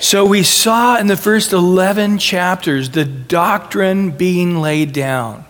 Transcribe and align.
So 0.00 0.24
we 0.24 0.42
saw 0.42 0.96
in 0.96 1.08
the 1.08 1.16
first 1.16 1.52
11 1.52 2.16
chapters 2.18 2.90
the 2.90 3.04
doctrine 3.04 4.12
being 4.12 4.56
laid 4.56 4.92
down. 4.92 5.44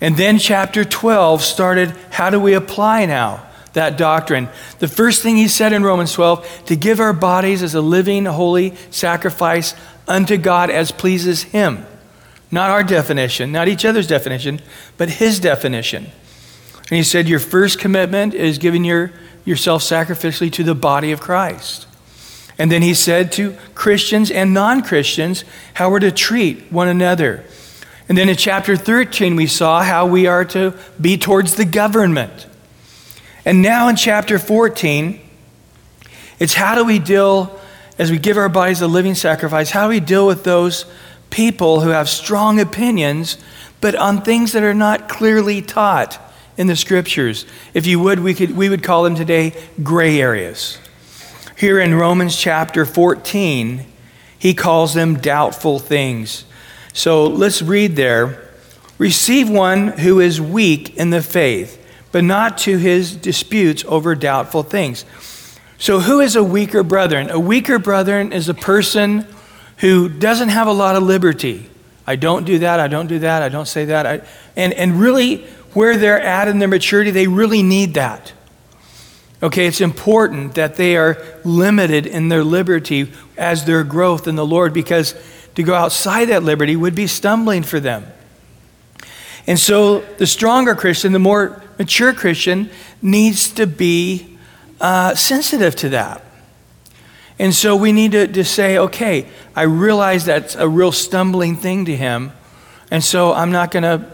And 0.00 0.16
then 0.16 0.38
chapter 0.38 0.84
12 0.84 1.42
started 1.42 1.94
how 2.10 2.30
do 2.30 2.40
we 2.40 2.54
apply 2.54 3.04
now 3.04 3.46
that 3.74 3.98
doctrine? 3.98 4.48
The 4.78 4.88
first 4.88 5.22
thing 5.22 5.36
he 5.36 5.48
said 5.48 5.74
in 5.74 5.82
Romans 5.82 6.14
12 6.14 6.64
to 6.66 6.76
give 6.76 6.98
our 6.98 7.12
bodies 7.12 7.62
as 7.62 7.74
a 7.74 7.82
living, 7.82 8.24
holy 8.24 8.74
sacrifice 8.90 9.74
unto 10.08 10.38
God 10.38 10.70
as 10.70 10.90
pleases 10.90 11.42
him. 11.42 11.84
Not 12.50 12.70
our 12.70 12.82
definition, 12.82 13.52
not 13.52 13.68
each 13.68 13.84
other's 13.84 14.06
definition, 14.06 14.60
but 14.96 15.10
his 15.10 15.40
definition. 15.40 16.06
And 16.88 16.96
he 16.96 17.02
said, 17.02 17.28
Your 17.28 17.40
first 17.40 17.78
commitment 17.78 18.32
is 18.32 18.56
giving 18.56 18.84
your, 18.84 19.12
yourself 19.44 19.82
sacrificially 19.82 20.50
to 20.52 20.62
the 20.62 20.74
body 20.74 21.12
of 21.12 21.20
Christ. 21.20 21.85
And 22.58 22.72
then 22.72 22.82
he 22.82 22.94
said 22.94 23.32
to 23.32 23.56
Christians 23.74 24.30
and 24.30 24.54
non 24.54 24.82
Christians 24.82 25.44
how 25.74 25.90
we're 25.90 26.00
to 26.00 26.10
treat 26.10 26.72
one 26.72 26.88
another. 26.88 27.44
And 28.08 28.16
then 28.16 28.28
in 28.28 28.36
chapter 28.36 28.76
13, 28.76 29.36
we 29.36 29.46
saw 29.46 29.82
how 29.82 30.06
we 30.06 30.26
are 30.26 30.44
to 30.46 30.74
be 31.00 31.18
towards 31.18 31.56
the 31.56 31.64
government. 31.64 32.46
And 33.44 33.62
now 33.62 33.88
in 33.88 33.96
chapter 33.96 34.38
14, 34.38 35.20
it's 36.38 36.54
how 36.54 36.74
do 36.74 36.84
we 36.84 36.98
deal, 36.98 37.58
as 37.98 38.10
we 38.10 38.18
give 38.18 38.36
our 38.36 38.48
bodies 38.48 38.80
a 38.80 38.86
living 38.86 39.14
sacrifice, 39.14 39.70
how 39.70 39.84
do 39.84 39.88
we 39.90 40.00
deal 40.00 40.26
with 40.26 40.44
those 40.44 40.86
people 41.30 41.80
who 41.80 41.90
have 41.90 42.08
strong 42.08 42.60
opinions, 42.60 43.38
but 43.80 43.94
on 43.94 44.22
things 44.22 44.52
that 44.52 44.62
are 44.62 44.74
not 44.74 45.08
clearly 45.08 45.60
taught 45.60 46.18
in 46.56 46.66
the 46.66 46.76
scriptures. 46.76 47.44
If 47.74 47.86
you 47.86 48.00
would, 48.00 48.20
we, 48.20 48.34
could, 48.34 48.56
we 48.56 48.68
would 48.68 48.82
call 48.82 49.02
them 49.04 49.14
today 49.14 49.52
gray 49.82 50.20
areas. 50.20 50.78
Here 51.56 51.80
in 51.80 51.94
Romans 51.94 52.36
chapter 52.36 52.84
14, 52.84 53.86
he 54.38 54.52
calls 54.52 54.92
them 54.92 55.16
doubtful 55.16 55.78
things. 55.78 56.44
So 56.92 57.26
let's 57.26 57.62
read 57.62 57.96
there. 57.96 58.46
Receive 58.98 59.48
one 59.48 59.88
who 59.88 60.20
is 60.20 60.38
weak 60.38 60.94
in 60.98 61.08
the 61.08 61.22
faith, 61.22 61.82
but 62.12 62.24
not 62.24 62.58
to 62.58 62.76
his 62.76 63.16
disputes 63.16 63.86
over 63.88 64.14
doubtful 64.14 64.64
things. 64.64 65.06
So, 65.78 66.00
who 66.00 66.20
is 66.20 66.36
a 66.36 66.44
weaker 66.44 66.82
brethren? 66.82 67.30
A 67.30 67.40
weaker 67.40 67.78
brethren 67.78 68.34
is 68.34 68.50
a 68.50 68.54
person 68.54 69.26
who 69.78 70.10
doesn't 70.10 70.50
have 70.50 70.66
a 70.66 70.72
lot 70.72 70.96
of 70.96 71.02
liberty. 71.02 71.70
I 72.06 72.16
don't 72.16 72.44
do 72.44 72.58
that, 72.58 72.80
I 72.80 72.88
don't 72.88 73.06
do 73.06 73.18
that, 73.20 73.42
I 73.42 73.48
don't 73.48 73.68
say 73.68 73.86
that. 73.86 74.06
I, 74.06 74.20
and, 74.56 74.74
and 74.74 75.00
really, 75.00 75.44
where 75.72 75.96
they're 75.96 76.20
at 76.20 76.48
in 76.48 76.58
their 76.58 76.68
maturity, 76.68 77.10
they 77.10 77.26
really 77.26 77.62
need 77.62 77.94
that. 77.94 78.32
Okay, 79.46 79.66
it's 79.66 79.80
important 79.80 80.56
that 80.56 80.74
they 80.74 80.96
are 80.96 81.22
limited 81.44 82.04
in 82.04 82.30
their 82.30 82.42
liberty 82.42 83.12
as 83.36 83.64
their 83.64 83.84
growth 83.84 84.26
in 84.26 84.34
the 84.34 84.44
Lord 84.44 84.74
because 84.74 85.14
to 85.54 85.62
go 85.62 85.72
outside 85.72 86.30
that 86.30 86.42
liberty 86.42 86.74
would 86.74 86.96
be 86.96 87.06
stumbling 87.06 87.62
for 87.62 87.78
them. 87.78 88.04
And 89.46 89.56
so 89.56 90.00
the 90.00 90.26
stronger 90.26 90.74
Christian, 90.74 91.12
the 91.12 91.20
more 91.20 91.62
mature 91.78 92.12
Christian, 92.12 92.70
needs 93.00 93.48
to 93.50 93.68
be 93.68 94.36
uh, 94.80 95.14
sensitive 95.14 95.76
to 95.76 95.90
that. 95.90 96.24
And 97.38 97.54
so 97.54 97.76
we 97.76 97.92
need 97.92 98.12
to, 98.12 98.26
to 98.26 98.42
say, 98.44 98.78
okay, 98.78 99.28
I 99.54 99.62
realize 99.62 100.24
that's 100.24 100.56
a 100.56 100.68
real 100.68 100.90
stumbling 100.90 101.54
thing 101.54 101.84
to 101.84 101.94
him. 101.94 102.32
And 102.90 103.04
so 103.04 103.32
I'm 103.32 103.52
not 103.52 103.70
going 103.70 103.84
to 103.84 104.10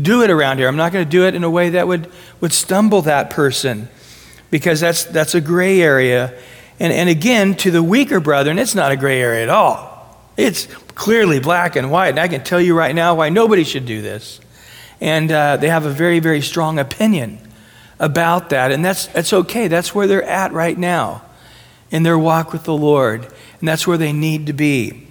do 0.00 0.22
it 0.22 0.30
around 0.30 0.58
here. 0.58 0.68
I'm 0.68 0.76
not 0.76 0.92
going 0.92 1.04
to 1.04 1.10
do 1.10 1.26
it 1.26 1.34
in 1.34 1.42
a 1.42 1.50
way 1.50 1.70
that 1.70 1.88
would, 1.88 2.08
would 2.40 2.52
stumble 2.52 3.02
that 3.02 3.30
person 3.30 3.88
because 4.50 4.80
that's, 4.80 5.04
that's 5.04 5.34
a 5.34 5.40
gray 5.40 5.80
area. 5.80 6.34
And, 6.78 6.92
and 6.92 7.08
again, 7.08 7.54
to 7.56 7.70
the 7.70 7.82
weaker 7.82 8.20
brethren, 8.20 8.58
it's 8.58 8.74
not 8.74 8.92
a 8.92 8.96
gray 8.96 9.20
area 9.20 9.42
at 9.42 9.48
all. 9.48 10.18
It's 10.36 10.66
clearly 10.94 11.40
black 11.40 11.76
and 11.76 11.90
white. 11.90 12.10
And 12.10 12.18
I 12.18 12.28
can 12.28 12.42
tell 12.42 12.60
you 12.60 12.76
right 12.76 12.94
now 12.94 13.14
why 13.14 13.28
nobody 13.28 13.64
should 13.64 13.86
do 13.86 14.02
this. 14.02 14.40
And 15.00 15.30
uh, 15.30 15.56
they 15.56 15.68
have 15.68 15.86
a 15.86 15.90
very, 15.90 16.18
very 16.18 16.40
strong 16.40 16.78
opinion 16.78 17.38
about 17.98 18.50
that. 18.50 18.72
And 18.72 18.84
that's, 18.84 19.06
that's 19.08 19.32
okay. 19.32 19.68
That's 19.68 19.94
where 19.94 20.06
they're 20.06 20.22
at 20.22 20.52
right 20.52 20.76
now 20.76 21.22
in 21.90 22.02
their 22.02 22.18
walk 22.18 22.52
with 22.52 22.64
the 22.64 22.76
Lord. 22.76 23.24
And 23.60 23.68
that's 23.68 23.86
where 23.86 23.98
they 23.98 24.12
need 24.12 24.46
to 24.46 24.52
be. 24.52 25.06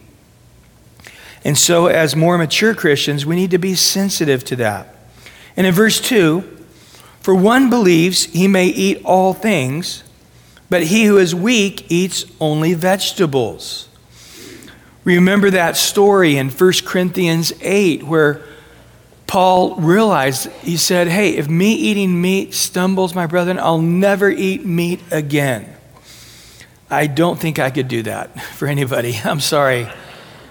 And 1.43 1.57
so, 1.57 1.87
as 1.87 2.15
more 2.15 2.37
mature 2.37 2.75
Christians, 2.75 3.25
we 3.25 3.35
need 3.35 3.51
to 3.51 3.57
be 3.57 3.73
sensitive 3.75 4.43
to 4.45 4.57
that. 4.57 4.93
And 5.55 5.65
in 5.65 5.73
verse 5.73 6.01
2, 6.01 6.58
for 7.21 7.35
one 7.35 7.69
believes 7.69 8.25
he 8.25 8.47
may 8.47 8.67
eat 8.67 9.01
all 9.03 9.33
things, 9.33 10.03
but 10.69 10.83
he 10.83 11.05
who 11.05 11.17
is 11.17 11.35
weak 11.35 11.85
eats 11.89 12.25
only 12.39 12.73
vegetables. 12.73 13.87
Remember 15.03 15.49
that 15.49 15.75
story 15.75 16.37
in 16.37 16.49
1 16.49 16.73
Corinthians 16.85 17.53
8 17.61 18.03
where 18.03 18.41
Paul 19.27 19.75
realized, 19.75 20.49
he 20.61 20.75
said, 20.75 21.07
Hey, 21.07 21.35
if 21.37 21.47
me 21.47 21.73
eating 21.73 22.19
meat 22.19 22.53
stumbles 22.53 23.13
my 23.13 23.27
brethren, 23.27 23.59
I'll 23.59 23.81
never 23.81 24.29
eat 24.29 24.65
meat 24.65 25.01
again. 25.11 25.75
I 26.89 27.05
don't 27.05 27.39
think 27.39 27.59
I 27.59 27.69
could 27.69 27.87
do 27.87 28.03
that 28.03 28.41
for 28.55 28.67
anybody. 28.67 29.19
I'm 29.23 29.39
sorry. 29.39 29.87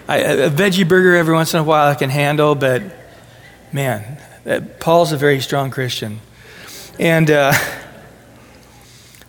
I, 0.06 0.18
a 0.18 0.50
veggie 0.50 0.88
burger 0.88 1.16
every 1.16 1.34
once 1.34 1.52
in 1.54 1.60
a 1.60 1.64
while 1.64 1.90
I 1.90 1.94
can 1.94 2.08
handle, 2.08 2.54
but 2.54 2.82
man, 3.72 4.18
Paul's 4.80 5.12
a 5.12 5.16
very 5.16 5.40
strong 5.40 5.70
Christian. 5.70 6.20
And, 6.98 7.30
uh, 7.30 7.52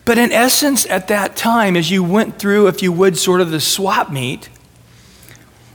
but 0.06 0.18
in 0.18 0.32
essence, 0.32 0.86
at 0.88 1.08
that 1.10 1.36
time, 1.36 1.76
as 1.76 1.92
you 1.92 2.04
went 2.04 2.40
through, 2.40 2.68
if 2.68 2.82
you 2.82 2.92
would, 2.92 3.18
sort 3.18 3.42
of 3.42 3.52
the 3.52 3.60
swap 3.60 4.12
meet, 4.12 4.50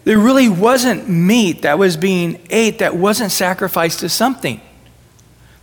there 0.02 0.18
really 0.18 0.48
wasn't 0.48 1.08
meat 1.08 1.62
that 1.62 1.78
was 1.78 1.96
being 1.96 2.40
ate 2.50 2.80
that 2.80 2.96
wasn't 2.96 3.32
sacrificed 3.32 4.00
to 4.00 4.08
something. 4.08 4.60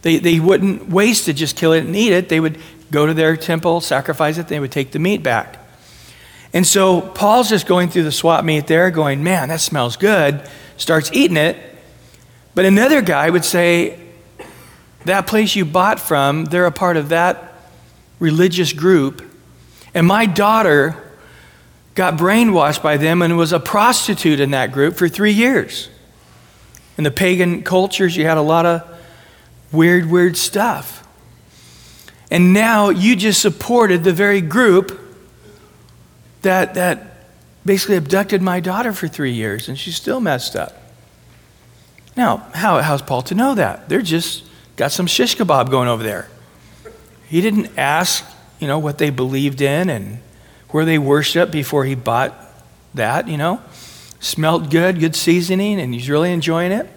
They, 0.02 0.18
they 0.18 0.40
wouldn't 0.40 0.90
waste 0.90 1.28
it, 1.28 1.34
just 1.34 1.56
kill 1.58 1.74
it 1.74 1.86
and 1.86 1.96
eat 1.96 2.12
it. 2.12 2.30
They 2.30 2.40
would 2.40 2.58
go 2.91 3.06
to 3.06 3.14
their 3.14 3.38
temple, 3.38 3.81
sacrifice 3.81 4.38
it, 4.38 4.47
they 4.47 4.59
would 4.59 4.72
take 4.72 4.91
the 4.91 5.00
meat 5.00 5.22
back. 5.22 5.58
And 6.53 6.66
so 6.66 7.02
Paul's 7.02 7.50
just 7.50 7.68
going 7.68 7.90
through 7.90 8.03
the 8.03 8.12
swap 8.12 8.44
meet 8.44 8.68
there, 8.68 8.90
going, 8.90 9.24
man, 9.24 9.50
that 9.50 9.62
smells 9.62 9.96
good, 9.96 10.41
starts 10.78 11.12
eating 11.14 11.38
it. 11.38 11.58
But 12.56 12.66
another 12.66 13.02
guy 13.02 13.30
would 13.30 13.46
say, 13.46 14.00
that 15.06 15.28
place 15.28 15.56
you 15.56 15.66
bought 15.66 16.00
from, 16.00 16.46
they're 16.46 16.66
a 16.66 16.72
part 16.72 16.98
of 16.98 17.10
that 17.10 17.54
religious 18.20 18.74
group. 18.74 19.24
And 19.94 20.08
my 20.08 20.26
daughter 20.26 20.96
got 21.96 22.18
brainwashed 22.18 22.82
by 22.82 22.98
them 22.98 23.22
and 23.22 23.38
was 23.38 23.52
a 23.52 23.60
prostitute 23.60 24.40
in 24.40 24.52
that 24.52 24.72
group 24.72 24.96
for 24.96 25.10
three 25.10 25.34
years. 25.34 25.90
In 26.98 27.04
the 27.04 27.12
pagan 27.12 27.64
cultures, 27.64 28.16
you 28.16 28.26
had 28.26 28.38
a 28.38 28.42
lot 28.42 28.66
of 28.66 28.84
weird, 29.72 30.10
weird 30.10 30.38
stuff. 30.38 31.08
And 32.30 32.54
now 32.54 32.90
you 32.90 33.16
just 33.16 33.42
supported 33.42 34.04
the 34.04 34.14
very 34.14 34.40
group 34.40 34.98
that, 36.44 36.76
that 36.76 37.28
basically 37.66 37.98
abducted 37.98 38.42
my 38.42 38.60
daughter 38.60 38.94
for 38.94 39.08
three 39.08 39.34
years, 39.34 39.68
and 39.68 39.78
she's 39.78 39.96
still 39.96 40.22
messed 40.22 40.56
up. 40.56 40.78
Now, 42.16 42.38
how, 42.54 42.82
how's 42.82 43.02
Paul 43.02 43.22
to 43.24 43.36
know 43.36 43.56
that? 43.56 43.90
They're 43.90 44.02
just 44.02 44.44
got 44.81 44.92
some 44.92 45.06
shish 45.06 45.38
kebab 45.38 45.69
going 45.69 45.88
over 45.88 46.02
there. 46.02 46.28
He 47.28 47.40
didn't 47.40 47.78
ask, 47.78 48.25
you 48.59 48.66
know, 48.68 48.80
what 48.80 48.97
they 48.97 49.12
believed 49.12 49.62
in 49.62 49.92
and 49.92 50.18
where 50.69 50.86
they 50.86 50.97
worshiped 50.97 51.52
before 51.52 51.86
he 51.86 51.94
bought 51.94 52.34
that, 52.96 53.28
you 53.28 53.38
know. 53.38 53.62
Smelled 54.20 54.72
good, 54.72 55.00
good 55.00 55.16
seasoning, 55.16 55.80
and 55.80 55.94
he's 55.94 56.09
really 56.09 56.31
enjoying 56.31 56.72
it. 56.72 56.90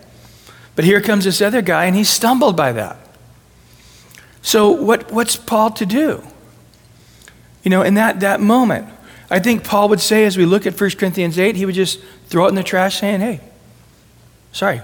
But 0.75 0.87
here 0.87 1.03
comes 1.03 1.27
this 1.27 1.43
other 1.43 1.61
guy, 1.61 1.85
and 1.85 1.95
he's 1.95 2.09
stumbled 2.09 2.57
by 2.57 2.73
that. 2.73 2.97
So, 4.41 4.71
what, 4.71 5.13
what's 5.13 5.37
Paul 5.37 5.71
to 5.73 5.85
do? 5.85 6.25
You 7.65 7.71
know, 7.71 7.83
in 7.83 7.93
that, 7.97 8.21
that 8.21 8.41
moment, 8.41 8.89
I 9.29 9.41
think 9.41 9.63
Paul 9.63 9.91
would 9.91 10.01
say, 10.01 10.25
as 10.25 10.39
we 10.39 10.47
look 10.47 10.67
at 10.67 10.81
1 10.81 10.91
Corinthians 10.93 11.39
8, 11.39 11.55
he 11.55 11.67
would 11.67 11.75
just 11.75 12.01
throw 12.29 12.47
it 12.47 12.49
in 12.49 12.55
the 12.55 12.63
trash 12.63 13.01
saying, 13.01 13.21
hey, 13.21 13.41
sorry. 14.53 14.81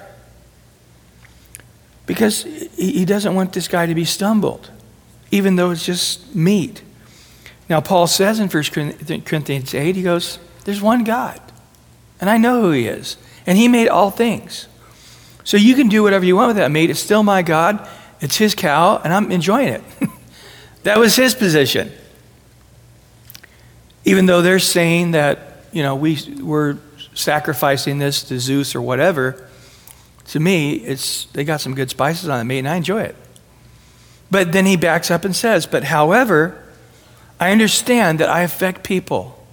Because 2.11 2.43
he 2.43 3.05
doesn't 3.05 3.37
want 3.37 3.53
this 3.53 3.69
guy 3.69 3.87
to 3.87 3.95
be 3.95 4.05
stumbled, 4.05 4.69
even 5.31 5.55
though 5.55 5.71
it's 5.71 5.87
just 5.87 6.35
meat. 6.35 6.83
Now, 7.69 7.81
Paul 7.81 8.09
says 8.09 8.41
in 8.41 8.49
1 8.49 9.21
Corinthians 9.23 9.73
8, 9.73 9.95
he 9.95 10.03
goes, 10.03 10.41
There's 10.65 10.83
one 10.83 11.05
God, 11.05 11.41
and 12.21 12.29
I 12.29 12.37
know 12.37 12.63
who 12.63 12.73
he 12.73 12.89
is, 12.89 13.17
and 13.47 13.57
he 13.57 13.69
made 13.69 13.87
all 13.87 14.11
things. 14.11 14.67
So 15.45 15.57
you 15.57 15.77
can 15.77 15.89
do 15.89 16.03
whatever 16.03 16.25
you 16.25 16.35
want 16.35 16.49
with 16.49 16.57
that 16.57 16.73
meat. 16.73 16.91
It's 16.91 16.99
still 16.99 17.23
my 17.23 17.43
God, 17.43 17.89
it's 18.21 18.39
his 18.39 18.57
cow, 18.57 19.01
and 19.05 19.15
I'm 19.15 19.31
enjoying 19.31 19.69
it. 19.69 19.83
that 20.83 20.99
was 20.99 21.15
his 21.15 21.37
position. 21.37 21.93
Even 24.05 24.27
though 24.27 24.43
they're 24.43 24.59
saying 24.59 25.13
that, 25.13 25.63
you 25.71 25.85
know, 25.85 25.95
we, 25.95 26.19
we're 26.43 26.77
sacrificing 27.15 28.01
this 28.01 28.25
to 28.25 28.41
Zeus 28.41 28.75
or 28.75 28.83
whatever, 28.83 29.47
to 30.31 30.39
me, 30.39 30.75
it's, 30.75 31.25
they 31.27 31.43
got 31.43 31.61
some 31.61 31.75
good 31.75 31.91
spices 31.91 32.29
on 32.29 32.39
the 32.39 32.45
meat, 32.45 32.61
and 32.61 32.69
I 32.69 32.77
enjoy 32.77 33.03
it. 33.03 33.17
But 34.31 34.53
then 34.53 34.65
he 34.65 34.77
backs 34.77 35.11
up 35.11 35.25
and 35.25 35.35
says, 35.35 35.67
But 35.67 35.83
however, 35.83 36.57
I 37.41 37.51
understand 37.51 38.21
that 38.21 38.29
I 38.29 38.43
affect 38.43 38.85
people. 38.85 39.45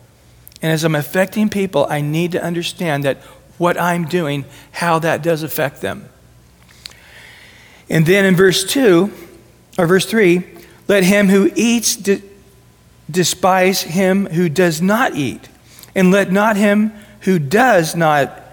And 0.62 0.71
as 0.71 0.83
I'm 0.83 0.94
affecting 0.94 1.50
people, 1.50 1.88
I 1.89 2.01
need 2.01 2.31
to 2.33 2.44
understand 2.44 3.06
that 3.06 3.18
what 3.57 3.79
I'm 3.79 4.06
doing, 4.06 4.45
how 4.71 5.00
that 5.00 5.24
does 5.24 5.41
affect 5.41 5.81
them. 5.81 6.07
And 7.89 8.06
then 8.06 8.25
in 8.25 8.35
verse 8.35 8.63
2, 8.63 9.12
or 9.79 9.88
verse 9.88 10.06
3, 10.06 10.44
let 10.88 11.03
him 11.03 11.29
who 11.29 11.50
eats 11.56 11.95
de- 11.95 12.21
despise 13.09 13.81
him 13.81 14.27
who 14.27 14.47
does 14.47 14.79
not 14.79 15.15
eat, 15.15 15.50
and 15.95 16.12
let 16.12 16.31
not 16.31 16.56
him 16.56 16.91
who 17.21 17.39
does 17.39 17.95
not 17.95 18.44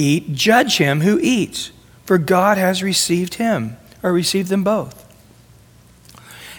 eat 0.00 0.32
judge 0.32 0.78
him 0.78 1.00
who 1.00 1.18
eats, 1.20 1.72
for 2.04 2.18
God 2.18 2.58
has 2.58 2.82
received 2.82 3.34
him, 3.34 3.76
or 4.02 4.12
received 4.12 4.48
them 4.48 4.64
both. 4.64 5.06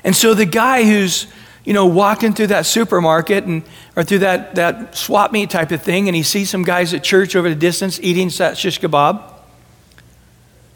And 0.03 0.15
so 0.15 0.33
the 0.33 0.45
guy 0.45 0.83
who's 0.83 1.27
you 1.63 1.73
know, 1.73 1.85
walking 1.85 2.33
through 2.33 2.47
that 2.47 2.65
supermarket 2.65 3.43
and, 3.43 3.63
or 3.95 4.03
through 4.03 4.19
that, 4.19 4.55
that 4.55 4.95
swap 4.95 5.31
meet 5.31 5.49
type 5.49 5.71
of 5.71 5.81
thing, 5.81 6.07
and 6.07 6.15
he 6.15 6.23
sees 6.23 6.49
some 6.49 6.63
guys 6.63 6.93
at 6.93 7.03
church 7.03 7.35
over 7.35 7.49
the 7.49 7.55
distance 7.55 7.99
eating 8.01 8.29
that 8.37 8.57
shish 8.57 8.79
kebab. 8.79 9.21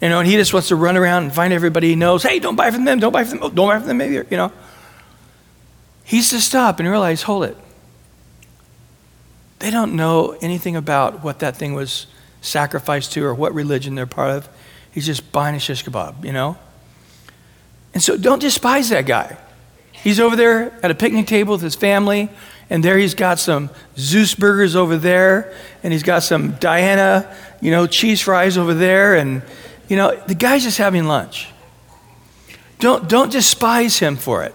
You 0.00 0.10
know, 0.10 0.20
and 0.20 0.28
he 0.28 0.36
just 0.36 0.52
wants 0.52 0.68
to 0.68 0.76
run 0.76 0.96
around 0.96 1.24
and 1.24 1.34
find 1.34 1.52
everybody 1.52 1.88
he 1.88 1.96
knows. 1.96 2.22
Hey, 2.22 2.38
don't 2.38 2.54
buy 2.54 2.70
from 2.70 2.84
them. 2.84 3.00
Don't 3.00 3.12
buy 3.12 3.24
from 3.24 3.40
them. 3.40 3.54
Don't 3.54 3.68
buy 3.68 3.78
from 3.78 3.88
them. 3.88 3.96
Maybe 3.96 4.14
you 4.14 4.36
know. 4.36 4.52
He's 6.04 6.30
to 6.30 6.40
stop 6.40 6.78
and 6.78 6.88
realize, 6.88 7.22
hold 7.22 7.44
it. 7.44 7.56
They 9.58 9.70
don't 9.70 9.96
know 9.96 10.36
anything 10.40 10.76
about 10.76 11.24
what 11.24 11.40
that 11.40 11.56
thing 11.56 11.74
was 11.74 12.06
sacrificed 12.40 13.12
to 13.12 13.24
or 13.24 13.34
what 13.34 13.54
religion 13.54 13.94
they're 13.94 14.06
part 14.06 14.30
of. 14.30 14.48
He's 14.90 15.06
just 15.06 15.32
buying 15.32 15.54
a 15.56 15.60
shish 15.60 15.84
kebab, 15.84 16.24
you 16.24 16.32
know. 16.32 16.56
And 17.92 18.02
so, 18.02 18.16
don't 18.16 18.40
despise 18.40 18.88
that 18.90 19.06
guy. 19.06 19.36
He's 19.92 20.20
over 20.20 20.36
there 20.36 20.78
at 20.82 20.90
a 20.90 20.94
picnic 20.94 21.26
table 21.26 21.54
with 21.54 21.62
his 21.62 21.74
family, 21.74 22.30
and 22.70 22.84
there 22.84 22.98
he's 22.98 23.14
got 23.14 23.38
some 23.38 23.70
Zeus 23.96 24.34
burgers 24.34 24.76
over 24.76 24.96
there, 24.96 25.54
and 25.82 25.92
he's 25.92 26.02
got 26.02 26.22
some 26.22 26.52
Diana, 26.52 27.34
you 27.60 27.70
know, 27.70 27.86
cheese 27.86 28.20
fries 28.20 28.56
over 28.56 28.74
there, 28.74 29.16
and, 29.16 29.42
you 29.88 29.96
know, 29.96 30.14
the 30.26 30.34
guy's 30.34 30.62
just 30.62 30.78
having 30.78 31.04
lunch. 31.04 31.48
Don't, 32.78 33.08
don't 33.08 33.32
despise 33.32 33.98
him 33.98 34.16
for 34.16 34.44
it. 34.44 34.54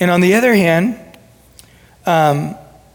And 0.00 0.10
on 0.10 0.20
the 0.20 0.34
other 0.34 0.54
hand, 0.54 0.98
um, 2.06 2.54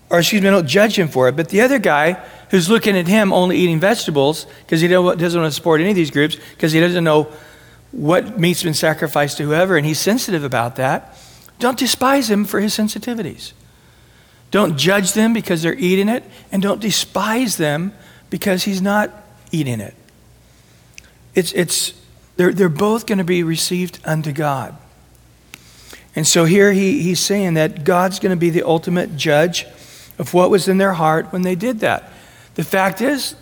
or 0.10 0.20
excuse 0.20 0.42
me, 0.42 0.50
don't 0.50 0.68
judge 0.68 0.98
him 0.98 1.08
for 1.08 1.28
it, 1.28 1.36
but 1.36 1.50
the 1.50 1.62
other 1.62 1.80
guy 1.80 2.24
who's 2.54 2.70
looking 2.70 2.96
at 2.96 3.08
him 3.08 3.34
only 3.34 3.58
eating 3.58 3.80
vegetables 3.80 4.46
because 4.60 4.80
he 4.80 4.88
doesn't 4.88 5.04
want 5.18 5.20
to 5.20 5.52
support 5.52 5.82
any 5.82 5.90
of 5.90 5.96
these 5.96 6.12
groups 6.12 6.38
because 6.52 6.72
he 6.72 6.80
doesn't 6.80 7.04
know 7.04 7.28
what 7.92 8.40
meat's 8.40 8.62
been 8.62 8.76
sacrificed 8.76 9.38
to 9.38 9.44
whoever, 9.44 9.76
and 9.76 9.88
he's 9.88 9.98
sensitive 9.98 10.44
about 10.44 10.76
that. 10.76 11.18
Don't 11.58 11.80
despise 11.80 12.30
him 12.30 12.46
for 12.46 12.60
his 12.60 12.72
sensitivities. 12.78 13.54
Don't 14.52 14.78
judge 14.78 15.14
them 15.14 15.34
because 15.34 15.64
they're 15.64 15.74
eating 15.74 16.08
it, 16.10 16.24
and 16.52 16.62
don't 16.62 16.80
despise 16.80 17.58
them 17.58 17.92
because 18.30 18.66
he's 18.66 18.84
not 18.84 19.10
eating 19.52 19.80
it. 19.80 19.96
It's, 21.34 21.54
it's, 21.54 22.00
they're, 22.36 22.54
they're 22.54 22.70
both 22.70 23.08
going 23.08 23.18
to 23.18 23.24
be 23.24 23.42
received 23.42 23.98
unto 24.06 24.32
God. 24.32 24.78
And 26.16 26.28
so 26.28 26.46
here 26.46 26.72
he, 26.72 27.02
he's 27.02 27.20
saying 27.20 27.56
that 27.56 27.84
God's 27.84 28.20
going 28.20 28.30
to 28.30 28.40
be 28.40 28.52
the 28.52 28.62
ultimate 28.62 29.18
judge 29.18 29.66
of 30.20 30.36
what 30.36 30.52
was 30.52 30.68
in 30.68 30.78
their 30.78 30.94
heart 30.94 31.34
when 31.34 31.42
they 31.42 31.56
did 31.56 31.80
that. 31.80 32.12
The 32.56 32.64
fact 32.64 33.02
is, 33.02 33.36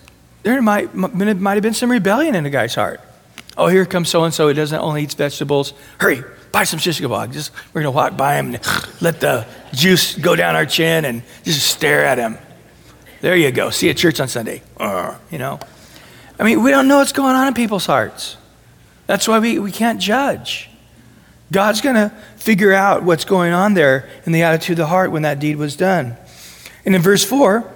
there 0.44 0.62
might, 0.62 0.94
might 0.96 1.54
have 1.54 1.62
been 1.62 1.74
some 1.74 1.92
rebellion 1.92 2.36
in 2.36 2.44
the 2.44 2.50
guy's 2.50 2.76
heart. 2.76 3.02
Oh, 3.58 3.68
here 3.68 3.86
comes 3.86 4.10
so 4.10 4.24
and 4.24 4.34
so. 4.34 4.48
He 4.48 4.54
doesn't 4.54 4.80
only 4.80 5.04
eat 5.04 5.14
vegetables. 5.14 5.74
Hurry, 6.00 6.24
buy 6.52 6.64
some 6.64 6.80
shish 6.80 7.02
kebab. 7.02 7.34
Just 7.34 7.52
we're 7.74 7.82
gonna 7.82 7.92
walk 7.92 8.18
by 8.18 8.36
him 8.36 8.56
and 8.56 8.60
let 9.02 9.20
the 9.20 9.46
juice 9.74 10.16
go 10.18 10.36
down 10.36 10.56
our 10.56 10.66
chin 10.66 11.06
and 11.06 11.24
just 11.44 11.68
stare 11.68 12.06
at 12.06 12.18
him. 12.18 12.38
There 13.20 13.36
you 13.36 13.52
go. 13.52 13.70
See 13.70 13.88
you 13.88 13.92
at 13.92 13.98
church 13.98 14.20
on 14.20 14.28
Sunday. 14.28 14.62
You 14.80 15.38
know. 15.38 15.60
I 16.40 16.44
mean, 16.44 16.64
we 16.64 16.72
don't 16.72 16.88
know 16.88 16.98
what's 16.98 17.14
going 17.14 17.36
on 17.36 17.48
in 17.48 17.54
people's 17.54 17.86
hearts. 17.86 18.36
That's 19.06 19.28
why 19.28 19.38
we, 19.38 19.60
we 19.60 19.72
can't 19.72 20.00
judge. 20.00 20.70
God's 21.52 21.82
going 21.82 21.96
to 21.96 22.10
figure 22.38 22.74
out 22.74 23.04
what's 23.04 23.26
going 23.26 23.52
on 23.54 23.74
there 23.74 24.10
in 24.26 24.32
the 24.32 24.42
attitude 24.42 24.74
of 24.74 24.78
the 24.78 24.88
heart 24.88 25.12
when 25.12 25.22
that 25.22 25.40
deed 25.40 25.58
was 25.58 25.76
done. 25.76 26.16
And 26.86 26.96
in 26.96 27.02
verse 27.02 27.24
4, 27.24 27.72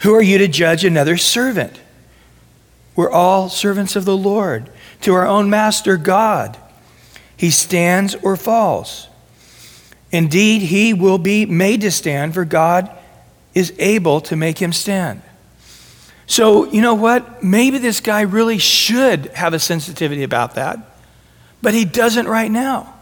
who 0.00 0.14
are 0.14 0.22
you 0.22 0.38
to 0.38 0.48
judge 0.48 0.84
another 0.84 1.16
servant? 1.16 1.80
We're 2.94 3.10
all 3.10 3.48
servants 3.48 3.96
of 3.96 4.04
the 4.04 4.16
Lord, 4.16 4.70
to 5.02 5.14
our 5.14 5.26
own 5.26 5.48
master 5.50 5.96
God. 5.96 6.56
He 7.36 7.50
stands 7.50 8.16
or 8.16 8.36
falls. 8.36 9.08
Indeed, 10.10 10.62
he 10.62 10.94
will 10.94 11.18
be 11.18 11.46
made 11.46 11.82
to 11.82 11.90
stand, 11.90 12.34
for 12.34 12.44
God 12.44 12.90
is 13.54 13.72
able 13.78 14.20
to 14.22 14.36
make 14.36 14.58
him 14.58 14.72
stand. 14.72 15.22
So, 16.26 16.70
you 16.70 16.82
know 16.82 16.94
what? 16.94 17.42
Maybe 17.42 17.78
this 17.78 18.00
guy 18.00 18.22
really 18.22 18.58
should 18.58 19.26
have 19.26 19.54
a 19.54 19.58
sensitivity 19.58 20.22
about 20.22 20.56
that, 20.56 20.78
but 21.62 21.74
he 21.74 21.84
doesn't 21.84 22.26
right 22.26 22.50
now. 22.50 22.94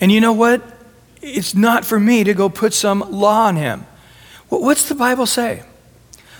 And 0.00 0.12
you 0.12 0.20
know 0.20 0.32
what? 0.32 0.62
It's 1.22 1.54
not 1.54 1.84
for 1.84 1.98
me 1.98 2.24
to 2.24 2.34
go 2.34 2.48
put 2.48 2.74
some 2.74 3.00
law 3.10 3.46
on 3.46 3.56
him. 3.56 3.86
What's 4.48 4.88
the 4.88 4.94
Bible 4.94 5.26
say? 5.26 5.62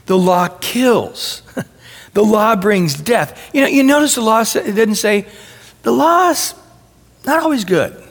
The 0.06 0.16
law 0.16 0.48
kills. 0.60 1.42
the 2.14 2.24
law 2.24 2.56
brings 2.56 2.94
death. 2.94 3.50
You 3.52 3.60
know, 3.60 3.66
you 3.66 3.82
notice 3.82 4.14
the 4.14 4.22
law 4.22 4.40
it 4.40 4.74
didn't 4.74 4.96
say, 4.96 5.26
the 5.82 5.92
law's 5.92 6.54
not 7.24 7.42
always 7.42 7.64
good. 7.64 8.02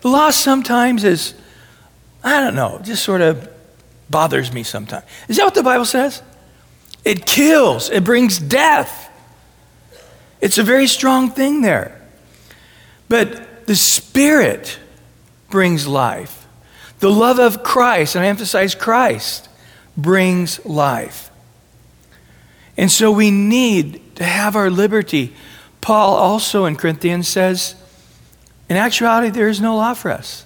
The 0.00 0.08
law 0.08 0.30
sometimes 0.30 1.04
is, 1.04 1.34
I 2.24 2.40
don't 2.40 2.54
know, 2.54 2.80
just 2.82 3.04
sort 3.04 3.20
of 3.20 3.48
bothers 4.08 4.52
me 4.52 4.62
sometimes. 4.62 5.04
Is 5.28 5.36
that 5.36 5.44
what 5.44 5.54
the 5.54 5.62
Bible 5.62 5.84
says? 5.84 6.22
It 7.04 7.26
kills, 7.26 7.90
it 7.90 8.04
brings 8.04 8.38
death. 8.38 9.10
It's 10.40 10.58
a 10.58 10.62
very 10.62 10.86
strong 10.86 11.30
thing 11.30 11.62
there. 11.62 12.00
But 13.08 13.66
the 13.66 13.76
Spirit 13.76 14.78
brings 15.50 15.86
life. 15.86 16.46
The 17.00 17.10
love 17.10 17.38
of 17.38 17.62
Christ, 17.62 18.16
and 18.16 18.24
I 18.24 18.28
emphasize 18.28 18.74
Christ, 18.74 19.48
brings 19.96 20.64
life. 20.64 21.30
And 22.76 22.90
so 22.90 23.10
we 23.10 23.30
need 23.30 24.16
to 24.16 24.24
have 24.24 24.56
our 24.56 24.70
liberty. 24.70 25.34
Paul 25.80 26.14
also 26.14 26.64
in 26.64 26.76
Corinthians 26.76 27.28
says, 27.28 27.74
in 28.68 28.76
actuality, 28.76 29.30
there 29.30 29.48
is 29.48 29.60
no 29.60 29.76
law 29.76 29.94
for 29.94 30.10
us. 30.10 30.44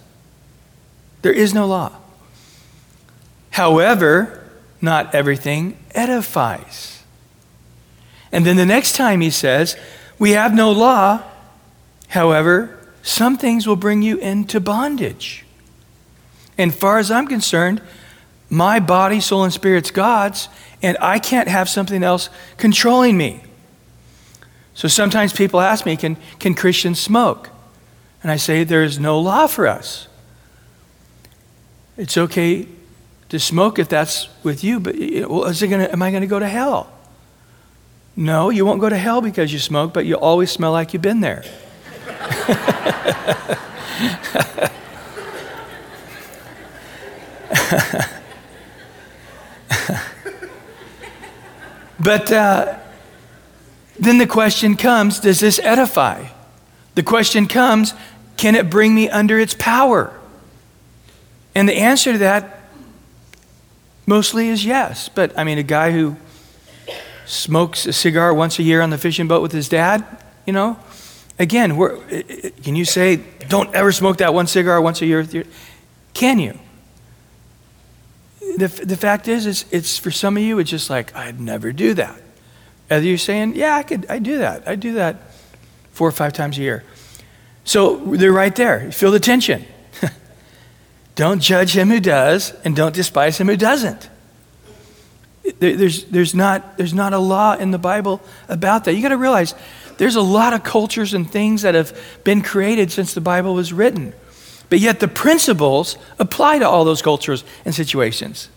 There 1.22 1.32
is 1.32 1.52
no 1.52 1.66
law. 1.66 1.92
However, 3.50 4.48
not 4.80 5.14
everything 5.14 5.76
edifies. 5.94 7.02
And 8.30 8.46
then 8.46 8.56
the 8.56 8.66
next 8.66 8.94
time 8.94 9.20
he 9.20 9.30
says, 9.30 9.76
We 10.18 10.30
have 10.32 10.54
no 10.54 10.72
law, 10.72 11.22
however, 12.08 12.78
some 13.02 13.36
things 13.36 13.66
will 13.66 13.76
bring 13.76 14.02
you 14.02 14.18
into 14.18 14.60
bondage. 14.60 15.44
And 16.62 16.72
far 16.72 16.98
as 16.98 17.10
I'm 17.10 17.26
concerned, 17.26 17.82
my 18.48 18.78
body, 18.78 19.18
soul, 19.18 19.42
and 19.42 19.52
spirit's 19.52 19.90
God's, 19.90 20.48
and 20.80 20.96
I 21.00 21.18
can't 21.18 21.48
have 21.48 21.68
something 21.68 22.04
else 22.04 22.30
controlling 22.56 23.16
me. 23.16 23.42
So 24.72 24.86
sometimes 24.86 25.32
people 25.32 25.60
ask 25.60 25.84
me, 25.84 25.96
can, 25.96 26.16
can 26.38 26.54
Christians 26.54 27.00
smoke? 27.00 27.50
And 28.22 28.30
I 28.30 28.36
say, 28.36 28.62
there 28.62 28.84
is 28.84 29.00
no 29.00 29.18
law 29.18 29.48
for 29.48 29.66
us. 29.66 30.06
It's 31.96 32.16
okay 32.16 32.68
to 33.30 33.40
smoke 33.40 33.80
if 33.80 33.88
that's 33.88 34.28
with 34.44 34.62
you, 34.62 34.78
but 34.78 34.94
well, 34.96 35.46
is 35.46 35.60
it 35.64 35.66
gonna, 35.66 35.88
am 35.90 36.00
I 36.00 36.12
going 36.12 36.20
to 36.20 36.28
go 36.28 36.38
to 36.38 36.48
hell? 36.48 36.92
No, 38.14 38.50
you 38.50 38.64
won't 38.64 38.80
go 38.80 38.88
to 38.88 38.96
hell 38.96 39.20
because 39.20 39.52
you 39.52 39.58
smoke, 39.58 39.92
but 39.92 40.06
you'll 40.06 40.20
always 40.20 40.52
smell 40.52 40.70
like 40.70 40.92
you've 40.92 41.02
been 41.02 41.22
there. 41.22 41.42
but 52.00 52.32
uh, 52.32 52.78
then 53.98 54.18
the 54.18 54.26
question 54.26 54.76
comes 54.76 55.20
does 55.20 55.40
this 55.40 55.60
edify? 55.62 56.26
The 56.94 57.02
question 57.02 57.46
comes 57.46 57.94
can 58.36 58.54
it 58.54 58.70
bring 58.70 58.94
me 58.94 59.08
under 59.08 59.38
its 59.38 59.54
power? 59.54 60.18
And 61.54 61.68
the 61.68 61.76
answer 61.76 62.12
to 62.12 62.18
that 62.18 62.60
mostly 64.06 64.48
is 64.48 64.64
yes. 64.64 65.08
But 65.08 65.36
I 65.38 65.44
mean, 65.44 65.58
a 65.58 65.62
guy 65.62 65.92
who 65.92 66.16
smokes 67.26 67.86
a 67.86 67.92
cigar 67.92 68.34
once 68.34 68.58
a 68.58 68.62
year 68.62 68.80
on 68.80 68.90
the 68.90 68.98
fishing 68.98 69.28
boat 69.28 69.42
with 69.42 69.52
his 69.52 69.68
dad, 69.68 70.04
you 70.46 70.52
know, 70.52 70.78
again, 71.38 71.76
can 72.62 72.74
you 72.74 72.84
say, 72.84 73.20
don't 73.48 73.72
ever 73.74 73.92
smoke 73.92 74.18
that 74.18 74.34
one 74.34 74.46
cigar 74.46 74.80
once 74.80 75.02
a 75.02 75.06
year? 75.06 75.26
Can 76.14 76.38
you? 76.38 76.58
The, 78.56 78.68
the 78.68 78.96
fact 78.96 79.28
is, 79.28 79.46
it's, 79.46 79.64
it's 79.70 79.98
for 79.98 80.10
some 80.10 80.36
of 80.36 80.42
you, 80.42 80.58
it's 80.58 80.70
just 80.70 80.90
like, 80.90 81.14
I'd 81.14 81.40
never 81.40 81.72
do 81.72 81.94
that. 81.94 82.20
Other 82.90 83.04
you're 83.04 83.18
saying, 83.18 83.54
yeah, 83.56 83.76
I 83.76 83.82
could, 83.82 84.06
I 84.08 84.18
do 84.18 84.38
that. 84.38 84.68
I 84.68 84.74
do 84.74 84.94
that 84.94 85.16
four 85.92 86.08
or 86.08 86.12
five 86.12 86.32
times 86.32 86.58
a 86.58 86.62
year. 86.62 86.84
So 87.64 87.96
they're 87.96 88.32
right 88.32 88.54
there. 88.54 88.90
Feel 88.92 89.10
the 89.10 89.20
tension. 89.20 89.64
Don't 91.14 91.40
judge 91.40 91.76
him 91.76 91.88
who 91.88 92.00
does, 92.00 92.52
and 92.64 92.74
don't 92.74 92.94
despise 92.94 93.38
him 93.38 93.46
who 93.46 93.56
doesn't. 93.56 94.08
There's, 95.58 96.04
there's, 96.04 96.34
not, 96.34 96.76
there's 96.78 96.94
not 96.94 97.12
a 97.12 97.18
law 97.18 97.54
in 97.54 97.70
the 97.70 97.78
Bible 97.78 98.22
about 98.48 98.84
that. 98.84 98.94
You 98.94 99.02
got 99.02 99.08
to 99.08 99.16
realize 99.16 99.54
there's 99.98 100.16
a 100.16 100.22
lot 100.22 100.52
of 100.52 100.62
cultures 100.62 101.14
and 101.14 101.30
things 101.30 101.62
that 101.62 101.74
have 101.74 101.98
been 102.24 102.42
created 102.42 102.90
since 102.90 103.12
the 103.12 103.20
Bible 103.20 103.54
was 103.54 103.72
written. 103.72 104.14
But 104.72 104.80
yet 104.80 105.00
the 105.00 105.06
principles 105.06 105.98
apply 106.18 106.60
to 106.60 106.66
all 106.66 106.86
those 106.86 107.02
cultures 107.02 107.44
and 107.66 107.74
situations. 107.74 108.48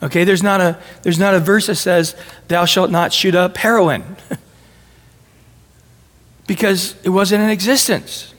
Okay, 0.00 0.22
there's 0.22 0.40
not 0.40 0.60
a, 0.60 0.78
there's 1.02 1.18
not 1.18 1.34
a 1.34 1.40
verse 1.40 1.66
that 1.66 1.74
says, 1.74 2.14
Thou 2.46 2.64
shalt 2.64 2.92
not 2.92 3.12
shoot 3.12 3.34
up 3.34 3.56
heroin. 3.56 4.04
because 6.46 6.94
it 7.02 7.08
wasn't 7.08 7.42
in 7.42 7.50
existence. 7.50 8.34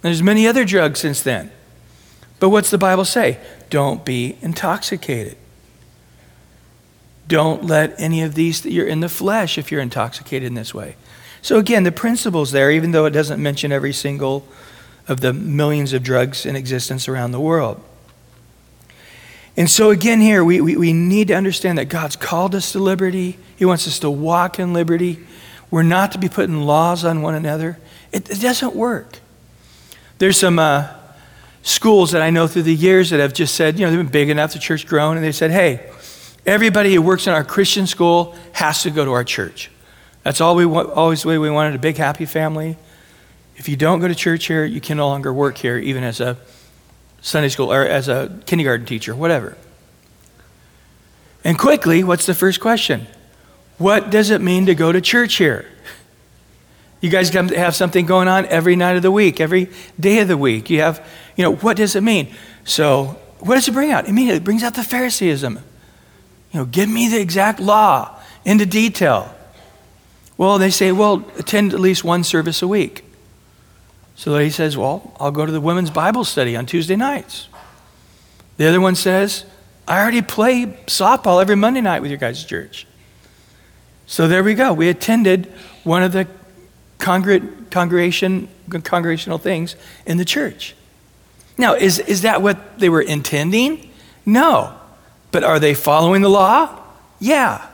There's 0.00 0.20
many 0.20 0.48
other 0.48 0.64
drugs 0.64 0.98
since 0.98 1.22
then. 1.22 1.52
But 2.40 2.48
what's 2.48 2.70
the 2.70 2.78
Bible 2.78 3.04
say? 3.04 3.38
Don't 3.70 4.04
be 4.04 4.38
intoxicated. 4.42 5.36
Don't 7.28 7.64
let 7.64 7.94
any 8.00 8.22
of 8.22 8.34
these, 8.34 8.60
that 8.62 8.72
you're 8.72 8.88
in 8.88 8.98
the 8.98 9.08
flesh 9.08 9.56
if 9.56 9.70
you're 9.70 9.80
intoxicated 9.80 10.48
in 10.48 10.54
this 10.54 10.74
way. 10.74 10.96
So 11.42 11.58
again, 11.58 11.84
the 11.84 11.92
principle's 11.92 12.50
there, 12.50 12.72
even 12.72 12.90
though 12.90 13.04
it 13.04 13.12
doesn't 13.12 13.40
mention 13.40 13.70
every 13.70 13.92
single 13.92 14.48
of 15.08 15.20
the 15.20 15.32
millions 15.32 15.92
of 15.92 16.02
drugs 16.02 16.46
in 16.46 16.54
existence 16.54 17.08
around 17.08 17.32
the 17.32 17.40
world. 17.40 17.82
And 19.56 19.68
so, 19.68 19.90
again, 19.90 20.20
here, 20.20 20.44
we, 20.44 20.60
we, 20.60 20.76
we, 20.76 20.92
need 20.92 21.28
to 21.28 21.34
understand 21.34 21.78
that 21.78 21.86
God's 21.86 22.14
called 22.14 22.54
us 22.54 22.70
to 22.72 22.78
liberty. 22.78 23.38
He 23.56 23.64
wants 23.64 23.88
us 23.88 23.98
to 24.00 24.10
walk 24.10 24.60
in 24.60 24.72
liberty. 24.72 25.18
We're 25.68 25.82
not 25.82 26.12
to 26.12 26.18
be 26.18 26.28
putting 26.28 26.62
laws 26.62 27.04
on 27.04 27.22
one 27.22 27.34
another. 27.34 27.78
It, 28.12 28.30
it 28.30 28.40
doesn't 28.40 28.76
work. 28.76 29.18
There's 30.18 30.38
some 30.38 30.60
uh, 30.60 30.88
schools 31.62 32.12
that 32.12 32.22
I 32.22 32.30
know 32.30 32.46
through 32.46 32.62
the 32.62 32.74
years 32.74 33.10
that 33.10 33.18
have 33.18 33.34
just 33.34 33.56
said, 33.56 33.78
you 33.78 33.84
know, 33.84 33.90
they've 33.90 33.98
been 33.98 34.12
big 34.12 34.30
enough, 34.30 34.52
the 34.52 34.60
church 34.60 34.86
grown, 34.86 35.16
and 35.16 35.24
they 35.24 35.32
said, 35.32 35.50
hey, 35.50 35.90
everybody 36.46 36.94
who 36.94 37.02
works 37.02 37.26
in 37.26 37.32
our 37.32 37.44
Christian 37.44 37.86
school 37.86 38.36
has 38.52 38.84
to 38.84 38.90
go 38.90 39.04
to 39.04 39.10
our 39.10 39.24
church. 39.24 39.70
That's 40.22 40.40
all 40.40 40.54
we 40.54 40.66
always 40.66 41.22
the 41.22 41.28
way 41.28 41.38
we 41.38 41.50
wanted 41.50 41.74
a 41.74 41.78
big, 41.78 41.96
happy 41.96 42.26
family. 42.26 42.76
If 43.58 43.68
you 43.68 43.76
don't 43.76 43.98
go 43.98 44.06
to 44.06 44.14
church 44.14 44.46
here, 44.46 44.64
you 44.64 44.80
can 44.80 44.96
no 44.96 45.08
longer 45.08 45.32
work 45.32 45.58
here, 45.58 45.76
even 45.76 46.04
as 46.04 46.20
a 46.20 46.38
Sunday 47.20 47.48
school 47.48 47.72
or 47.72 47.82
as 47.82 48.08
a 48.08 48.40
kindergarten 48.46 48.86
teacher, 48.86 49.14
whatever. 49.14 49.56
And 51.44 51.58
quickly, 51.58 52.04
what's 52.04 52.24
the 52.24 52.34
first 52.34 52.60
question? 52.60 53.08
What 53.76 54.10
does 54.10 54.30
it 54.30 54.40
mean 54.40 54.66
to 54.66 54.76
go 54.76 54.92
to 54.92 55.00
church 55.00 55.34
here? 55.34 55.68
You 57.00 57.10
guys 57.10 57.30
have 57.30 57.74
something 57.74 58.06
going 58.06 58.28
on 58.28 58.46
every 58.46 58.76
night 58.76 58.96
of 58.96 59.02
the 59.02 59.10
week, 59.10 59.40
every 59.40 59.70
day 59.98 60.20
of 60.20 60.28
the 60.28 60.36
week. 60.36 60.70
You 60.70 60.80
have, 60.80 61.04
you 61.36 61.44
know, 61.44 61.54
what 61.56 61.76
does 61.76 61.96
it 61.96 62.02
mean? 62.02 62.32
So, 62.64 63.18
what 63.40 63.54
does 63.54 63.68
it 63.68 63.72
bring 63.72 63.90
out? 63.90 64.08
Means 64.08 64.30
it 64.30 64.44
brings 64.44 64.62
out 64.62 64.74
the 64.74 64.82
Phariseeism. 64.82 65.54
You 66.52 66.60
know, 66.60 66.64
give 66.64 66.88
me 66.88 67.08
the 67.08 67.20
exact 67.20 67.60
law 67.60 68.20
into 68.44 68.66
detail. 68.66 69.34
Well, 70.36 70.58
they 70.58 70.70
say, 70.70 70.92
well, 70.92 71.24
attend 71.36 71.72
at 71.72 71.80
least 71.80 72.04
one 72.04 72.24
service 72.24 72.62
a 72.62 72.68
week. 72.68 73.04
So 74.18 74.36
he 74.36 74.50
says, 74.50 74.76
well, 74.76 75.12
I'll 75.20 75.30
go 75.30 75.46
to 75.46 75.52
the 75.52 75.60
women's 75.60 75.90
Bible 75.90 76.24
study 76.24 76.56
on 76.56 76.66
Tuesday 76.66 76.96
nights. 76.96 77.46
The 78.56 78.66
other 78.66 78.80
one 78.80 78.96
says, 78.96 79.44
I 79.86 80.00
already 80.00 80.22
play 80.22 80.66
softball 80.88 81.40
every 81.40 81.54
Monday 81.54 81.80
night 81.80 82.02
with 82.02 82.10
your 82.10 82.18
guys' 82.18 82.44
church. 82.44 82.84
So 84.06 84.26
there 84.26 84.42
we 84.42 84.54
go. 84.54 84.72
We 84.72 84.88
attended 84.88 85.46
one 85.84 86.02
of 86.02 86.10
the 86.10 86.26
congregation, 86.98 88.48
congregational 88.82 89.38
things 89.38 89.76
in 90.04 90.16
the 90.16 90.24
church. 90.24 90.74
Now, 91.56 91.74
is, 91.74 92.00
is 92.00 92.22
that 92.22 92.42
what 92.42 92.80
they 92.80 92.88
were 92.88 93.02
intending? 93.02 93.88
No. 94.26 94.76
But 95.30 95.44
are 95.44 95.60
they 95.60 95.74
following 95.74 96.22
the 96.22 96.28
law? 96.28 96.82
Yeah. 97.20 97.64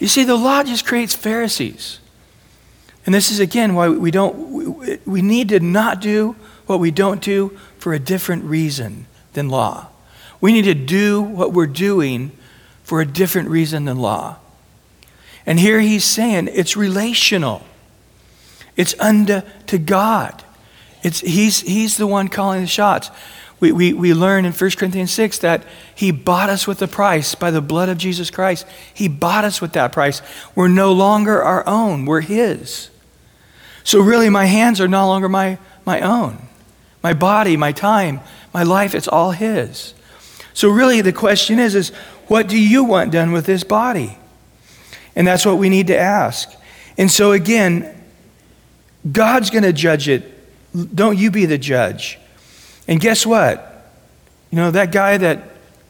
You 0.00 0.08
see, 0.08 0.24
the 0.24 0.34
law 0.34 0.64
just 0.64 0.84
creates 0.84 1.14
Pharisees. 1.14 2.00
And 3.06 3.14
this 3.14 3.30
is 3.30 3.38
again 3.38 3.74
why 3.74 3.88
we 3.88 4.10
don't 4.10 5.00
we, 5.04 5.22
need 5.22 5.50
to 5.50 5.60
not 5.60 6.00
do 6.00 6.36
what 6.66 6.80
we 6.80 6.90
don't 6.90 7.20
do 7.20 7.58
for 7.78 7.92
a 7.92 7.98
different 7.98 8.44
reason 8.44 9.06
than 9.34 9.48
law. 9.48 9.88
We 10.40 10.52
need 10.52 10.64
to 10.64 10.74
do 10.74 11.20
what 11.20 11.52
we're 11.52 11.66
doing 11.66 12.32
for 12.82 13.00
a 13.00 13.06
different 13.06 13.48
reason 13.48 13.84
than 13.84 13.98
law. 13.98 14.38
And 15.46 15.60
here 15.60 15.80
he's 15.80 16.04
saying 16.04 16.48
it's 16.52 16.76
relational. 16.76 17.62
It's 18.76 18.98
unto 18.98 19.42
to 19.66 19.78
God. 19.78 20.42
It's, 21.02 21.20
he's, 21.20 21.60
he's 21.60 21.98
the 21.98 22.06
one 22.06 22.28
calling 22.28 22.62
the 22.62 22.66
shots. 22.66 23.10
We, 23.60 23.72
we, 23.72 23.92
we 23.92 24.14
learn 24.14 24.44
in 24.44 24.52
1 24.52 24.70
Corinthians 24.72 25.10
6 25.12 25.38
that 25.38 25.64
he 25.94 26.10
bought 26.10 26.50
us 26.50 26.66
with 26.66 26.80
a 26.82 26.88
price 26.88 27.34
by 27.34 27.50
the 27.50 27.60
blood 27.60 27.88
of 27.88 27.98
Jesus 27.98 28.30
Christ. 28.30 28.66
He 28.92 29.06
bought 29.08 29.44
us 29.44 29.60
with 29.60 29.74
that 29.74 29.92
price. 29.92 30.22
We're 30.54 30.68
no 30.68 30.92
longer 30.92 31.42
our 31.42 31.66
own, 31.66 32.06
we're 32.06 32.22
his. 32.22 32.90
So, 33.84 34.00
really, 34.00 34.30
my 34.30 34.46
hands 34.46 34.80
are 34.80 34.88
no 34.88 35.06
longer 35.06 35.28
my, 35.28 35.58
my 35.84 36.00
own. 36.00 36.38
My 37.02 37.12
body, 37.12 37.56
my 37.56 37.72
time, 37.72 38.20
my 38.52 38.62
life, 38.62 38.94
it's 38.94 39.06
all 39.06 39.30
his. 39.30 39.94
So, 40.54 40.70
really, 40.70 41.02
the 41.02 41.12
question 41.12 41.58
is, 41.58 41.74
is 41.74 41.90
what 42.26 42.48
do 42.48 42.58
you 42.58 42.82
want 42.82 43.12
done 43.12 43.32
with 43.32 43.44
this 43.44 43.62
body? 43.62 44.18
And 45.14 45.26
that's 45.26 45.44
what 45.44 45.58
we 45.58 45.68
need 45.68 45.88
to 45.88 45.98
ask. 45.98 46.50
And 46.96 47.10
so, 47.10 47.32
again, 47.32 48.02
God's 49.10 49.50
going 49.50 49.64
to 49.64 49.72
judge 49.72 50.08
it. 50.08 50.30
Don't 50.94 51.18
you 51.18 51.30
be 51.30 51.44
the 51.44 51.58
judge. 51.58 52.18
And 52.88 53.00
guess 53.00 53.26
what? 53.26 53.92
You 54.50 54.56
know, 54.56 54.70
that 54.70 54.92
guy 54.92 55.18
that 55.18 55.42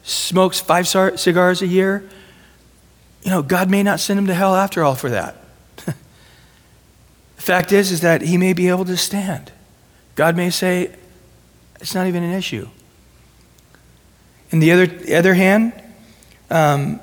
smokes 0.02 0.60
five 0.60 0.88
cigars 0.88 1.62
a 1.62 1.66
year, 1.66 2.08
you 3.22 3.30
know, 3.30 3.42
God 3.42 3.70
may 3.70 3.82
not 3.82 4.00
send 4.00 4.18
him 4.18 4.26
to 4.26 4.34
hell 4.34 4.54
after 4.54 4.82
all 4.82 4.94
for 4.94 5.10
that. 5.10 5.36
Fact 7.44 7.72
is, 7.72 7.92
is 7.92 8.00
that 8.00 8.22
he 8.22 8.36
may 8.36 8.52
be 8.52 8.68
able 8.68 8.84
to 8.86 8.96
stand. 8.96 9.52
God 10.14 10.36
may 10.36 10.50
say, 10.50 10.94
it's 11.80 11.94
not 11.94 12.06
even 12.06 12.22
an 12.22 12.32
issue. 12.32 12.68
In 14.50 14.60
the 14.60 14.72
other, 14.72 14.86
the 14.86 15.14
other 15.14 15.34
hand, 15.34 15.72
um, 16.50 17.00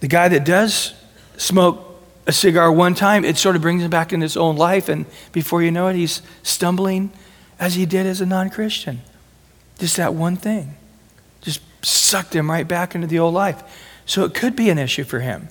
the 0.00 0.08
guy 0.08 0.28
that 0.28 0.44
does 0.44 0.94
smoke 1.36 1.88
a 2.26 2.32
cigar 2.32 2.70
one 2.70 2.94
time, 2.94 3.24
it 3.24 3.36
sort 3.36 3.56
of 3.56 3.62
brings 3.62 3.82
him 3.82 3.90
back 3.90 4.12
in 4.12 4.20
his 4.20 4.36
own 4.36 4.56
life, 4.56 4.88
and 4.88 5.06
before 5.32 5.62
you 5.62 5.70
know 5.70 5.88
it, 5.88 5.96
he's 5.96 6.22
stumbling 6.42 7.10
as 7.58 7.74
he 7.74 7.84
did 7.84 8.06
as 8.06 8.20
a 8.20 8.26
non 8.26 8.48
Christian. 8.50 9.00
Just 9.78 9.96
that 9.96 10.14
one 10.14 10.36
thing 10.36 10.76
just 11.42 11.60
sucked 11.84 12.34
him 12.34 12.50
right 12.50 12.66
back 12.66 12.94
into 12.94 13.06
the 13.06 13.18
old 13.18 13.34
life. 13.34 13.62
So 14.06 14.24
it 14.24 14.34
could 14.34 14.56
be 14.56 14.70
an 14.70 14.78
issue 14.78 15.04
for 15.04 15.20
him. 15.20 15.48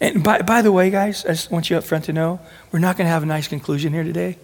And 0.00 0.22
by, 0.22 0.42
by 0.42 0.62
the 0.62 0.70
way, 0.70 0.90
guys, 0.90 1.24
I 1.24 1.30
just 1.30 1.50
want 1.50 1.70
you 1.70 1.76
up 1.76 1.84
front 1.84 2.04
to 2.04 2.12
know 2.12 2.40
we're 2.70 2.78
not 2.78 2.96
going 2.96 3.06
to 3.06 3.10
have 3.10 3.22
a 3.22 3.26
nice 3.26 3.48
conclusion 3.48 3.92
here 3.92 4.04
today. 4.04 4.38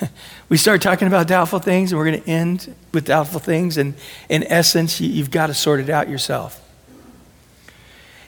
we 0.48 0.56
start 0.56 0.82
talking 0.82 1.08
about 1.08 1.26
doubtful 1.26 1.58
things, 1.58 1.90
and 1.90 1.98
we're 1.98 2.10
going 2.10 2.22
to 2.22 2.28
end 2.28 2.74
with 2.92 3.06
doubtful 3.06 3.40
things. 3.40 3.76
And 3.76 3.94
in 4.28 4.44
essence, 4.44 5.00
you, 5.00 5.08
you've 5.08 5.30
got 5.30 5.48
to 5.48 5.54
sort 5.54 5.80
it 5.80 5.90
out 5.90 6.08
yourself. 6.08 6.64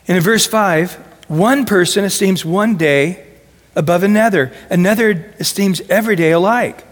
And 0.08 0.16
in 0.16 0.22
verse 0.22 0.46
5, 0.46 0.94
one 1.28 1.64
person 1.66 2.04
esteems 2.04 2.44
one 2.44 2.76
day 2.76 3.26
above 3.76 4.02
another, 4.02 4.52
another 4.68 5.32
esteems 5.38 5.80
every 5.82 6.16
day 6.16 6.32
alike. 6.32 6.84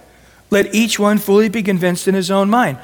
Let 0.50 0.74
each 0.74 0.98
one 0.98 1.18
fully 1.18 1.48
be 1.48 1.62
convinced 1.62 2.06
in 2.06 2.14
his 2.14 2.30
own 2.30 2.48
mind. 2.48 2.78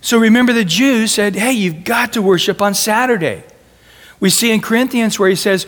So 0.00 0.18
remember, 0.18 0.52
the 0.52 0.64
Jews 0.64 1.12
said, 1.12 1.34
hey, 1.34 1.52
you've 1.52 1.84
got 1.84 2.14
to 2.14 2.22
worship 2.22 2.62
on 2.62 2.74
Saturday. 2.74 3.44
We 4.18 4.30
see 4.30 4.52
in 4.52 4.60
Corinthians 4.60 5.18
where 5.18 5.28
he 5.28 5.36
says 5.36 5.66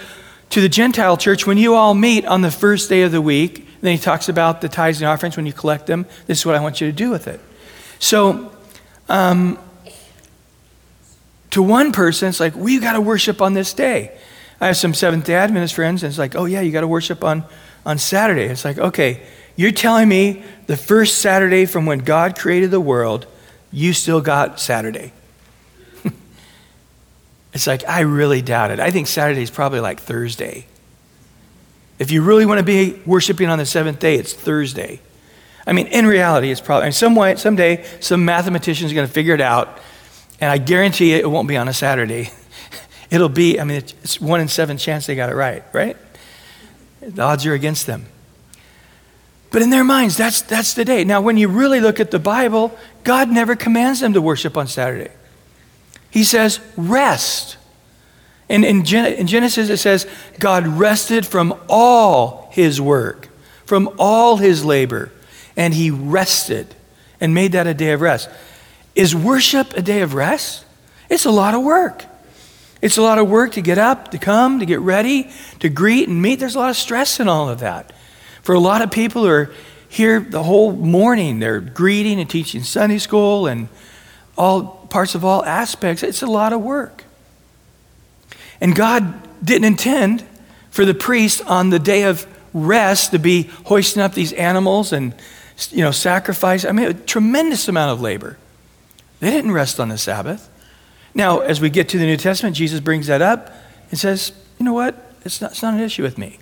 to 0.51 0.61
the 0.61 0.69
Gentile 0.69 1.17
church, 1.17 1.47
when 1.47 1.59
you 1.59 1.75
all 1.75 1.95
meet 1.95 2.25
on 2.25 2.43
the 2.43 2.51
first 2.51 2.89
day 2.89 3.03
of 3.03 3.13
the 3.13 3.21
week, 3.21 3.67
then 3.81 3.93
he 3.93 3.99
talks 3.99 4.29
about 4.29 4.61
the 4.61 4.69
tithes 4.69 5.01
and 5.01 5.09
offerings 5.09 5.37
when 5.37 5.47
you 5.47 5.53
collect 5.53 5.87
them. 5.87 6.07
This 6.27 6.41
is 6.41 6.47
what 6.47 6.55
I 6.55 6.61
want 6.61 6.81
you 6.81 6.87
to 6.87 6.93
do 6.93 7.11
with 7.11 7.29
it. 7.29 7.41
So, 7.99 8.53
um, 9.09 9.59
to 11.51 11.63
one 11.63 11.93
person, 11.93 12.29
it's 12.29 12.41
like, 12.41 12.55
we've 12.55 12.81
got 12.81 12.93
to 12.95 13.01
worship 13.01 13.41
on 13.41 13.55
this 13.55 13.73
day. 13.73 14.17
I 14.61 14.67
have 14.67 14.77
some 14.77 14.95
Seventh 14.95 15.25
day 15.25 15.35
Adventist 15.35 15.75
friends, 15.75 16.03
and 16.03 16.11
it's 16.11 16.19
like, 16.19 16.35
oh, 16.35 16.45
yeah, 16.45 16.61
you 16.61 16.73
got 16.73 16.81
to 16.81 16.89
worship 16.89 17.23
on, 17.23 17.45
on 17.87 17.99
Saturday. 17.99 18.45
It's 18.45 18.65
like, 18.65 18.79
okay, 18.79 19.23
you're 19.57 19.73
telling 19.73 20.09
me 20.09 20.43
the 20.67 20.77
first 20.77 21.19
Saturday 21.19 21.67
from 21.67 21.87
when 21.87 22.01
God 22.01 22.39
created 22.39 22.71
the 22.71 22.81
world, 22.81 23.27
you 23.71 23.93
still 23.93 24.21
got 24.21 24.61
Saturday. 24.61 25.13
It's 27.59 27.67
like, 27.67 27.85
I 27.89 28.01
really 28.03 28.41
doubt 28.41 28.71
it. 28.71 28.79
I 28.79 28.93
think 28.93 29.09
Saturday 29.09 29.43
is 29.43 29.51
probably 29.51 29.81
like 29.81 29.99
Thursday. 29.99 30.65
If 31.99 32.13
you 32.13 32.23
really 32.23 32.47
want 32.47 32.59
to 32.59 32.65
be 32.65 33.03
worshiping 33.05 33.49
on 33.49 33.59
the 33.59 33.67
seventh 33.67 33.99
day, 33.99 34.15
it's 34.15 34.33
Thursday. 34.33 35.01
I 35.67 35.73
mean, 35.73 35.89
in 35.89 36.07
reality, 36.07 36.53
it's 36.53 36.61
probably, 36.61 36.93
some 36.93 37.17
way, 37.17 37.35
someday, 37.35 37.85
some 37.99 38.25
mathematician 38.25 38.87
is 38.87 38.93
going 38.93 39.09
to 39.09 39.13
figure 39.13 39.35
it 39.35 39.41
out, 39.41 39.81
and 40.41 40.49
I 40.49 40.59
guarantee 40.59 41.15
it 41.15 41.29
won't 41.29 41.49
be 41.49 41.57
on 41.57 41.67
a 41.67 41.73
Saturday. 41.73 42.31
It'll 43.11 43.29
be, 43.29 43.59
I 43.59 43.65
mean, 43.65 43.79
it's 43.79 44.21
one 44.21 44.41
in 44.41 44.47
seven 44.47 44.79
chance 44.79 45.07
they 45.07 45.17
got 45.17 45.29
it 45.29 45.35
right, 45.35 45.65
right? 45.73 45.97
The 47.01 47.23
odds 47.23 47.45
are 47.45 47.55
against 47.55 47.87
them. 47.89 48.07
But 49.51 49.63
in 49.63 49.71
their 49.71 49.83
minds, 49.83 50.17
that's, 50.17 50.43
that's 50.43 50.75
the 50.75 50.85
day. 50.85 51.03
Now, 51.03 51.23
when 51.23 51.37
you 51.37 51.49
really 51.49 51.81
look 51.81 51.99
at 51.99 52.13
the 52.13 52.21
Bible, 52.21 52.79
God 53.03 53.29
never 53.29 53.57
commands 53.57 53.99
them 53.99 54.13
to 54.13 54.23
worship 54.23 54.57
on 54.57 54.69
Saturday. 54.69 55.11
He 56.11 56.25
says, 56.25 56.61
rest. 56.77 57.57
And 58.49 58.65
in, 58.65 58.85
Gen- 58.85 59.13
in 59.13 59.27
Genesis, 59.27 59.69
it 59.69 59.77
says, 59.77 60.07
God 60.39 60.67
rested 60.67 61.27
from 61.27 61.55
all 61.69 62.49
his 62.53 62.81
work, 62.81 63.29
from 63.67 63.91
all 63.99 64.39
his 64.39 64.65
labor, 64.65 65.13
and 65.57 65.75
he 65.75 65.91
rested 65.91 66.75
and 67.21 67.35
made 67.35 67.53
that 67.53 67.67
a 67.67 67.75
day 67.75 67.93
of 67.93 68.01
rest. 68.01 68.31
Is 68.95 69.15
worship 69.15 69.75
a 69.75 69.83
day 69.83 70.01
of 70.01 70.15
rest? 70.15 70.65
It's 71.11 71.25
a 71.25 71.31
lot 71.31 71.55
of 71.55 71.63
work. 71.63 72.05
It's 72.81 72.97
a 72.97 73.03
lot 73.03 73.19
of 73.19 73.29
work 73.29 73.53
to 73.53 73.61
get 73.61 73.77
up, 73.77 74.13
to 74.13 74.19
come, 74.19 74.61
to 74.61 74.67
get 74.67 74.81
ready, 74.81 75.31
to 75.59 75.69
greet 75.69 76.09
and 76.09 76.23
meet. 76.23 76.39
There's 76.39 76.55
a 76.55 76.59
lot 76.59 76.71
of 76.71 76.77
stress 76.77 77.19
in 77.19 77.29
all 77.29 77.49
of 77.49 77.61
that. 77.61 77.93
For 78.43 78.55
a 78.55 78.61
lot 78.61 78.83
of 78.83 78.91
people 78.91 79.23
who 79.23 79.31
are 79.31 79.51
here 79.89 80.21
the 80.21 80.43
whole 80.43 80.73
morning, 80.73 81.41
they're 81.41 81.61
greeting 81.61 82.21
and 82.21 82.31
teaching 82.31 82.63
Sunday 82.63 82.99
school 82.99 83.47
and 83.47 83.69
all 84.37 84.78
parts 84.91 85.15
of 85.15 85.25
all 85.25 85.45
aspects. 85.45 86.03
It's 86.03 86.23
a 86.23 86.27
lot 86.27 86.53
of 86.53 86.61
work. 86.61 87.05
And 88.61 88.75
God 88.75 89.29
didn't 89.45 89.65
intend 89.65 90.25
for 90.71 90.85
the 90.85 90.95
priest 90.95 91.43
on 91.47 91.71
the 91.71 91.79
day 91.79 92.05
of 92.05 92.27
rest 92.53 93.13
to 93.13 93.19
be 93.19 93.45
hoisting 93.67 94.03
up 94.03 94.15
these 94.15 94.33
animals 94.33 94.93
and 94.93 95.15
you 95.71 95.83
know 95.83 95.91
sacrifice. 95.91 96.65
I 96.65 96.73
mean, 96.73 96.87
a 96.87 96.95
tremendous 96.95 97.69
amount 97.69 97.93
of 97.93 98.01
labor. 98.01 98.37
They 99.21 99.31
didn't 99.31 99.53
rest 99.53 99.81
on 99.81 99.89
the 99.89 99.99
Sabbath. 99.99 100.49
Now, 101.15 101.41
as 101.41 101.61
we 101.61 101.71
get 101.71 101.89
to 101.91 101.99
the 101.99 102.07
New 102.07 102.17
Testament, 102.17 102.55
Jesus 102.55 102.81
brings 102.81 103.09
that 103.09 103.23
up 103.23 103.53
and 103.91 103.99
says, 103.99 104.33
you 104.59 104.65
know 104.65 104.73
what? 104.73 105.13
It's 105.25 105.41
not, 105.41 105.53
it's 105.53 105.63
not 105.63 105.75
an 105.75 105.81
issue 105.81 106.03
with 106.03 106.19
me. 106.19 106.39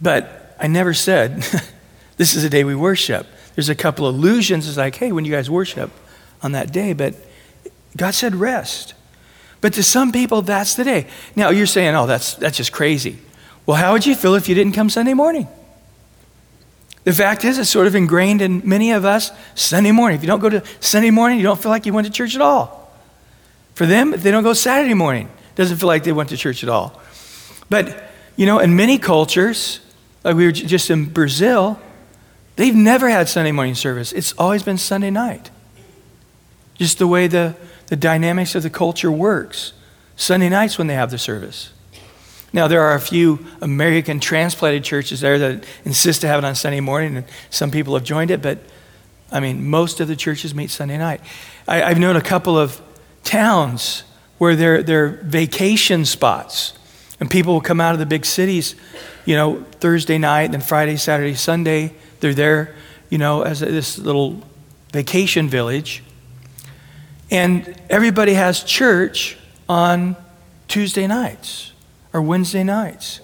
But 0.00 0.56
I 0.60 0.68
never 0.68 0.94
said, 0.94 1.42
this 2.16 2.34
is 2.34 2.44
a 2.44 2.50
day 2.50 2.62
we 2.62 2.76
worship. 2.76 3.26
There's 3.56 3.68
a 3.68 3.74
couple 3.74 4.08
allusions. 4.08 4.68
It's 4.68 4.76
like, 4.76 4.94
hey, 4.94 5.10
when 5.10 5.24
you 5.24 5.32
guys 5.32 5.50
worship 5.50 5.90
on 6.42 6.52
that 6.52 6.72
day, 6.72 6.92
but 6.92 7.14
God 7.96 8.14
said 8.14 8.34
rest. 8.34 8.94
But 9.60 9.74
to 9.74 9.82
some 9.82 10.10
people, 10.10 10.42
that's 10.42 10.74
the 10.74 10.84
day. 10.84 11.06
Now, 11.36 11.50
you're 11.50 11.66
saying, 11.66 11.94
oh, 11.94 12.06
that's, 12.06 12.34
that's 12.34 12.56
just 12.56 12.72
crazy. 12.72 13.18
Well, 13.64 13.76
how 13.76 13.92
would 13.92 14.04
you 14.04 14.14
feel 14.14 14.34
if 14.34 14.48
you 14.48 14.54
didn't 14.54 14.72
come 14.72 14.90
Sunday 14.90 15.14
morning? 15.14 15.46
The 17.04 17.12
fact 17.12 17.44
is, 17.44 17.58
it's 17.58 17.70
sort 17.70 17.86
of 17.86 17.94
ingrained 17.94 18.42
in 18.42 18.62
many 18.64 18.92
of 18.92 19.04
us 19.04 19.30
Sunday 19.54 19.92
morning. 19.92 20.16
If 20.16 20.22
you 20.22 20.26
don't 20.26 20.40
go 20.40 20.48
to 20.48 20.62
Sunday 20.80 21.10
morning, 21.10 21.38
you 21.38 21.44
don't 21.44 21.60
feel 21.60 21.70
like 21.70 21.86
you 21.86 21.92
went 21.92 22.06
to 22.06 22.12
church 22.12 22.34
at 22.34 22.40
all. 22.40 22.92
For 23.74 23.86
them, 23.86 24.14
if 24.14 24.22
they 24.22 24.30
don't 24.30 24.42
go 24.42 24.52
Saturday 24.52 24.94
morning, 24.94 25.26
it 25.26 25.54
doesn't 25.54 25.78
feel 25.78 25.86
like 25.86 26.04
they 26.04 26.12
went 26.12 26.28
to 26.30 26.36
church 26.36 26.62
at 26.62 26.68
all. 26.68 27.00
But, 27.70 28.10
you 28.36 28.46
know, 28.46 28.58
in 28.58 28.74
many 28.74 28.98
cultures, 28.98 29.80
like 30.24 30.34
we 30.34 30.44
were 30.44 30.52
just 30.52 30.90
in 30.90 31.06
Brazil, 31.06 31.80
they've 32.56 32.74
never 32.74 33.08
had 33.08 33.28
Sunday 33.28 33.52
morning 33.52 33.76
service. 33.76 34.12
It's 34.12 34.32
always 34.34 34.64
been 34.64 34.78
Sunday 34.78 35.10
night. 35.10 35.51
Just 36.82 36.98
the 36.98 37.06
way 37.06 37.28
the, 37.28 37.54
the 37.86 37.94
dynamics 37.94 38.56
of 38.56 38.64
the 38.64 38.68
culture 38.68 39.12
works. 39.12 39.72
Sunday 40.16 40.48
nights 40.48 40.78
when 40.78 40.88
they 40.88 40.94
have 40.94 41.12
the 41.12 41.16
service. 41.16 41.70
Now, 42.52 42.66
there 42.66 42.82
are 42.82 42.96
a 42.96 43.00
few 43.00 43.46
American 43.60 44.18
transplanted 44.18 44.82
churches 44.82 45.20
there 45.20 45.38
that 45.38 45.64
insist 45.84 46.22
to 46.22 46.26
have 46.26 46.42
it 46.42 46.44
on 46.44 46.56
Sunday 46.56 46.80
morning, 46.80 47.16
and 47.16 47.26
some 47.50 47.70
people 47.70 47.94
have 47.94 48.02
joined 48.02 48.32
it, 48.32 48.42
but 48.42 48.58
I 49.30 49.38
mean, 49.38 49.70
most 49.70 50.00
of 50.00 50.08
the 50.08 50.16
churches 50.16 50.56
meet 50.56 50.70
Sunday 50.70 50.98
night. 50.98 51.20
I, 51.68 51.88
have 51.90 52.00
known 52.00 52.16
a 52.16 52.20
couple 52.20 52.58
of 52.58 52.82
towns 53.22 54.02
where 54.38 54.56
they're, 54.56 54.82
they're 54.82 55.20
vacation 55.22 56.04
spots, 56.04 56.72
and 57.20 57.30
people 57.30 57.52
will 57.52 57.60
come 57.60 57.80
out 57.80 57.92
of 57.92 58.00
the 58.00 58.06
big 58.06 58.26
cities, 58.26 58.74
you 59.24 59.36
know, 59.36 59.64
Thursday 59.78 60.18
night, 60.18 60.50
then 60.50 60.62
Friday, 60.62 60.96
Saturday, 60.96 61.34
Sunday. 61.34 61.94
They're 62.18 62.34
there, 62.34 62.74
you 63.08 63.18
know, 63.18 63.42
as 63.42 63.62
a, 63.62 63.66
this 63.66 63.98
little 63.98 64.42
vacation 64.92 65.48
village. 65.48 66.02
And 67.32 67.74
everybody 67.88 68.34
has 68.34 68.62
church 68.62 69.38
on 69.66 70.16
Tuesday 70.68 71.06
nights 71.06 71.72
or 72.12 72.20
Wednesday 72.20 72.62
nights. 72.62 73.20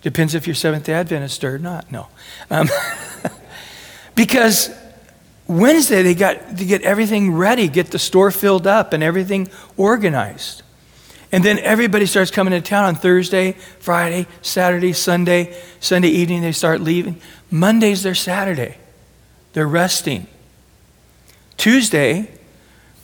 Depends 0.00 0.36
if 0.36 0.46
you're 0.46 0.54
Seventh 0.54 0.84
day 0.84 0.92
Adventist 0.92 1.42
or 1.42 1.58
not. 1.58 1.90
No. 1.90 2.06
Um, 2.50 2.68
because 4.14 4.70
Wednesday 5.48 6.02
they 6.04 6.14
got 6.14 6.56
to 6.56 6.64
get 6.64 6.82
everything 6.82 7.34
ready, 7.34 7.66
get 7.66 7.88
the 7.88 7.98
store 7.98 8.30
filled 8.30 8.68
up 8.68 8.92
and 8.92 9.02
everything 9.02 9.48
organized. 9.76 10.62
And 11.32 11.42
then 11.42 11.58
everybody 11.58 12.06
starts 12.06 12.30
coming 12.30 12.52
to 12.52 12.60
town 12.60 12.84
on 12.84 12.94
Thursday, 12.94 13.56
Friday, 13.80 14.28
Saturday, 14.42 14.92
Sunday. 14.92 15.60
Sunday 15.80 16.10
evening 16.10 16.42
they 16.42 16.52
start 16.52 16.80
leaving. 16.80 17.20
Monday's 17.50 18.04
their 18.04 18.14
Saturday. 18.14 18.76
They're 19.52 19.66
resting. 19.66 20.28
Tuesday, 21.56 22.38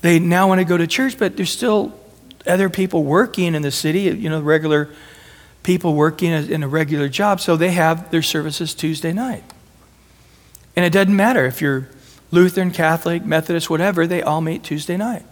they 0.00 0.18
now 0.18 0.48
want 0.48 0.60
to 0.60 0.64
go 0.64 0.76
to 0.76 0.86
church, 0.86 1.18
but 1.18 1.36
there's 1.36 1.50
still 1.50 1.98
other 2.46 2.68
people 2.68 3.04
working 3.04 3.54
in 3.54 3.62
the 3.62 3.70
city, 3.70 4.02
you 4.02 4.28
know, 4.28 4.40
regular 4.40 4.90
people 5.62 5.94
working 5.94 6.32
in 6.32 6.62
a 6.62 6.68
regular 6.68 7.08
job, 7.08 7.40
so 7.40 7.56
they 7.56 7.72
have 7.72 8.10
their 8.10 8.22
services 8.22 8.74
Tuesday 8.74 9.12
night. 9.12 9.44
And 10.76 10.84
it 10.84 10.92
doesn't 10.92 11.14
matter 11.14 11.44
if 11.44 11.60
you're 11.60 11.88
Lutheran, 12.30 12.70
Catholic, 12.70 13.24
Methodist, 13.24 13.68
whatever, 13.68 14.06
they 14.06 14.22
all 14.22 14.40
meet 14.40 14.62
Tuesday 14.62 14.96
night. 14.96 15.24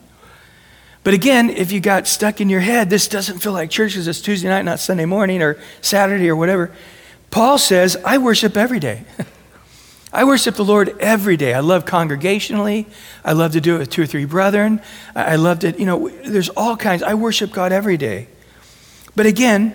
But 1.05 1.14
again, 1.14 1.50
if 1.50 1.70
you 1.70 1.81
got 1.81 2.09
stuck 2.09 2.40
in 2.40 2.50
your 2.50 2.61
head, 2.61 2.90
this 2.90 3.07
doesn't 3.07 3.38
feel 3.38 3.52
like 3.52 3.70
church 3.70 3.92
because 3.92 4.09
it's 4.09 4.20
Tuesday 4.20 4.48
night, 4.48 4.64
not 4.64 4.81
Sunday 4.81 5.05
morning 5.05 5.40
or 5.40 5.57
Saturday 5.81 6.29
or 6.29 6.35
whatever. 6.35 6.72
Paul 7.31 7.59
says, 7.59 7.96
I 8.05 8.18
worship 8.18 8.57
every 8.57 8.81
day. 8.81 9.05
I 10.16 10.24
worship 10.24 10.55
the 10.55 10.64
Lord 10.64 10.96
every 10.98 11.37
day. 11.37 11.52
I 11.52 11.61
love 11.61 11.85
congregationally. 11.85 12.87
I 13.22 13.35
love 13.35 13.52
to 13.52 13.61
do 13.61 13.76
it 13.76 13.81
with 13.81 13.90
two 13.90 14.00
or 14.00 14.07
three 14.07 14.24
brethren. 14.24 14.81
I 15.14 15.37
love 15.37 15.59
to, 15.59 15.79
you 15.79 15.85
know, 15.85 16.09
there's 16.09 16.48
all 16.48 16.74
kinds. 16.74 17.02
I 17.02 17.12
worship 17.12 17.52
God 17.52 17.70
every 17.70 17.98
day. 17.98 18.29
But 19.14 19.26
again, 19.26 19.74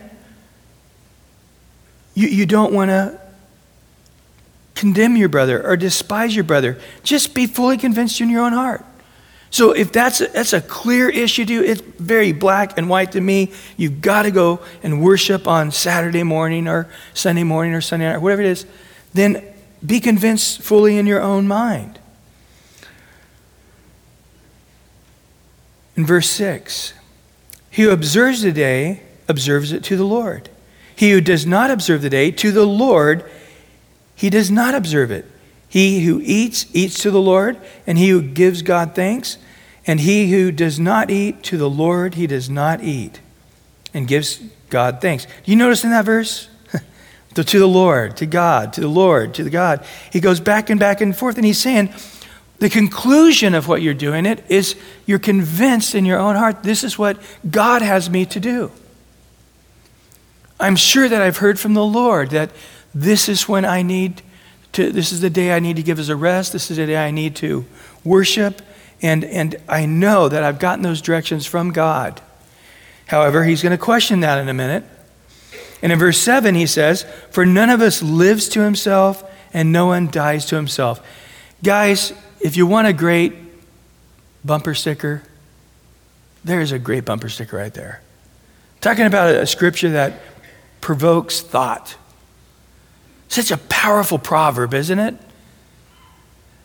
you, 2.15 2.27
you 2.27 2.47
don't 2.47 2.73
want 2.73 2.89
to 2.89 3.21
condemn 4.73 5.15
your 5.15 5.29
brother 5.29 5.63
or 5.63 5.77
despise 5.77 6.33
your 6.35 6.43
brother. 6.43 6.79
Just 7.03 7.35
be 7.35 7.45
fully 7.45 7.77
convinced 7.77 8.19
in 8.19 8.27
your 8.27 8.43
own 8.43 8.53
heart. 8.53 8.83
So 9.51 9.73
if 9.73 9.91
that's 9.91 10.21
a, 10.21 10.27
that's 10.27 10.53
a 10.53 10.61
clear 10.61 11.07
issue 11.07 11.45
to 11.45 11.53
you, 11.53 11.63
it's 11.63 11.81
very 11.81 12.31
black 12.31 12.79
and 12.79 12.89
white 12.89 13.11
to 13.11 13.21
me. 13.21 13.51
You've 13.77 14.01
got 14.01 14.23
to 14.23 14.31
go 14.31 14.61
and 14.81 15.03
worship 15.03 15.47
on 15.47 15.69
Saturday 15.69 16.23
morning 16.23 16.67
or 16.67 16.89
Sunday 17.13 17.43
morning 17.43 17.75
or 17.75 17.81
Sunday 17.81 18.07
night 18.07 18.15
or 18.15 18.21
whatever 18.21 18.41
it 18.41 18.47
is. 18.47 18.65
Then 19.13 19.50
be 19.85 19.99
convinced 19.99 20.61
fully 20.61 20.97
in 20.97 21.05
your 21.05 21.21
own 21.21 21.47
mind. 21.47 21.99
In 25.95 26.05
verse 26.05 26.29
6, 26.29 26.93
he 27.69 27.83
who 27.83 27.91
observes 27.91 28.41
the 28.41 28.51
day 28.51 29.03
observes 29.27 29.71
it 29.71 29.83
to 29.85 29.97
the 29.97 30.05
Lord. 30.05 30.49
He 30.95 31.11
who 31.11 31.21
does 31.21 31.45
not 31.45 31.71
observe 31.71 32.01
the 32.01 32.09
day, 32.09 32.31
to 32.31 32.51
the 32.51 32.65
Lord, 32.65 33.29
he 34.15 34.29
does 34.29 34.51
not 34.51 34.75
observe 34.75 35.09
it. 35.09 35.25
He 35.67 36.05
who 36.05 36.21
eats, 36.23 36.65
eats 36.73 37.01
to 37.01 37.11
the 37.11 37.21
Lord, 37.21 37.57
and 37.87 37.97
he 37.97 38.09
who 38.09 38.21
gives 38.21 38.61
God 38.61 38.93
thanks. 38.93 39.37
And 39.87 40.01
he 40.01 40.31
who 40.31 40.51
does 40.51 40.79
not 40.79 41.09
eat, 41.09 41.41
to 41.43 41.57
the 41.57 41.69
Lord 41.69 42.15
he 42.15 42.27
does 42.27 42.49
not 42.49 42.83
eat, 42.83 43.19
and 43.93 44.07
gives 44.07 44.39
God 44.69 45.01
thanks. 45.01 45.25
Do 45.25 45.51
you 45.51 45.55
notice 45.55 45.83
in 45.83 45.89
that 45.89 46.05
verse? 46.05 46.49
To, 47.35 47.43
to 47.43 47.59
the 47.59 47.67
Lord, 47.67 48.17
to 48.17 48.25
God, 48.25 48.73
to 48.73 48.81
the 48.81 48.87
Lord, 48.87 49.33
to 49.35 49.43
the 49.43 49.49
God. 49.49 49.85
He 50.11 50.19
goes 50.19 50.39
back 50.39 50.69
and 50.69 50.79
back 50.79 51.01
and 51.01 51.15
forth, 51.15 51.37
and 51.37 51.45
he's 51.45 51.59
saying, 51.59 51.93
the 52.59 52.69
conclusion 52.69 53.55
of 53.55 53.67
what 53.67 53.81
you're 53.81 53.95
doing 53.95 54.27
it 54.27 54.43
is 54.47 54.75
you're 55.07 55.17
convinced 55.17 55.95
in 55.95 56.05
your 56.05 56.19
own 56.19 56.35
heart 56.35 56.61
this 56.61 56.83
is 56.83 56.95
what 56.95 57.17
God 57.49 57.81
has 57.81 58.07
me 58.07 58.23
to 58.27 58.39
do. 58.39 58.71
I'm 60.59 60.75
sure 60.75 61.09
that 61.09 61.23
I've 61.23 61.37
heard 61.37 61.59
from 61.59 61.73
the 61.73 61.83
Lord 61.83 62.29
that 62.29 62.51
this 62.93 63.27
is 63.27 63.49
when 63.49 63.65
I 63.65 63.81
need 63.81 64.21
to, 64.73 64.91
this 64.91 65.11
is 65.11 65.21
the 65.21 65.29
day 65.29 65.53
I 65.53 65.59
need 65.59 65.75
to 65.77 65.83
give 65.83 65.97
as 65.97 66.09
a 66.09 66.15
rest. 66.15 66.53
This 66.53 66.69
is 66.69 66.77
the 66.77 66.85
day 66.85 66.97
I 66.97 67.09
need 67.09 67.35
to 67.37 67.65
worship. 68.03 68.61
And, 69.01 69.23
and 69.25 69.55
I 69.67 69.87
know 69.87 70.29
that 70.29 70.43
I've 70.43 70.59
gotten 70.59 70.83
those 70.83 71.01
directions 71.01 71.47
from 71.47 71.71
God. 71.71 72.21
However, 73.07 73.43
he's 73.43 73.63
going 73.63 73.71
to 73.71 73.83
question 73.83 74.19
that 74.19 74.37
in 74.37 74.47
a 74.47 74.53
minute. 74.53 74.83
And 75.81 75.91
in 75.91 75.99
verse 75.99 76.17
7, 76.19 76.55
he 76.55 76.67
says, 76.67 77.03
For 77.31 77.45
none 77.45 77.69
of 77.69 77.81
us 77.81 78.01
lives 78.01 78.47
to 78.49 78.61
himself, 78.61 79.23
and 79.53 79.71
no 79.71 79.87
one 79.87 80.09
dies 80.09 80.45
to 80.47 80.55
himself. 80.55 81.05
Guys, 81.63 82.13
if 82.39 82.55
you 82.55 82.65
want 82.65 82.87
a 82.87 82.93
great 82.93 83.33
bumper 84.45 84.73
sticker, 84.73 85.23
there's 86.43 86.71
a 86.71 86.79
great 86.79 87.05
bumper 87.05 87.29
sticker 87.29 87.57
right 87.57 87.73
there. 87.73 88.01
Talking 88.79 89.05
about 89.05 89.35
a 89.35 89.45
scripture 89.45 89.91
that 89.91 90.21
provokes 90.81 91.41
thought. 91.41 91.95
Such 93.27 93.51
a 93.51 93.57
powerful 93.57 94.17
proverb, 94.17 94.73
isn't 94.73 94.99
it? 94.99 95.15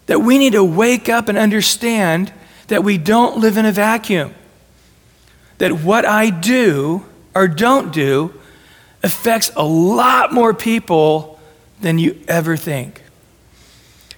That 0.07 0.20
we 0.20 0.38
need 0.38 0.55
to 0.55 0.64
wake 0.64 1.09
up 1.09 1.29
and 1.29 1.37
understand 1.37 2.33
that 2.68 2.83
we 2.83 2.98
don't 2.98 3.38
live 3.38 3.57
in 3.57 3.66
a 3.66 3.72
vacuum. 3.72 4.35
That 5.59 5.72
what 5.72 6.05
I 6.05 6.31
do 6.31 7.05
or 7.35 7.48
don't 7.48 7.92
do 7.92 8.35
affects 9.07 9.53
a 9.55 9.64
lot 9.64 10.33
more 10.33 10.53
people 10.53 11.38
than 11.81 11.97
you 11.97 12.19
ever 12.27 12.57
think. 12.57 13.03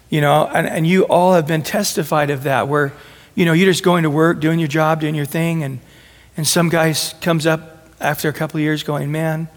You 0.08 0.22
know, 0.22 0.46
and, 0.46 0.66
and 0.66 0.86
you 0.86 1.02
all 1.02 1.34
have 1.34 1.46
been 1.46 1.62
testified 1.62 2.30
of 2.30 2.44
that, 2.44 2.68
where, 2.68 2.94
you 3.34 3.44
know, 3.44 3.52
you're 3.52 3.70
just 3.70 3.84
going 3.84 4.04
to 4.04 4.10
work, 4.10 4.40
doing 4.40 4.58
your 4.58 4.68
job, 4.68 5.02
doing 5.02 5.14
your 5.14 5.26
thing, 5.26 5.62
and, 5.62 5.80
and 6.38 6.46
some 6.46 6.70
guy 6.70 6.94
comes 7.20 7.46
up 7.46 7.86
after 8.00 8.30
a 8.30 8.32
couple 8.32 8.56
of 8.56 8.62
years 8.62 8.82
going, 8.82 9.12
Man, 9.12 9.48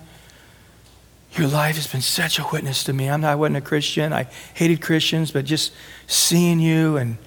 your 1.36 1.48
life 1.48 1.78
has 1.78 1.88
been 1.88 2.02
such 2.02 2.38
a 2.38 2.46
witness 2.52 2.84
to 2.84 2.94
me. 2.94 3.10
I'm 3.10 3.22
not, 3.22 3.32
I 3.32 3.36
wasn't 3.36 3.56
a 3.56 3.62
Christian. 3.62 4.12
I 4.12 4.28
hated 4.54 4.82
Christians, 4.82 5.32
but 5.32 5.46
just 5.46 5.72
seeing 6.08 6.60
you 6.60 6.98
and 6.98 7.18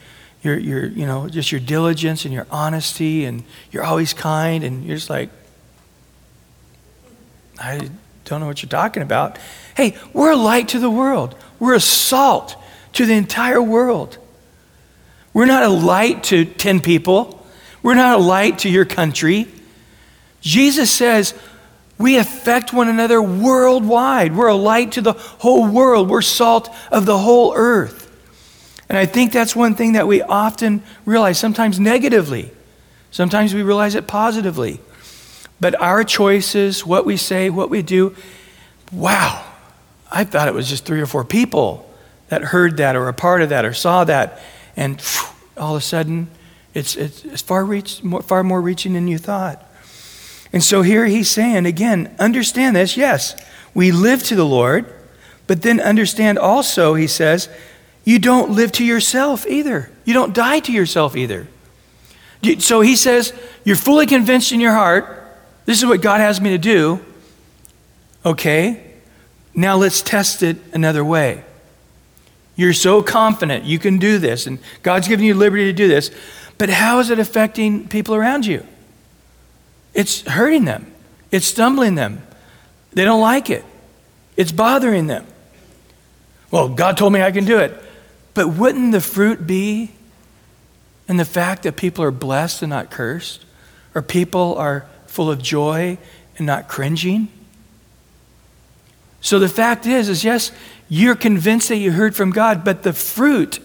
your, 0.43 0.59
your, 0.59 0.85
you 0.85 1.07
know, 1.07 1.31
just 1.31 1.51
your 1.51 1.63
diligence 1.63 2.27
and 2.27 2.35
your 2.35 2.47
honesty, 2.51 3.25
and 3.25 3.45
you're 3.71 3.85
always 3.85 4.13
kind, 4.13 4.63
and 4.63 4.85
you're 4.85 4.97
just 4.97 5.09
like, 5.09 5.31
I 7.59 7.89
don't 8.25 8.41
know 8.41 8.47
what 8.47 8.63
you're 8.63 8.71
talking 8.71 9.03
about. 9.03 9.39
Hey, 9.77 9.97
we're 10.13 10.33
a 10.33 10.37
light 10.37 10.69
to 10.69 10.79
the 10.79 10.91
world. 10.91 11.35
We're 11.59 11.75
a 11.75 11.81
salt 11.81 12.57
to 12.95 13.07
the 13.07 13.15
entire 13.15 13.63
world. 13.63 14.19
We're 15.33 15.47
not 15.47 15.65
a 15.65 15.69
light 15.69 16.25
to 16.25 16.45
10 16.45 16.81
people. 16.81 17.45
We're 17.83 17.95
not 17.95 18.19
a 18.19 18.23
light 18.23 18.61
to 18.61 18.69
your 18.69 18.85
country. 18.85 19.49
Jesus 20.41 20.91
says 20.91 21.35
we 21.99 22.17
affect 22.17 22.73
one 22.73 22.89
another 22.89 23.23
worldwide. 23.23 24.35
We're 24.35 24.49
a 24.49 24.55
light 24.55 24.93
to 24.93 25.01
the 25.01 25.13
whole 25.13 25.69
world. 25.69 26.09
We're 26.09 26.23
salt 26.23 26.75
of 26.91 27.07
the 27.07 27.19
whole 27.19 27.55
earth. 27.55 28.03
And 28.89 28.99
I 28.99 29.07
think 29.07 29.33
that's 29.33 29.57
one 29.57 29.75
thing 29.75 29.93
that 29.93 30.07
we 30.07 30.21
often 30.23 30.83
realize, 31.07 31.39
sometimes 31.39 31.81
negatively. 31.81 32.51
Sometimes 33.11 33.55
we 33.55 33.63
realize 33.63 33.95
it 33.95 34.07
positively. 34.07 34.81
But 35.65 35.81
our 35.81 36.05
choices, 36.05 36.85
what 36.85 37.07
we 37.07 37.17
say, 37.17 37.49
what 37.49 37.71
we 37.71 37.81
do, 37.81 38.15
wow, 38.93 39.43
I 40.13 40.25
thought 40.25 40.47
it 40.47 40.53
was 40.53 40.69
just 40.69 40.85
three 40.85 41.01
or 41.01 41.07
four 41.07 41.25
people 41.25 41.91
that 42.29 42.43
heard 42.43 42.77
that 42.77 42.97
or 42.97 43.09
a 43.09 43.15
part 43.15 43.41
of 43.41 43.49
that 43.49 43.65
or 43.65 43.73
saw 43.73 44.05
that. 44.05 44.43
And 44.77 45.03
all 45.57 45.75
of 45.75 45.81
a 45.81 45.83
sudden, 45.83 46.29
it's, 46.75 46.97
it's, 46.97 47.25
it's 47.25 47.41
far, 47.41 47.65
reach, 47.65 48.03
more, 48.03 48.21
far 48.21 48.43
more 48.43 48.61
reaching 48.61 48.93
than 48.93 49.09
you 49.09 49.17
thought. 49.17 49.67
And 50.53 50.63
so 50.63 50.83
here 50.83 51.07
he's 51.07 51.31
saying, 51.31 51.65
again, 51.65 52.15
understand 52.19 52.77
this. 52.77 52.95
Yes, 52.95 53.35
we 53.73 53.91
live 53.91 54.23
to 54.25 54.37
the 54.37 54.45
Lord, 54.45 54.93
but 55.47 55.63
then 55.63 55.81
understand 55.81 56.39
also, 56.39 56.93
he 56.93 57.07
says, 57.07 57.49
you 58.05 58.19
don't 58.19 58.51
live 58.51 58.71
to 58.73 58.85
yourself 58.85 59.47
either. 59.47 59.91
You 60.05 60.13
don't 60.13 60.35
die 60.35 60.61
to 60.61 60.73
yourself 60.73 61.17
either. 61.17 61.47
So 62.59 62.83
he 62.83 62.97
says, 62.97 63.33
you're 63.65 63.77
fully 63.77 64.05
convinced 64.05 64.53
in 64.53 64.61
your 64.61 64.75
heart 64.75 65.23
this 65.65 65.79
is 65.79 65.87
what 65.87 66.03
God 66.03 66.21
has 66.21 66.41
me 66.41 66.51
to 66.51 66.59
do. 66.59 67.05
Okay, 68.25 68.83
now 69.55 69.77
let's 69.77 70.03
test 70.03 70.43
it 70.43 70.57
another 70.73 71.05
way. 71.05 71.45
You're 72.57 72.73
so 72.73 73.03
confident 73.03 73.65
you 73.65 73.79
can 73.79 73.99
do 73.99 74.19
this, 74.19 74.47
and 74.47 74.59
God's 74.83 75.09
given 75.09 75.25
you 75.25 75.35
liberty 75.35 75.65
to 75.65 75.73
do 75.73 75.89
this, 75.89 76.11
but 76.57 76.71
how 76.71 77.01
is 77.01 77.11
it 77.11 77.19
affecting 77.19 77.89
people 77.89 78.15
around 78.15 78.47
you? 78.47 78.65
It's 79.93 80.23
hurting 80.23 80.65
them, 80.65 80.93
it's 81.31 81.47
stumbling 81.47 81.95
them. 81.95 82.23
They 82.93 83.05
don't 83.05 83.21
like 83.21 83.51
it, 83.51 83.65
it's 84.37 84.53
bothering 84.53 85.09
them. 85.09 85.27
Well, 86.51 86.69
God 86.69 86.97
told 86.97 87.13
me 87.13 87.21
I 87.21 87.33
can 87.33 87.45
do 87.45 87.59
it. 87.59 87.83
But 88.35 88.49
wouldn't 88.49 88.93
the 88.93 89.01
fruit 89.01 89.47
be 89.47 89.93
in 91.09 91.17
the 91.17 91.25
fact 91.25 91.63
that 91.63 91.77
people 91.77 92.05
are 92.05 92.11
blessed 92.11 92.63
and 92.63 92.71
not 92.71 92.91
cursed? 92.91 93.45
Or 93.95 94.03
people 94.03 94.57
are 94.57 94.87
full 95.15 95.31
of 95.31 95.41
joy 95.41 95.97
and 96.37 96.47
not 96.47 96.69
cringing? 96.69 97.29
So 99.21 99.39
the 99.39 99.49
fact 99.49 99.87
is, 99.87 100.09
is 100.09 100.25
yes, 100.25 100.53
you're 100.89 101.15
convinced 101.15 101.69
that 101.71 101.77
you 101.77 101.93
heard 101.93 102.15
from 102.15 102.31
God, 102.31 102.65
but 102.65 102.83
the 102.83 102.93
fruit 102.93 103.59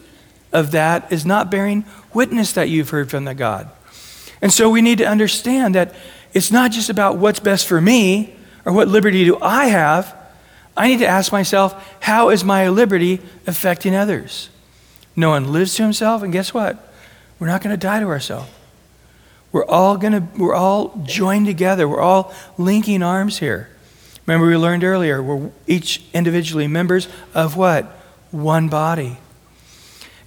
of 0.53 0.71
that 0.71 1.12
is 1.12 1.25
not 1.25 1.51
bearing 1.51 1.83
witness 2.13 2.53
that 2.53 2.69
you've 2.69 2.91
heard 2.91 3.09
from 3.09 3.25
the 3.25 3.33
God. 3.33 3.69
And 4.41 4.53
so 4.53 4.69
we 4.69 4.81
need 4.81 4.99
to 4.99 5.05
understand 5.05 5.75
that 5.75 5.95
it's 6.33 6.51
not 6.51 6.71
just 6.71 6.89
about 6.89 7.17
what's 7.17 7.39
best 7.39 7.67
for 7.67 7.81
me 7.81 8.35
or 8.63 8.71
what 8.71 8.88
liberty 8.88 9.25
do 9.25 9.38
I 9.41 9.65
have. 9.65 10.15
I 10.77 10.88
need 10.88 10.99
to 10.99 11.07
ask 11.07 11.31
myself, 11.31 11.97
how 11.99 12.29
is 12.29 12.43
my 12.43 12.69
liberty 12.69 13.19
affecting 13.45 13.95
others? 13.95 14.49
No 15.15 15.31
one 15.31 15.51
lives 15.51 15.75
to 15.75 15.83
himself, 15.83 16.23
and 16.23 16.31
guess 16.31 16.53
what? 16.53 16.93
We're 17.38 17.47
not 17.47 17.62
going 17.62 17.73
to 17.73 17.77
die 17.77 17.99
to 17.99 18.05
ourselves. 18.05 18.49
We're 19.51 19.65
all 19.65 19.97
going 19.97 20.13
to, 20.13 20.27
we're 20.38 20.55
all 20.55 21.01
joined 21.03 21.47
together. 21.47 21.88
We're 21.88 22.01
all 22.01 22.33
linking 22.57 23.01
arms 23.01 23.39
here. 23.39 23.69
Remember, 24.25 24.47
we 24.47 24.55
learned 24.57 24.83
earlier, 24.83 25.23
we're 25.23 25.49
each 25.65 26.03
individually 26.13 26.67
members 26.67 27.07
of 27.33 27.57
what? 27.57 27.85
One 28.29 28.69
body. 28.69 29.17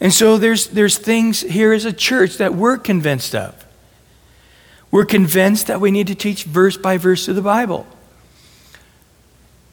And 0.00 0.12
so 0.12 0.38
there's, 0.38 0.68
there's 0.68 0.98
things 0.98 1.42
here 1.42 1.72
as 1.72 1.84
a 1.84 1.92
church 1.92 2.38
that 2.38 2.54
we're 2.54 2.78
convinced 2.78 3.36
of. 3.36 3.64
We're 4.90 5.04
convinced 5.04 5.68
that 5.68 5.80
we 5.80 5.92
need 5.92 6.08
to 6.08 6.16
teach 6.16 6.42
verse 6.42 6.76
by 6.76 6.98
verse 6.98 7.28
of 7.28 7.36
the 7.36 7.42
Bible. 7.42 7.86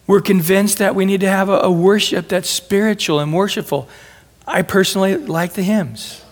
We're 0.06 0.22
convinced 0.22 0.78
that 0.78 0.94
we 0.94 1.06
need 1.06 1.22
to 1.22 1.30
have 1.30 1.50
a, 1.50 1.60
a 1.62 1.72
worship 1.72 2.28
that's 2.28 2.50
spiritual 2.50 3.20
and 3.20 3.34
worshipful. 3.34 3.90
I 4.48 4.62
personally 4.62 5.18
like 5.18 5.54
the 5.54 5.64
hymns. 5.64 6.24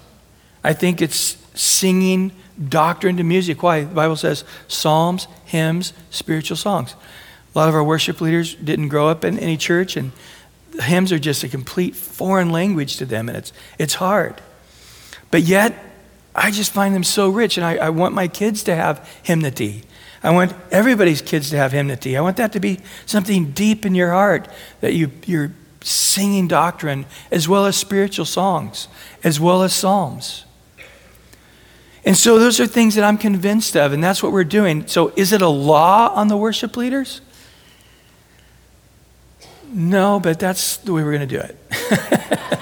I 0.64 0.74
think 0.74 1.02
it's 1.02 1.38
singing 1.54 2.32
doctrine 2.70 3.18
to 3.18 3.24
music. 3.24 3.64
Why? 3.64 3.82
The 3.82 3.94
Bible 3.94 4.16
says 4.16 4.44
psalms, 4.68 5.28
hymns, 5.46 5.94
spiritual 6.10 6.58
songs. 6.58 6.96
A 7.54 7.58
lot 7.58 7.70
of 7.70 7.76
our 7.76 7.84
worship 7.84 8.22
leaders 8.22 8.56
didn't 8.56 8.90
grow 8.90 9.08
up 9.08 9.24
in 9.24 9.40
any 9.40 9.58
church, 9.58 9.98
and 9.98 10.12
hymns 10.80 11.12
are 11.12 11.20
just 11.20 11.44
a 11.44 11.48
complete 11.48 11.96
foreign 11.96 12.52
language 12.52 12.98
to 12.98 13.06
them, 13.06 13.30
and 13.30 13.38
it's, 13.38 13.54
it's 13.80 13.96
hard. 13.96 14.42
But 15.32 15.44
yet, 15.44 15.84
I 16.36 16.52
just 16.52 16.72
find 16.72 16.94
them 16.94 17.04
so 17.04 17.30
rich, 17.30 17.58
and 17.58 17.66
I, 17.66 17.78
I 17.78 17.90
want 17.90 18.14
my 18.14 18.28
kids 18.28 18.64
to 18.64 18.76
have 18.76 19.08
hymnody. 19.24 19.84
I 20.24 20.32
want 20.32 20.54
everybody's 20.72 21.22
kids 21.22 21.50
to 21.52 21.58
have 21.58 21.72
hymnody. 21.72 22.18
I 22.18 22.22
want 22.22 22.38
that 22.38 22.54
to 22.54 22.60
be 22.60 22.80
something 23.06 23.52
deep 23.52 23.86
in 23.86 23.96
your 23.96 24.12
heart 24.12 24.48
that 24.82 24.94
you, 24.94 25.12
you're 25.26 25.52
singing 25.82 26.48
doctrine 26.48 27.06
as 27.32 27.48
well 27.48 27.66
as 27.66 27.76
spiritual 27.76 28.26
songs, 28.26 28.88
as 29.24 29.40
well 29.40 29.64
as 29.64 29.74
psalms. 29.74 30.46
And 32.08 32.16
so 32.16 32.40
those 32.40 32.62
are 32.62 32.66
things 32.66 32.96
that 32.96 33.04
I'm 33.04 33.18
convinced 33.18 33.76
of, 33.76 33.92
and 33.92 34.02
that's 34.02 34.24
what 34.24 34.32
we're 34.32 34.46
doing. 34.46 34.88
So 34.88 35.12
is 35.18 35.34
it 35.34 35.42
a 35.42 35.50
law 35.50 36.08
on 36.16 36.30
the 36.30 36.38
worship 36.38 36.78
leaders? 36.78 37.20
No, 39.74 40.18
but 40.18 40.40
that's 40.40 40.78
the 40.78 40.94
way 40.94 41.04
we're 41.04 41.18
going 41.18 41.28
to 41.28 41.36
do 41.38 41.42
it. 41.42 42.60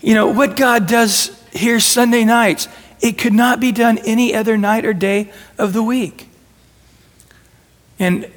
you 0.00 0.16
know, 0.16 0.32
what 0.32 0.56
God 0.56 0.88
does 0.88 1.40
here 1.52 1.78
Sunday 1.78 2.24
nights, 2.24 2.66
it 3.00 3.18
could 3.18 3.34
not 3.34 3.60
be 3.60 3.70
done 3.70 3.98
any 3.98 4.34
other 4.34 4.58
night 4.58 4.84
or 4.84 4.92
day 4.92 5.30
of 5.56 5.72
the 5.72 5.82
week. 5.84 6.28
And 8.00 8.28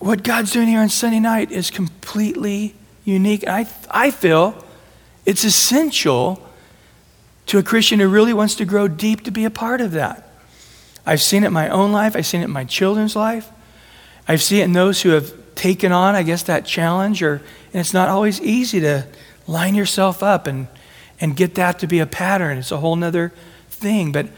what 0.00 0.24
God's 0.24 0.50
doing 0.50 0.66
here 0.66 0.80
on 0.80 0.88
Sunday 0.88 1.20
night 1.20 1.52
is 1.52 1.70
completely 1.70 2.74
unique. 3.04 3.46
I, 3.46 3.68
I 3.88 4.10
feel 4.10 4.64
it's 5.24 5.44
essential 5.44 6.49
to 7.50 7.58
a 7.58 7.64
Christian 7.64 7.98
who 7.98 8.08
really 8.08 8.32
wants 8.32 8.54
to 8.54 8.64
grow 8.64 8.86
deep 8.86 9.24
to 9.24 9.32
be 9.32 9.44
a 9.44 9.50
part 9.50 9.80
of 9.80 9.90
that. 9.90 10.24
I've 11.04 11.20
seen 11.20 11.42
it 11.42 11.48
in 11.48 11.52
my 11.52 11.68
own 11.68 11.90
life, 11.90 12.14
I've 12.14 12.24
seen 12.24 12.42
it 12.42 12.44
in 12.44 12.52
my 12.52 12.62
children's 12.62 13.16
life, 13.16 13.50
I've 14.28 14.40
seen 14.40 14.60
it 14.60 14.64
in 14.66 14.72
those 14.72 15.02
who 15.02 15.08
have 15.08 15.32
taken 15.56 15.90
on, 15.90 16.14
I 16.14 16.22
guess, 16.22 16.44
that 16.44 16.64
challenge, 16.64 17.24
or, 17.24 17.42
and 17.72 17.80
it's 17.80 17.92
not 17.92 18.08
always 18.08 18.40
easy 18.40 18.78
to 18.78 19.04
line 19.48 19.74
yourself 19.74 20.22
up 20.22 20.46
and, 20.46 20.68
and 21.20 21.34
get 21.34 21.56
that 21.56 21.80
to 21.80 21.88
be 21.88 21.98
a 21.98 22.06
pattern. 22.06 22.56
It's 22.56 22.70
a 22.70 22.76
whole 22.76 22.94
nother 22.94 23.32
thing. 23.68 24.12
But 24.12 24.28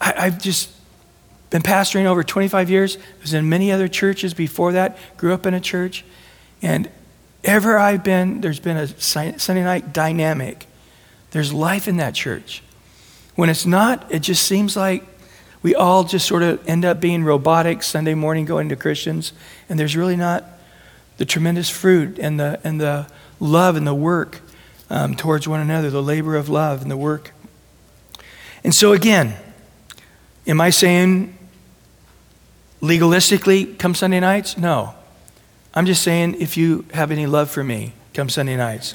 I, 0.00 0.14
I've 0.16 0.40
just 0.40 0.70
been 1.50 1.62
pastoring 1.62 2.04
over 2.04 2.22
25 2.22 2.70
years. 2.70 2.96
I 2.98 3.00
was 3.20 3.34
in 3.34 3.48
many 3.48 3.72
other 3.72 3.88
churches 3.88 4.32
before 4.32 4.70
that, 4.72 4.96
grew 5.16 5.34
up 5.34 5.44
in 5.44 5.54
a 5.54 5.60
church. 5.60 6.04
And 6.62 6.88
ever 7.42 7.76
I've 7.78 8.04
been, 8.04 8.42
there's 8.42 8.60
been 8.60 8.76
a 8.76 8.86
Sunday 8.86 9.64
night 9.64 9.92
dynamic 9.92 10.68
there's 11.30 11.52
life 11.52 11.88
in 11.88 11.96
that 11.98 12.14
church. 12.14 12.62
When 13.34 13.48
it's 13.48 13.66
not, 13.66 14.10
it 14.10 14.20
just 14.20 14.46
seems 14.46 14.76
like 14.76 15.04
we 15.62 15.74
all 15.74 16.04
just 16.04 16.26
sort 16.26 16.42
of 16.42 16.66
end 16.68 16.84
up 16.84 17.00
being 17.00 17.22
robotic 17.22 17.82
Sunday 17.82 18.14
morning 18.14 18.44
going 18.44 18.68
to 18.70 18.76
Christians, 18.76 19.32
and 19.68 19.78
there's 19.78 19.96
really 19.96 20.16
not 20.16 20.44
the 21.18 21.24
tremendous 21.24 21.68
fruit 21.68 22.18
and 22.18 22.40
the, 22.40 22.58
and 22.64 22.80
the 22.80 23.06
love 23.38 23.76
and 23.76 23.86
the 23.86 23.94
work 23.94 24.40
um, 24.88 25.14
towards 25.14 25.46
one 25.46 25.60
another, 25.60 25.90
the 25.90 26.02
labor 26.02 26.36
of 26.36 26.48
love 26.48 26.82
and 26.82 26.90
the 26.90 26.96
work. 26.96 27.32
And 28.64 28.74
so, 28.74 28.92
again, 28.92 29.36
am 30.46 30.60
I 30.60 30.70
saying 30.70 31.36
legalistically 32.80 33.78
come 33.78 33.94
Sunday 33.94 34.20
nights? 34.20 34.56
No. 34.56 34.94
I'm 35.72 35.86
just 35.86 36.02
saying 36.02 36.40
if 36.40 36.56
you 36.56 36.84
have 36.92 37.10
any 37.10 37.26
love 37.26 37.50
for 37.50 37.62
me, 37.62 37.92
come 38.12 38.28
Sunday 38.28 38.56
nights. 38.56 38.94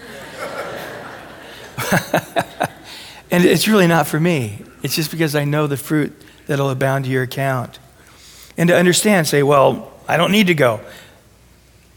and 3.31 3.43
it's 3.45 3.67
really 3.67 3.87
not 3.87 4.07
for 4.07 4.19
me. 4.19 4.63
It's 4.83 4.95
just 4.95 5.11
because 5.11 5.35
I 5.35 5.45
know 5.45 5.67
the 5.67 5.77
fruit 5.77 6.13
that'll 6.47 6.69
abound 6.69 7.05
to 7.05 7.11
your 7.11 7.23
account. 7.23 7.79
And 8.57 8.69
to 8.69 8.75
understand, 8.75 9.27
say, 9.27 9.43
well, 9.43 9.91
I 10.07 10.17
don't 10.17 10.31
need 10.31 10.47
to 10.47 10.55
go. 10.55 10.79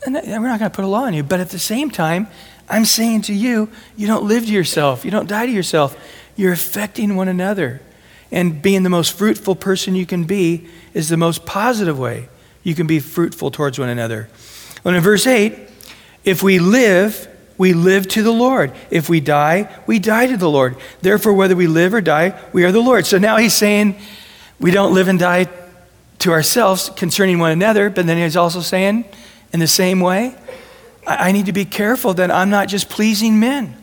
and 0.06 0.14
we're 0.14 0.48
not 0.48 0.58
going 0.58 0.70
to 0.70 0.74
put 0.74 0.84
a 0.84 0.88
law 0.88 1.04
on 1.04 1.14
you. 1.14 1.22
But 1.22 1.40
at 1.40 1.50
the 1.50 1.58
same 1.58 1.90
time, 1.90 2.28
I'm 2.68 2.84
saying 2.84 3.22
to 3.22 3.34
you, 3.34 3.70
you 3.96 4.06
don't 4.06 4.24
live 4.24 4.46
to 4.46 4.52
yourself. 4.52 5.04
You 5.04 5.10
don't 5.10 5.28
die 5.28 5.46
to 5.46 5.52
yourself. 5.52 5.96
You're 6.36 6.52
affecting 6.52 7.16
one 7.16 7.28
another. 7.28 7.80
And 8.30 8.60
being 8.60 8.82
the 8.82 8.90
most 8.90 9.12
fruitful 9.16 9.56
person 9.56 9.94
you 9.94 10.06
can 10.06 10.24
be 10.24 10.68
is 10.92 11.08
the 11.08 11.16
most 11.16 11.46
positive 11.46 11.98
way 11.98 12.28
you 12.62 12.74
can 12.74 12.86
be 12.86 13.00
fruitful 13.00 13.50
towards 13.50 13.78
one 13.78 13.88
another. 13.88 14.28
And 14.84 14.96
in 14.96 15.02
verse 15.02 15.26
8, 15.26 15.56
if 16.24 16.42
we 16.42 16.58
live, 16.58 17.28
we 17.58 17.74
live 17.74 18.06
to 18.08 18.22
the 18.22 18.32
Lord. 18.32 18.72
If 18.88 19.08
we 19.08 19.20
die, 19.20 19.68
we 19.86 19.98
die 19.98 20.28
to 20.28 20.36
the 20.36 20.48
Lord. 20.48 20.76
Therefore, 21.02 21.32
whether 21.32 21.56
we 21.56 21.66
live 21.66 21.92
or 21.92 22.00
die, 22.00 22.40
we 22.52 22.64
are 22.64 22.72
the 22.72 22.80
Lord. 22.80 23.04
So 23.04 23.18
now 23.18 23.36
he's 23.36 23.54
saying 23.54 23.96
we 24.60 24.70
don't 24.70 24.94
live 24.94 25.08
and 25.08 25.18
die 25.18 25.48
to 26.20 26.32
ourselves 26.32 26.90
concerning 26.96 27.38
one 27.38 27.50
another, 27.50 27.90
but 27.90 28.06
then 28.06 28.16
he's 28.16 28.36
also 28.36 28.60
saying, 28.60 29.04
in 29.52 29.60
the 29.60 29.66
same 29.66 30.00
way, 30.00 30.36
I 31.06 31.32
need 31.32 31.46
to 31.46 31.52
be 31.52 31.64
careful 31.64 32.14
that 32.14 32.30
I'm 32.30 32.50
not 32.50 32.68
just 32.68 32.88
pleasing 32.88 33.40
men. 33.40 33.76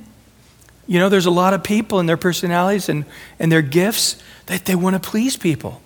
You 0.87 0.99
know, 0.99 1.09
there's 1.09 1.25
a 1.25 1.31
lot 1.31 1.53
of 1.53 1.63
people 1.63 1.99
and 1.99 2.07
their 2.07 2.17
personalities 2.17 2.89
and, 2.89 3.05
and 3.39 3.51
their 3.51 3.61
gifts 3.61 4.21
that 4.45 4.65
they 4.65 4.75
want 4.75 5.01
to 5.01 5.09
please 5.09 5.35
people. 5.35 5.81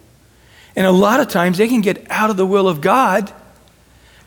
And 0.76 0.86
a 0.86 0.92
lot 0.92 1.20
of 1.20 1.30
times 1.30 1.58
they 1.58 1.68
can 1.68 1.82
get 1.82 2.06
out 2.12 2.30
of 2.30 2.38
the 2.38 2.46
will 2.46 2.68
of 2.68 2.82
God 2.82 3.34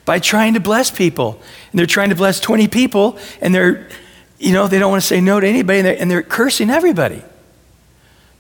by 0.04 0.18
trying 0.18 0.54
to 0.54 0.60
bless 0.60 0.90
people. 0.90 1.40
And 1.70 1.78
they're 1.78 1.86
trying 1.86 2.10
to 2.10 2.14
bless 2.14 2.40
20 2.40 2.68
people, 2.68 3.18
and 3.40 3.54
they're, 3.54 3.88
you 4.38 4.52
know, 4.52 4.66
they 4.66 4.78
don't 4.78 4.90
want 4.90 5.02
to 5.02 5.06
say 5.06 5.20
no 5.20 5.40
to 5.40 5.46
anybody, 5.46 5.78
and 5.78 5.86
they're, 5.86 6.00
and 6.00 6.10
they're 6.10 6.22
cursing 6.22 6.70
everybody. 6.70 7.22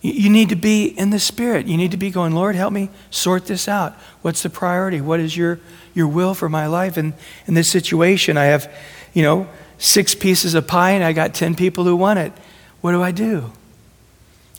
You, 0.00 0.30
need 0.30 0.48
to 0.48 0.56
be 0.56 0.86
in 0.86 1.10
the 1.10 1.20
Spirit. 1.20 1.66
You 1.66 1.76
need 1.76 1.92
to 1.92 1.96
be 1.96 2.10
going, 2.10 2.34
Lord, 2.34 2.56
help 2.56 2.72
me 2.72 2.90
sort 3.10 3.46
this 3.46 3.68
out. 3.68 3.94
What's 4.22 4.42
the 4.42 4.50
priority? 4.50 5.00
What 5.00 5.20
is 5.20 5.36
your, 5.36 5.60
your 5.94 6.08
will 6.08 6.34
for 6.34 6.48
my 6.48 6.66
life? 6.66 6.96
And 6.96 7.14
in 7.46 7.54
this 7.54 7.68
situation, 7.68 8.36
I 8.36 8.46
have, 8.46 8.70
you 9.14 9.22
know, 9.22 9.48
six 9.78 10.16
pieces 10.16 10.54
of 10.54 10.66
pie, 10.66 10.90
and 10.90 11.04
I 11.04 11.12
got 11.12 11.34
10 11.34 11.54
people 11.54 11.84
who 11.84 11.94
want 11.94 12.18
it. 12.18 12.32
What 12.80 12.90
do 12.90 13.00
I 13.00 13.12
do? 13.12 13.52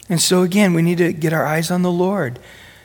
And 0.08 0.18
so, 0.18 0.42
again, 0.42 0.72
we 0.72 0.80
need 0.80 0.98
to 0.98 1.12
get 1.12 1.34
our 1.34 1.44
eyes 1.44 1.70
on 1.70 1.82
the 1.82 1.92
Lord. 1.92 2.38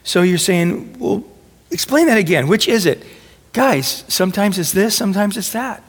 So 0.04 0.22
you're 0.22 0.38
saying, 0.38 0.98
well, 1.00 1.24
explain 1.72 2.08
that 2.08 2.18
again. 2.18 2.48
Which 2.48 2.68
is 2.68 2.86
it? 2.86 3.06
Guys, 3.54 4.04
sometimes 4.08 4.60
it's 4.60 4.72
this, 4.72 4.96
sometimes 4.96 5.38
it's 5.38 5.52
that. 5.54 5.84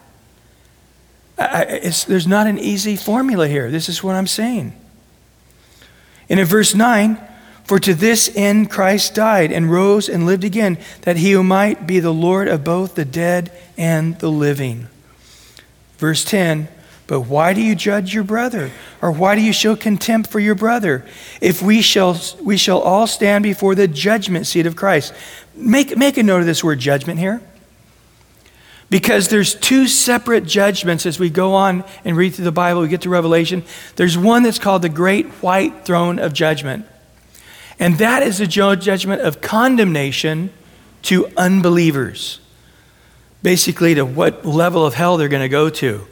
I, 1.37 1.63
it's, 1.63 2.03
there's 2.03 2.27
not 2.27 2.47
an 2.47 2.57
easy 2.57 2.95
formula 2.95 3.47
here. 3.47 3.71
This 3.71 3.89
is 3.89 4.03
what 4.03 4.15
I'm 4.15 4.27
saying. 4.27 4.73
And 6.29 6.39
in 6.39 6.45
verse 6.45 6.73
9, 6.73 7.19
for 7.63 7.79
to 7.79 7.93
this 7.93 8.31
end 8.35 8.69
Christ 8.69 9.15
died 9.15 9.51
and 9.51 9.71
rose 9.71 10.09
and 10.09 10.25
lived 10.25 10.43
again, 10.43 10.77
that 11.01 11.17
he 11.17 11.31
who 11.31 11.43
might 11.43 11.87
be 11.87 11.99
the 11.99 12.13
Lord 12.13 12.47
of 12.47 12.63
both 12.63 12.95
the 12.95 13.05
dead 13.05 13.51
and 13.77 14.17
the 14.19 14.31
living. 14.31 14.87
Verse 15.97 16.23
10, 16.25 16.67
but 17.07 17.21
why 17.21 17.53
do 17.53 17.61
you 17.61 17.75
judge 17.75 18.13
your 18.13 18.23
brother? 18.23 18.71
Or 19.01 19.11
why 19.11 19.35
do 19.35 19.41
you 19.41 19.51
show 19.51 19.75
contempt 19.75 20.31
for 20.31 20.39
your 20.39 20.55
brother? 20.55 21.05
If 21.41 21.61
we 21.61 21.81
shall, 21.81 22.19
we 22.41 22.55
shall 22.57 22.79
all 22.79 23.05
stand 23.07 23.43
before 23.43 23.75
the 23.75 23.87
judgment 23.87 24.47
seat 24.47 24.65
of 24.65 24.75
Christ. 24.75 25.13
Make, 25.53 25.97
make 25.97 26.17
a 26.17 26.23
note 26.23 26.39
of 26.39 26.45
this 26.45 26.63
word 26.63 26.79
judgment 26.79 27.19
here. 27.19 27.41
Because 28.91 29.29
there's 29.29 29.55
two 29.55 29.87
separate 29.87 30.45
judgments 30.45 31.05
as 31.05 31.17
we 31.17 31.29
go 31.29 31.53
on 31.53 31.85
and 32.03 32.17
read 32.17 32.35
through 32.35 32.43
the 32.43 32.51
Bible, 32.51 32.81
we 32.81 32.89
get 32.89 33.01
to 33.03 33.09
Revelation. 33.09 33.63
There's 33.95 34.17
one 34.17 34.43
that's 34.43 34.59
called 34.59 34.81
the 34.81 34.89
Great 34.89 35.27
White 35.41 35.85
Throne 35.85 36.19
of 36.19 36.33
Judgment. 36.33 36.85
And 37.79 37.97
that 37.99 38.21
is 38.21 38.39
the 38.39 38.47
judgment 38.47 39.21
of 39.21 39.39
condemnation 39.39 40.51
to 41.03 41.27
unbelievers. 41.37 42.41
Basically, 43.41 43.95
to 43.95 44.03
what 44.05 44.45
level 44.45 44.85
of 44.85 44.93
hell 44.93 45.15
they're 45.15 45.29
going 45.29 45.41
to 45.41 45.47
go 45.47 45.69
to. 45.69 46.05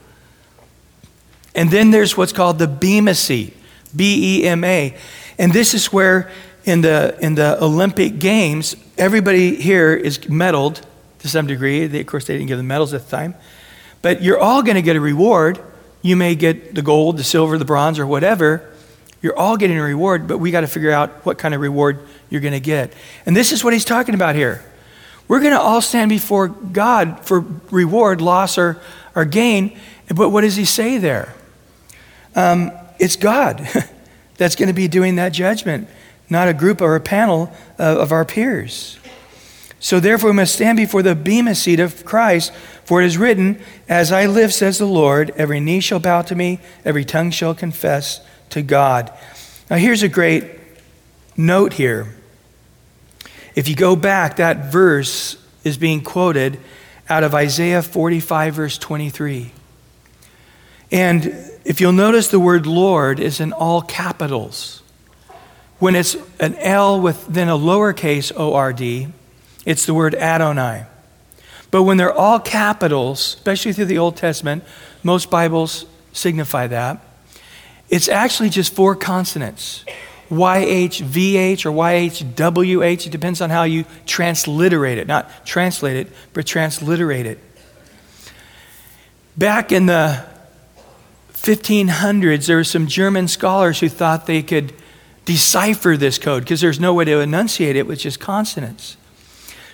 And 1.53 1.69
then 1.69 1.91
there's 1.91 2.15
what's 2.15 2.31
called 2.31 2.59
the 2.59 2.67
Bema 2.67 3.13
seat, 3.13 3.57
B 3.93 4.39
E 4.39 4.47
M 4.47 4.63
A. 4.63 4.95
And 5.37 5.51
this 5.51 5.73
is 5.73 5.91
where 5.91 6.31
in 6.63 6.79
the, 6.79 7.17
in 7.21 7.35
the 7.35 7.61
Olympic 7.61 8.19
Games, 8.19 8.77
everybody 8.97 9.57
here 9.57 9.93
is 9.93 10.17
medaled 10.19 10.81
to 11.19 11.29
some 11.29 11.47
degree. 11.47 11.87
They, 11.87 12.01
of 12.01 12.07
course, 12.07 12.25
they 12.25 12.35
didn't 12.35 12.47
give 12.47 12.57
them 12.57 12.67
medals 12.67 12.93
at 12.93 13.05
the 13.05 13.11
time. 13.11 13.35
But 14.01 14.21
you're 14.21 14.39
all 14.39 14.63
going 14.63 14.75
to 14.75 14.81
get 14.81 14.95
a 14.95 15.01
reward. 15.01 15.59
You 16.01 16.15
may 16.15 16.35
get 16.35 16.75
the 16.75 16.81
gold, 16.81 17.17
the 17.17 17.23
silver, 17.23 17.57
the 17.57 17.65
bronze, 17.65 17.99
or 17.99 18.07
whatever. 18.07 18.73
You're 19.21 19.37
all 19.37 19.57
getting 19.57 19.77
a 19.77 19.83
reward, 19.83 20.27
but 20.27 20.37
we 20.37 20.51
got 20.51 20.61
to 20.61 20.67
figure 20.67 20.91
out 20.91 21.25
what 21.25 21.37
kind 21.37 21.53
of 21.53 21.59
reward 21.59 21.99
you're 22.29 22.41
going 22.41 22.53
to 22.53 22.61
get. 22.61 22.93
And 23.25 23.35
this 23.35 23.51
is 23.51 23.63
what 23.63 23.73
he's 23.73 23.83
talking 23.83 24.15
about 24.15 24.35
here. 24.35 24.63
We're 25.27 25.41
going 25.41 25.51
to 25.51 25.59
all 25.59 25.81
stand 25.81 26.09
before 26.09 26.47
God 26.47 27.25
for 27.25 27.41
reward, 27.69 28.21
loss, 28.21 28.57
or, 28.57 28.81
or 29.13 29.25
gain. 29.25 29.77
But 30.07 30.29
what 30.29 30.41
does 30.41 30.55
he 30.55 30.65
say 30.65 30.97
there? 30.97 31.35
Um, 32.35 32.71
it's 32.97 33.15
God 33.15 33.67
that's 34.37 34.55
going 34.55 34.67
to 34.67 34.73
be 34.73 34.87
doing 34.87 35.17
that 35.17 35.33
judgment, 35.33 35.89
not 36.29 36.47
a 36.47 36.53
group 36.53 36.81
or 36.81 36.95
a 36.95 37.01
panel 37.01 37.51
of, 37.77 37.97
of 37.97 38.11
our 38.11 38.23
peers. 38.23 38.97
So 39.79 39.99
therefore, 39.99 40.31
we 40.31 40.35
must 40.35 40.55
stand 40.55 40.77
before 40.77 41.01
the 41.01 41.15
bema 41.15 41.55
seat 41.55 41.79
of 41.79 42.03
Christ, 42.03 42.51
for 42.83 43.01
it 43.01 43.05
is 43.05 43.17
written, 43.17 43.61
As 43.87 44.11
I 44.11 44.25
live, 44.25 44.53
says 44.53 44.77
the 44.77 44.85
Lord, 44.85 45.31
every 45.37 45.59
knee 45.59 45.79
shall 45.79 45.99
bow 45.99 46.21
to 46.23 46.35
me, 46.35 46.59
every 46.83 47.05
tongue 47.05 47.31
shall 47.31 47.55
confess 47.55 48.19
to 48.49 48.61
God. 48.61 49.11
Now, 49.69 49.77
here's 49.77 50.03
a 50.03 50.09
great 50.09 50.45
note 51.37 51.73
here. 51.73 52.15
If 53.55 53.67
you 53.67 53.75
go 53.75 53.95
back, 53.95 54.35
that 54.35 54.71
verse 54.71 55.37
is 55.63 55.77
being 55.77 56.01
quoted 56.01 56.59
out 57.07 57.23
of 57.23 57.33
Isaiah 57.33 57.81
45, 57.81 58.53
verse 58.53 58.77
23. 58.77 59.51
And 60.91 61.25
if 61.65 61.79
you'll 61.79 61.91
notice, 61.91 62.27
the 62.27 62.39
word 62.39 62.65
Lord 62.65 63.19
is 63.19 63.39
in 63.39 63.53
all 63.53 63.81
capitals. 63.81 64.81
When 65.77 65.95
it's 65.95 66.17
an 66.39 66.55
L 66.55 66.99
with 66.99 67.25
then 67.27 67.47
a 67.47 67.57
lowercase 67.57 68.31
O 68.35 68.53
R 68.53 68.73
D, 68.73 69.07
it's 69.69 69.85
the 69.85 69.93
word 69.93 70.15
Adonai. 70.15 70.87
But 71.69 71.83
when 71.83 71.97
they're 71.97 72.11
all 72.11 72.39
capitals, 72.39 73.35
especially 73.35 73.71
through 73.71 73.85
the 73.85 73.99
Old 73.99 74.17
Testament, 74.17 74.63
most 75.03 75.29
Bibles 75.29 75.85
signify 76.11 76.65
that. 76.65 77.05
It's 77.87 78.09
actually 78.09 78.49
just 78.49 78.73
four 78.73 78.95
consonants 78.95 79.85
YHVH 80.31 81.67
or 81.67 81.71
YHWH. 81.71 83.05
It 83.05 83.11
depends 83.11 83.41
on 83.41 83.51
how 83.51 83.61
you 83.61 83.85
transliterate 84.07 84.97
it. 84.97 85.05
Not 85.05 85.45
translate 85.45 85.97
it, 85.97 86.13
but 86.33 86.47
transliterate 86.47 87.27
it. 87.27 87.37
Back 89.37 89.71
in 89.71 89.85
the 89.85 90.25
1500s, 91.33 92.47
there 92.47 92.57
were 92.57 92.63
some 92.63 92.87
German 92.87 93.27
scholars 93.27 93.79
who 93.79 93.89
thought 93.89 94.25
they 94.25 94.41
could 94.41 94.73
decipher 95.25 95.95
this 95.95 96.17
code 96.17 96.43
because 96.43 96.59
there's 96.59 96.79
no 96.79 96.95
way 96.95 97.05
to 97.05 97.19
enunciate 97.19 97.75
it 97.75 97.85
with 97.85 97.99
just 97.99 98.19
consonants. 98.19 98.97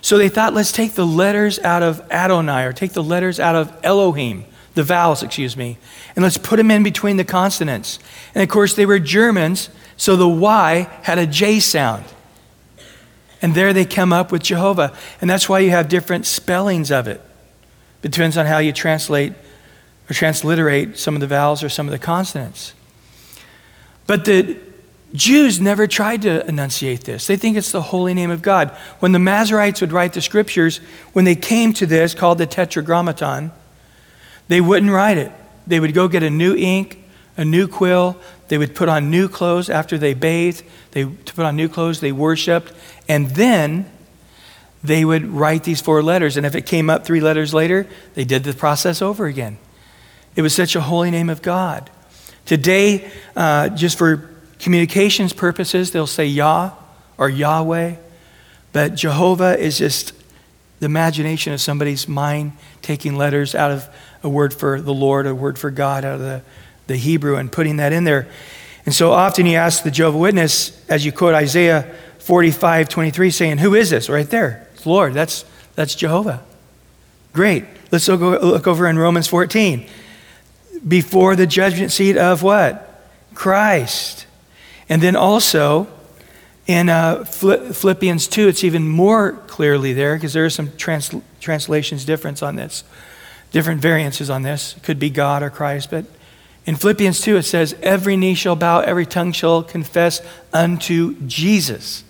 So 0.05 0.19
they 0.19 0.29
thought, 0.29 0.53
let's 0.53 0.71
take 0.71 0.93
the 0.93 1.03
letters 1.03 1.57
out 1.57 1.81
of 1.81 1.99
Adonai 2.11 2.65
or 2.65 2.73
take 2.73 2.93
the 2.93 3.01
letters 3.01 3.39
out 3.39 3.55
of 3.55 3.75
Elohim, 3.81 4.45
the 4.75 4.83
vowels, 4.83 5.23
excuse 5.23 5.57
me, 5.57 5.79
and 6.15 6.21
let's 6.21 6.37
put 6.37 6.57
them 6.57 6.69
in 6.69 6.83
between 6.83 7.17
the 7.17 7.23
consonants. 7.23 7.97
And 8.35 8.43
of 8.43 8.49
course, 8.49 8.75
they 8.75 8.85
were 8.85 8.99
Germans, 8.99 9.69
so 9.97 10.15
the 10.15 10.27
Y 10.27 10.87
had 11.01 11.17
a 11.17 11.25
J 11.25 11.59
sound. 11.59 12.05
And 13.41 13.55
there 13.55 13.73
they 13.73 13.83
come 13.83 14.13
up 14.13 14.31
with 14.31 14.43
Jehovah. 14.43 14.95
And 15.21 15.27
that's 15.27 15.49
why 15.49 15.57
you 15.57 15.71
have 15.71 15.89
different 15.89 16.27
spellings 16.27 16.91
of 16.91 17.07
it. 17.07 17.19
It 18.03 18.11
depends 18.11 18.37
on 18.37 18.45
how 18.45 18.59
you 18.59 18.73
translate 18.73 19.33
or 20.07 20.13
transliterate 20.13 20.99
some 20.99 21.15
of 21.15 21.19
the 21.19 21.25
vowels 21.25 21.63
or 21.63 21.69
some 21.69 21.87
of 21.87 21.91
the 21.91 21.97
consonants. 21.97 22.75
But 24.05 24.25
the 24.25 24.59
Jews 25.15 25.59
never 25.59 25.87
tried 25.87 26.23
to 26.23 26.45
enunciate 26.47 27.05
this. 27.05 27.27
They 27.27 27.37
think 27.37 27.57
it's 27.57 27.71
the 27.71 27.81
holy 27.81 28.13
name 28.13 28.31
of 28.31 28.41
God. 28.41 28.69
When 28.99 29.11
the 29.11 29.19
Masoretes 29.19 29.81
would 29.81 29.91
write 29.91 30.13
the 30.13 30.21
scriptures, 30.21 30.79
when 31.13 31.25
they 31.25 31.35
came 31.35 31.73
to 31.73 31.85
this, 31.85 32.13
called 32.13 32.37
the 32.37 32.45
Tetragrammaton, 32.45 33.51
they 34.47 34.61
wouldn't 34.61 34.91
write 34.91 35.17
it. 35.17 35.31
They 35.65 35.79
would 35.79 35.93
go 35.93 36.07
get 36.07 36.23
a 36.23 36.29
new 36.29 36.55
ink, 36.55 37.03
a 37.37 37.45
new 37.45 37.67
quill. 37.67 38.17
They 38.47 38.57
would 38.57 38.75
put 38.75 38.89
on 38.89 39.09
new 39.09 39.27
clothes 39.27 39.69
after 39.69 39.97
they 39.97 40.13
bathed. 40.13 40.63
They 40.91 41.05
put 41.05 41.39
on 41.39 41.55
new 41.55 41.67
clothes, 41.67 41.99
they 41.99 42.11
worshiped, 42.11 42.71
and 43.07 43.29
then 43.31 43.89
they 44.83 45.03
would 45.03 45.25
write 45.25 45.63
these 45.63 45.81
four 45.81 46.03
letters. 46.03 46.37
And 46.37 46.45
if 46.45 46.55
it 46.55 46.65
came 46.65 46.89
up 46.89 47.05
three 47.05 47.21
letters 47.21 47.53
later, 47.53 47.87
they 48.13 48.23
did 48.23 48.43
the 48.43 48.53
process 48.53 49.01
over 49.01 49.25
again. 49.25 49.57
It 50.35 50.41
was 50.41 50.53
such 50.53 50.75
a 50.75 50.81
holy 50.81 51.11
name 51.11 51.29
of 51.29 51.41
God. 51.41 51.89
Today, 52.45 53.09
uh, 53.35 53.69
just 53.69 53.97
for 53.97 54.29
communications 54.59 55.33
purposes, 55.33 55.91
they'll 55.91 56.07
say 56.07 56.25
Yah 56.25 56.71
or 57.17 57.29
Yahweh, 57.29 57.95
but 58.71 58.95
Jehovah 58.95 59.57
is 59.57 59.77
just 59.77 60.13
the 60.79 60.85
imagination 60.85 61.53
of 61.53 61.61
somebody's 61.61 62.07
mind 62.07 62.53
taking 62.81 63.15
letters 63.15 63.55
out 63.55 63.71
of 63.71 63.87
a 64.23 64.29
word 64.29 64.53
for 64.53 64.81
the 64.81 64.93
Lord, 64.93 65.25
a 65.27 65.33
word 65.33 65.57
for 65.57 65.71
God 65.71 66.03
out 66.03 66.15
of 66.15 66.19
the, 66.19 66.41
the 66.87 66.97
Hebrew 66.97 67.37
and 67.37 67.51
putting 67.51 67.77
that 67.77 67.93
in 67.93 68.03
there. 68.03 68.27
And 68.85 68.93
so 68.93 69.11
often 69.11 69.45
you 69.45 69.57
ask 69.57 69.83
the 69.83 69.91
Jehovah 69.91 70.17
Witness, 70.17 70.83
as 70.89 71.05
you 71.05 71.11
quote 71.11 71.33
Isaiah 71.33 71.95
45, 72.19 72.89
23, 72.89 73.31
saying, 73.31 73.57
Who 73.59 73.75
is 73.75 73.89
this? 73.89 74.09
Right 74.09 74.29
there. 74.29 74.67
It's 74.73 74.85
Lord. 74.85 75.13
That's, 75.13 75.45
that's 75.75 75.95
Jehovah. 75.95 76.43
Great. 77.33 77.65
Let's 77.91 78.07
look, 78.07 78.21
look 78.21 78.67
over 78.67 78.87
in 78.87 78.97
Romans 78.97 79.27
14. 79.27 79.87
Before 80.87 81.35
the 81.35 81.47
judgment 81.47 81.91
seat 81.91 82.17
of 82.17 82.43
what? 82.43 83.03
Christ. 83.33 84.25
And 84.89 85.01
then 85.01 85.15
also 85.15 85.87
in 86.67 86.89
uh, 86.89 87.25
Philippians 87.25 88.27
2, 88.27 88.47
it's 88.47 88.63
even 88.63 88.87
more 88.87 89.33
clearly 89.47 89.93
there 89.93 90.15
because 90.15 90.33
there 90.33 90.45
are 90.45 90.49
some 90.49 90.75
trans- 90.77 91.13
translations 91.39 92.05
difference 92.05 92.41
on 92.41 92.55
this, 92.55 92.83
different 93.51 93.81
variances 93.81 94.29
on 94.29 94.41
this. 94.41 94.75
It 94.77 94.83
could 94.83 94.99
be 94.99 95.09
God 95.09 95.43
or 95.43 95.49
Christ, 95.49 95.91
but 95.91 96.05
in 96.65 96.75
Philippians 96.75 97.21
2, 97.21 97.37
it 97.37 97.43
says, 97.43 97.75
Every 97.83 98.17
knee 98.17 98.33
shall 98.33 98.55
bow, 98.55 98.79
every 98.79 99.05
tongue 99.05 99.31
shall 99.31 99.61
confess 99.61 100.21
unto 100.51 101.15
Jesus 101.27 102.03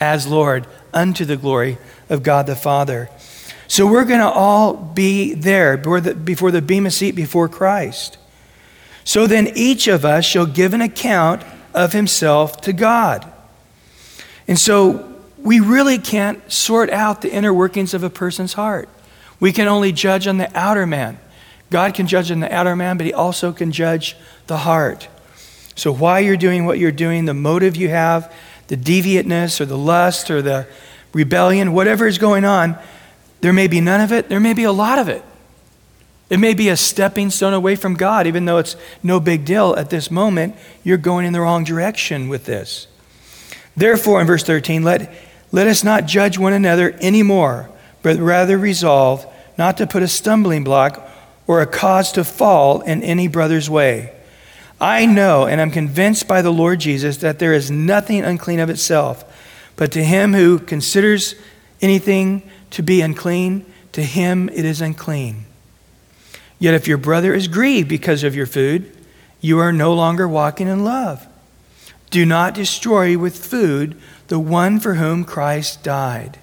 as 0.00 0.26
Lord, 0.26 0.66
unto 0.94 1.24
the 1.24 1.36
glory 1.36 1.78
of 2.08 2.22
God 2.22 2.46
the 2.46 2.54
Father. 2.54 3.10
So 3.66 3.86
we're 3.86 4.04
going 4.04 4.20
to 4.20 4.30
all 4.30 4.74
be 4.74 5.34
there 5.34 5.76
before 5.76 6.00
the, 6.00 6.14
before 6.14 6.50
the 6.52 6.62
Bema 6.62 6.92
seat 6.92 7.16
before 7.16 7.48
Christ. 7.48 8.16
So 9.02 9.26
then 9.26 9.50
each 9.56 9.88
of 9.88 10.04
us 10.04 10.24
shall 10.24 10.46
give 10.46 10.72
an 10.72 10.80
account 10.80 11.42
of 11.74 11.92
himself 11.92 12.60
to 12.62 12.72
God. 12.72 13.30
And 14.46 14.58
so 14.58 15.14
we 15.38 15.60
really 15.60 15.98
can't 15.98 16.50
sort 16.50 16.90
out 16.90 17.22
the 17.22 17.32
inner 17.32 17.52
workings 17.52 17.94
of 17.94 18.02
a 18.02 18.10
person's 18.10 18.54
heart. 18.54 18.88
We 19.40 19.52
can 19.52 19.68
only 19.68 19.92
judge 19.92 20.26
on 20.26 20.38
the 20.38 20.50
outer 20.56 20.86
man. 20.86 21.18
God 21.70 21.94
can 21.94 22.06
judge 22.06 22.30
on 22.30 22.40
the 22.40 22.52
outer 22.52 22.74
man, 22.74 22.96
but 22.96 23.06
he 23.06 23.12
also 23.12 23.52
can 23.52 23.72
judge 23.72 24.16
the 24.46 24.58
heart. 24.58 25.08
So 25.74 25.92
why 25.92 26.20
you're 26.20 26.36
doing 26.36 26.64
what 26.66 26.78
you're 26.78 26.90
doing, 26.90 27.26
the 27.26 27.34
motive 27.34 27.76
you 27.76 27.88
have, 27.90 28.34
the 28.68 28.76
deviateness 28.76 29.60
or 29.60 29.66
the 29.66 29.78
lust 29.78 30.30
or 30.30 30.42
the 30.42 30.66
rebellion, 31.12 31.72
whatever 31.72 32.06
is 32.06 32.18
going 32.18 32.44
on, 32.44 32.78
there 33.40 33.52
may 33.52 33.68
be 33.68 33.80
none 33.80 34.00
of 34.00 34.12
it, 34.12 34.28
there 34.28 34.40
may 34.40 34.54
be 34.54 34.64
a 34.64 34.72
lot 34.72 34.98
of 34.98 35.08
it. 35.08 35.22
It 36.30 36.38
may 36.38 36.52
be 36.52 36.68
a 36.68 36.76
stepping 36.76 37.30
stone 37.30 37.54
away 37.54 37.74
from 37.74 37.94
God, 37.94 38.26
even 38.26 38.44
though 38.44 38.58
it's 38.58 38.76
no 39.02 39.18
big 39.18 39.44
deal 39.44 39.74
at 39.76 39.90
this 39.90 40.10
moment. 40.10 40.56
You're 40.84 40.98
going 40.98 41.24
in 41.24 41.32
the 41.32 41.40
wrong 41.40 41.64
direction 41.64 42.28
with 42.28 42.44
this. 42.44 42.86
Therefore, 43.76 44.20
in 44.20 44.26
verse 44.26 44.42
13, 44.42 44.82
let, 44.82 45.10
let 45.52 45.66
us 45.66 45.82
not 45.82 46.06
judge 46.06 46.36
one 46.36 46.52
another 46.52 46.94
anymore, 47.00 47.70
but 48.02 48.18
rather 48.18 48.58
resolve 48.58 49.26
not 49.56 49.76
to 49.78 49.86
put 49.86 50.02
a 50.02 50.08
stumbling 50.08 50.64
block 50.64 51.08
or 51.46 51.60
a 51.60 51.66
cause 51.66 52.12
to 52.12 52.24
fall 52.24 52.82
in 52.82 53.02
any 53.02 53.26
brother's 53.26 53.70
way. 53.70 54.12
I 54.80 55.06
know 55.06 55.46
and 55.46 55.60
I'm 55.60 55.70
convinced 55.70 56.28
by 56.28 56.42
the 56.42 56.52
Lord 56.52 56.78
Jesus 56.78 57.16
that 57.18 57.38
there 57.38 57.54
is 57.54 57.70
nothing 57.70 58.22
unclean 58.22 58.60
of 58.60 58.70
itself, 58.70 59.24
but 59.76 59.90
to 59.92 60.04
him 60.04 60.34
who 60.34 60.58
considers 60.58 61.34
anything 61.80 62.48
to 62.70 62.82
be 62.82 63.00
unclean, 63.00 63.64
to 63.92 64.02
him 64.02 64.48
it 64.50 64.64
is 64.64 64.80
unclean. 64.80 65.46
Yet 66.58 66.74
if 66.74 66.88
your 66.88 66.98
brother 66.98 67.34
is 67.34 67.48
grieved 67.48 67.88
because 67.88 68.24
of 68.24 68.34
your 68.34 68.46
food, 68.46 68.90
you 69.40 69.58
are 69.58 69.72
no 69.72 69.94
longer 69.94 70.26
walking 70.26 70.66
in 70.68 70.84
love. 70.84 71.26
Do 72.10 72.24
not 72.24 72.54
destroy 72.54 73.16
with 73.16 73.44
food 73.44 74.00
the 74.28 74.38
one 74.38 74.80
for 74.80 74.94
whom 74.94 75.24
Christ 75.24 75.82
died. 75.82 76.38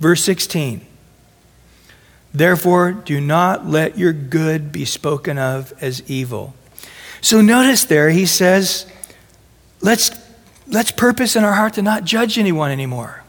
Verse 0.00 0.22
16. 0.24 0.84
Therefore, 2.32 2.92
do 2.92 3.20
not 3.20 3.66
let 3.66 3.98
your 3.98 4.12
good 4.12 4.70
be 4.70 4.84
spoken 4.84 5.38
of 5.38 5.72
as 5.80 6.08
evil. 6.10 6.54
So 7.20 7.40
notice 7.40 7.84
there, 7.84 8.10
he 8.10 8.26
says, 8.26 8.86
let's, 9.80 10.10
let's 10.66 10.90
purpose 10.90 11.36
in 11.36 11.44
our 11.44 11.54
heart 11.54 11.74
to 11.74 11.82
not 11.82 12.04
judge 12.04 12.38
anyone 12.38 12.70
anymore 12.70 13.24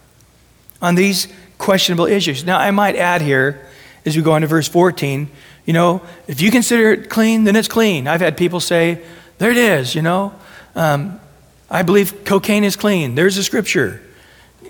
on 0.82 0.96
these 0.96 1.28
questionable 1.58 2.06
issues. 2.06 2.44
Now, 2.44 2.60
I 2.60 2.72
might 2.72 2.96
add 2.96 3.22
here, 3.22 3.66
as 4.06 4.16
we 4.16 4.22
go 4.22 4.34
on 4.34 4.42
to 4.42 4.48
verse 4.48 4.68
14, 4.68 5.30
you 5.70 5.74
know, 5.74 6.02
if 6.26 6.42
you 6.42 6.50
consider 6.50 6.94
it 6.94 7.12
clean, 7.12 7.44
then 7.44 7.56
it's 7.56 7.68
clean. 7.68 8.08
I've 8.08 8.22
had 8.22 8.38
people 8.38 8.60
say, 8.60 9.04
there 9.38 9.52
it 9.52 9.58
is, 9.58 9.94
you 9.94 10.02
know. 10.02 10.34
Um, 10.74 11.20
I 11.70 11.84
believe 11.84 12.26
cocaine 12.26 12.64
is 12.64 12.76
clean. 12.76 13.14
There's 13.14 13.38
a 13.38 13.44
scripture. 13.44 14.02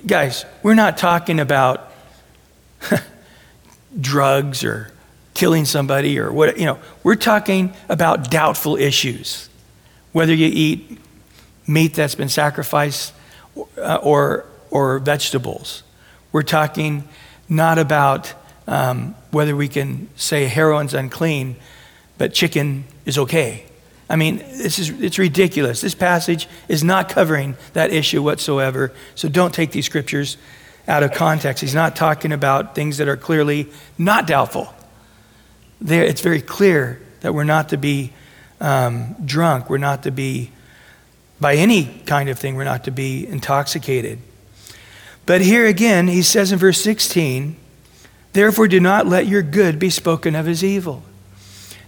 Guys, 0.06 0.44
we're 0.62 0.74
not 0.74 0.98
talking 0.98 1.40
about 1.40 1.90
drugs 4.02 4.66
or 4.66 4.92
killing 5.34 5.64
somebody 5.64 6.20
or 6.20 6.34
what, 6.34 6.60
you 6.60 6.66
know, 6.66 6.80
we're 7.02 7.16
talking 7.16 7.74
about 7.88 8.30
doubtful 8.30 8.76
issues. 8.76 9.48
Whether 10.12 10.34
you 10.34 10.50
eat 10.52 11.00
meat 11.66 11.94
that's 11.94 12.16
been 12.16 12.28
sacrificed 12.28 13.14
or, 13.56 13.70
uh, 13.78 13.96
or, 14.04 14.46
or 14.70 15.00
vegetables. 15.00 15.84
We're 16.34 16.44
talking 16.44 17.08
not 17.48 17.80
about 17.80 18.34
um, 18.70 19.16
whether 19.32 19.56
we 19.56 19.68
can 19.68 20.08
say 20.16 20.46
heroin's 20.46 20.94
unclean, 20.94 21.56
but 22.20 22.34
chicken 22.34 22.86
is 23.04 23.18
okay. 23.18 23.66
I 24.08 24.16
mean, 24.16 24.38
this 24.38 24.78
is, 24.78 24.90
it's 25.02 25.18
ridiculous. 25.18 25.82
This 25.82 25.96
passage 25.96 26.48
is 26.68 26.84
not 26.84 27.10
covering 27.10 27.58
that 27.74 27.92
issue 27.92 28.22
whatsoever. 28.22 28.94
So 29.16 29.28
don't 29.28 29.54
take 29.54 29.72
these 29.72 29.88
scriptures 29.88 30.38
out 30.88 31.02
of 31.02 31.14
context. 31.14 31.62
He's 31.62 31.74
not 31.74 31.96
talking 31.96 32.32
about 32.32 32.76
things 32.76 33.00
that 33.00 33.08
are 33.08 33.18
clearly 33.18 33.70
not 33.98 34.28
doubtful. 34.28 34.72
There, 35.82 36.04
it's 36.04 36.22
very 36.22 36.42
clear 36.42 37.02
that 37.22 37.34
we're 37.34 37.44
not 37.46 37.70
to 37.70 37.78
be 37.78 38.14
um, 38.62 39.16
drunk. 39.26 39.70
We're 39.70 39.78
not 39.80 40.04
to 40.04 40.12
be, 40.12 40.52
by 41.42 41.56
any 41.56 41.86
kind 42.06 42.30
of 42.30 42.38
thing, 42.38 42.56
we're 42.56 42.66
not 42.66 42.84
to 42.84 42.92
be 42.92 43.26
intoxicated. 43.26 44.20
But 45.26 45.42
here 45.42 45.66
again, 45.66 46.08
he 46.08 46.22
says 46.22 46.52
in 46.52 46.60
verse 46.60 46.82
16, 46.82 47.56
Therefore, 48.34 48.68
do 48.68 48.80
not 48.80 49.08
let 49.08 49.28
your 49.28 49.42
good 49.42 49.80
be 49.80 49.90
spoken 49.90 50.36
of 50.36 50.48
as 50.48 50.64
evil. 50.64 51.04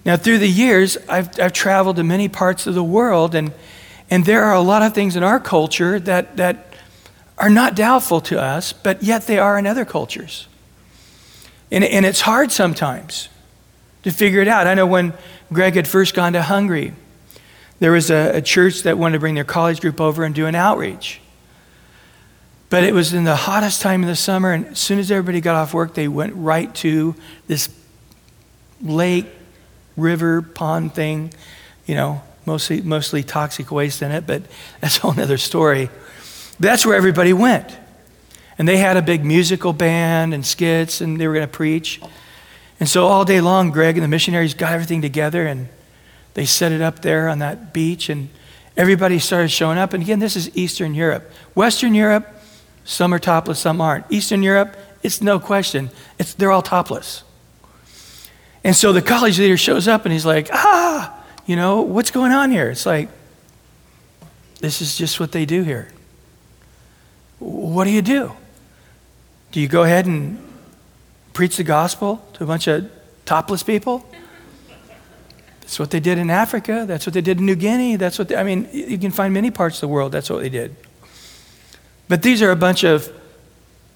Now, 0.04 0.18
through 0.18 0.40
the 0.40 0.50
years, 0.50 0.98
I've, 1.08 1.40
I've 1.40 1.54
traveled 1.54 1.98
to 1.98 2.04
many 2.04 2.28
parts 2.28 2.66
of 2.66 2.74
the 2.74 2.84
world, 2.84 3.36
and, 3.36 3.54
and 4.10 4.26
there 4.26 4.44
are 4.44 4.56
a 4.56 4.62
lot 4.62 4.82
of 4.82 4.94
things 4.94 5.16
in 5.16 5.24
our 5.24 5.40
culture 5.40 6.00
that, 6.00 6.38
that 6.38 6.74
are 7.38 7.50
not 7.50 7.76
doubtful 7.76 8.22
to 8.22 8.42
us, 8.42 8.74
but 8.74 9.04
yet 9.04 9.28
they 9.28 9.38
are 9.38 9.60
in 9.60 9.68
other 9.68 9.86
cultures. 9.86 10.48
And, 11.72 11.84
and 11.84 12.06
it's 12.06 12.22
hard 12.22 12.52
sometimes 12.52 13.30
to 14.04 14.12
figure 14.12 14.42
it 14.42 14.48
out. 14.48 14.66
I 14.66 14.74
know 14.74 14.88
when 14.88 15.14
Greg 15.54 15.76
had 15.76 15.88
first 15.88 16.16
gone 16.16 16.34
to 16.34 16.42
Hungary, 16.42 16.94
there 17.80 17.92
was 17.92 18.10
a, 18.10 18.38
a 18.38 18.42
church 18.42 18.84
that 18.84 18.98
wanted 18.98 19.14
to 19.14 19.20
bring 19.20 19.36
their 19.36 19.44
college 19.44 19.82
group 19.82 20.02
over 20.02 20.24
and 20.24 20.34
do 20.34 20.48
an 20.48 20.56
outreach. 20.56 21.22
But 22.72 22.86
it 22.86 22.94
was 22.94 23.14
in 23.14 23.26
the 23.26 23.36
hottest 23.36 23.82
time 23.82 24.02
of 24.02 24.08
the 24.08 24.16
summer, 24.16 24.54
and 24.54 24.66
as 24.68 24.80
soon 24.80 24.98
as 24.98 25.12
everybody 25.12 25.42
got 25.42 25.56
off 25.56 25.74
work, 25.74 25.94
they 25.94 26.08
went 26.08 26.34
right 26.36 26.74
to 26.76 27.14
this 27.46 27.68
lake 28.82 29.26
river 29.98 30.42
pond 30.42 30.96
thing, 30.96 31.34
you 31.86 31.96
know, 31.96 32.22
mostly, 32.46 32.82
mostly 32.82 33.24
toxic 33.24 33.74
waste 33.74 34.02
in 34.02 34.12
it, 34.12 34.26
but 34.26 34.44
that's 34.80 35.00
a 35.00 35.02
whole 35.02 35.20
other 35.20 35.38
story. 35.38 35.90
That's 36.62 36.86
where 36.86 36.96
everybody 36.96 37.34
went. 37.34 37.78
And 38.58 38.66
they 38.66 38.78
had 38.78 38.96
a 38.96 39.02
big 39.02 39.26
musical 39.26 39.74
band 39.74 40.34
and 40.34 40.46
skits, 40.46 41.02
and 41.02 41.20
they 41.20 41.28
were 41.28 41.34
going 41.34 41.46
to 41.46 41.52
preach. 41.54 42.00
And 42.80 42.88
so 42.88 43.06
all 43.06 43.26
day 43.26 43.42
long, 43.42 43.72
Greg 43.72 43.98
and 43.98 44.04
the 44.04 44.08
missionaries 44.08 44.54
got 44.54 44.72
everything 44.72 45.02
together, 45.02 45.46
and 45.46 45.68
they 46.36 46.46
set 46.46 46.72
it 46.72 46.82
up 46.82 47.02
there 47.02 47.28
on 47.28 47.40
that 47.40 47.74
beach, 47.74 48.08
and 48.08 48.30
everybody 48.78 49.20
started 49.20 49.50
showing 49.50 49.78
up. 49.78 49.92
And 49.92 50.02
again, 50.02 50.20
this 50.20 50.38
is 50.38 50.56
Eastern 50.56 50.94
Europe. 50.94 51.30
Western 51.54 51.94
Europe, 51.94 52.38
some 52.92 53.14
are 53.14 53.20
topless, 53.20 53.60
some 53.60 53.80
aren't. 53.80 54.06
Eastern 54.12 54.44
Europe, 54.44 54.76
it's 55.02 55.22
no 55.22 55.40
question. 55.40 55.90
It's, 56.20 56.34
they're 56.34 56.52
all 56.52 56.62
topless. 56.62 57.24
And 58.66 58.76
so 58.76 58.92
the 58.92 59.02
college 59.02 59.40
leader 59.40 59.56
shows 59.56 59.88
up 59.88 60.04
and 60.04 60.12
he's 60.12 60.26
like, 60.26 60.50
ah, 60.52 61.18
you 61.46 61.56
know, 61.56 61.82
what's 61.82 62.12
going 62.12 62.34
on 62.34 62.52
here? 62.52 62.70
It's 62.70 62.86
like, 62.86 63.08
this 64.60 64.82
is 64.82 64.98
just 64.98 65.22
what 65.22 65.32
they 65.32 65.46
do 65.46 65.64
here. 65.64 65.92
What 67.40 67.86
do 67.86 67.92
you 67.92 68.02
do? 68.02 68.34
Do 69.54 69.62
you 69.62 69.70
go 69.70 69.84
ahead 69.84 70.06
and 70.06 70.38
preach 71.32 71.56
the 71.56 71.64
gospel 71.64 72.24
to 72.34 72.44
a 72.44 72.48
bunch 72.48 72.68
of 72.68 72.92
topless 73.26 73.64
people? 73.64 74.06
That's 75.62 75.80
what 75.80 75.92
they 75.92 76.02
did 76.02 76.18
in 76.18 76.30
Africa. 76.30 76.84
That's 76.86 77.06
what 77.06 77.14
they 77.14 77.22
did 77.22 77.40
in 77.40 77.46
New 77.46 77.56
Guinea. 77.56 77.96
That's 77.96 78.20
what 78.20 78.28
they, 78.28 78.36
I 78.36 78.44
mean, 78.44 78.68
you 78.74 78.98
can 78.98 79.12
find 79.12 79.34
many 79.34 79.50
parts 79.50 79.78
of 79.78 79.82
the 79.82 79.88
world. 79.88 80.12
That's 80.12 80.30
what 80.30 80.42
they 80.42 80.50
did. 80.50 80.76
But 82.12 82.24
these 82.24 82.42
are 82.42 82.52
a 82.52 82.58
bunch 82.58 82.84
of 82.84 83.08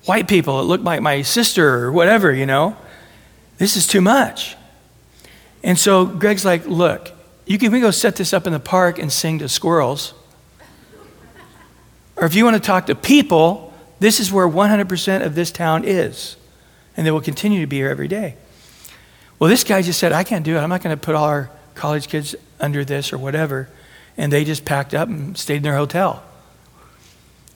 white 0.06 0.30
people 0.30 0.60
that 0.60 0.64
look 0.64 0.82
like 0.82 1.02
my 1.02 1.22
sister 1.22 1.84
or 1.84 1.92
whatever, 1.92 2.34
you 2.34 2.46
know. 2.46 2.78
This 3.58 3.76
is 3.76 3.88
too 3.88 4.00
much. 4.00 4.56
And 5.64 5.78
so 5.78 6.06
Greg's 6.06 6.46
like, 6.46 6.66
look, 6.66 7.12
you 7.46 7.58
can 7.58 7.74
we 7.74 7.82
go 7.82 7.92
set 7.92 8.16
this 8.16 8.32
up 8.32 8.48
in 8.48 8.54
the 8.54 8.60
park 8.62 9.00
and 9.00 9.12
sing 9.12 9.40
to 9.40 9.50
squirrels. 9.50 10.14
Or 12.16 12.24
if 12.26 12.36
you 12.36 12.46
want 12.46 12.56
to 12.56 12.66
talk 12.66 12.86
to 12.86 12.96
people, 12.96 13.74
this 14.00 14.22
is 14.22 14.32
where 14.32 14.48
100% 14.48 15.26
of 15.26 15.36
this 15.36 15.52
town 15.52 15.84
is. 15.84 16.38
And 16.96 17.06
they 17.06 17.12
will 17.12 17.20
continue 17.20 17.60
to 17.60 17.68
be 17.68 17.76
here 17.80 17.90
every 17.90 18.08
day. 18.08 18.38
Well, 19.40 19.50
this 19.50 19.66
guy 19.66 19.82
just 19.82 20.00
said, 20.00 20.14
I 20.14 20.24
can't 20.24 20.46
do 20.46 20.56
it. 20.56 20.60
I'm 20.60 20.70
not 20.70 20.82
going 20.82 20.98
to 20.98 21.06
put 21.06 21.16
all 21.16 21.26
our 21.26 21.52
college 21.74 22.08
kids 22.08 22.34
under 22.62 22.86
this 22.86 23.12
or 23.12 23.18
whatever. 23.18 23.68
And 24.16 24.32
they 24.32 24.46
just 24.46 24.64
packed 24.64 24.94
up 24.94 25.10
and 25.10 25.38
stayed 25.38 25.58
in 25.58 25.64
their 25.64 25.76
hotel. 25.76 26.24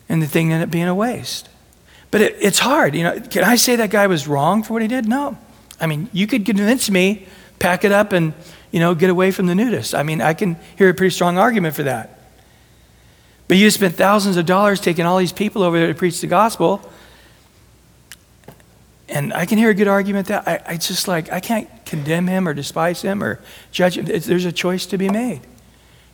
And 0.10 0.22
the 0.22 0.28
thing 0.28 0.52
ended 0.52 0.68
up 0.68 0.72
being 0.72 0.88
a 0.88 0.96
waste. 0.96 1.48
But 2.12 2.22
it, 2.22 2.36
it's 2.42 2.60
hard. 2.60 2.96
You 2.96 3.04
know, 3.04 3.20
can 3.20 3.44
I 3.44 3.56
say 3.56 3.76
that 3.76 3.92
guy 3.92 4.08
was 4.08 4.28
wrong 4.28 4.64
for 4.64 4.74
what 4.74 4.82
he 4.82 4.88
did? 4.88 5.08
No. 5.08 5.38
I 5.80 5.86
mean, 5.86 6.10
you 6.12 6.28
could 6.28 6.46
convince 6.46 6.90
me, 6.90 7.28
pack 7.60 7.84
it 7.84 7.92
up, 7.92 8.12
and 8.12 8.34
you 8.72 8.80
know, 8.80 8.96
get 8.96 9.10
away 9.10 9.32
from 9.32 9.46
the 9.48 9.56
nudist. 9.56 9.96
I 9.96 10.04
mean, 10.04 10.22
I 10.22 10.34
can 10.34 10.58
hear 10.78 10.90
a 10.90 10.94
pretty 10.94 11.14
strong 11.14 11.38
argument 11.38 11.76
for 11.76 11.84
that. 11.84 12.20
But 13.48 13.58
you 13.58 13.70
spent 13.72 13.96
thousands 13.96 14.38
of 14.38 14.46
dollars 14.46 14.80
taking 14.80 15.06
all 15.06 15.18
these 15.18 15.34
people 15.34 15.64
over 15.64 15.80
there 15.80 15.88
to 15.88 15.96
preach 15.96 16.22
the 16.22 16.28
gospel. 16.28 16.88
And 19.08 19.34
I 19.34 19.48
can 19.48 19.58
hear 19.58 19.72
a 19.72 19.74
good 19.74 19.88
argument 19.88 20.28
that 20.28 20.48
I, 20.48 20.62
I 20.68 20.78
just 20.78 21.08
like, 21.08 21.32
I 21.32 21.40
can't 21.40 21.68
condemn 21.84 22.28
him 22.28 22.48
or 22.48 22.54
despise 22.54 23.02
him 23.02 23.24
or 23.24 23.40
judge 23.72 23.98
him. 23.98 24.06
It's, 24.08 24.28
there's 24.28 24.46
a 24.46 24.52
choice 24.52 24.86
to 24.88 25.00
be 25.00 25.10
made. 25.10 25.42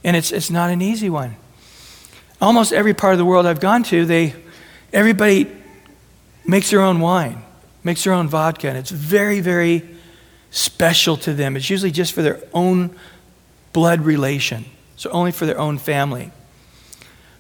And 0.02 0.16
it's, 0.16 0.32
it's 0.32 0.50
not 0.50 0.70
an 0.70 0.82
easy 0.82 1.10
one. 1.10 1.36
Almost 2.42 2.74
every 2.74 2.94
part 2.94 3.14
of 3.14 3.18
the 3.18 3.26
world 3.26 3.46
I've 3.46 3.60
gone 3.60 3.84
to, 3.84 4.06
they, 4.06 4.36
everybody 4.92 5.50
makes 6.46 6.70
their 6.70 6.82
own 6.82 7.00
wine, 7.00 7.42
makes 7.84 8.04
their 8.04 8.14
own 8.14 8.28
vodka, 8.28 8.68
and 8.68 8.78
it's 8.78 8.92
very, 8.92 9.40
very 9.40 9.84
special 10.52 11.18
to 11.18 11.34
them. 11.34 11.56
It's 11.56 11.70
usually 11.70 11.92
just 11.92 12.14
for 12.14 12.22
their 12.22 12.42
own 12.54 12.96
blood 13.74 14.02
relation, 14.02 14.66
so 14.96 15.10
only 15.12 15.32
for 15.32 15.46
their 15.46 15.60
own 15.60 15.78
family. 15.78 16.32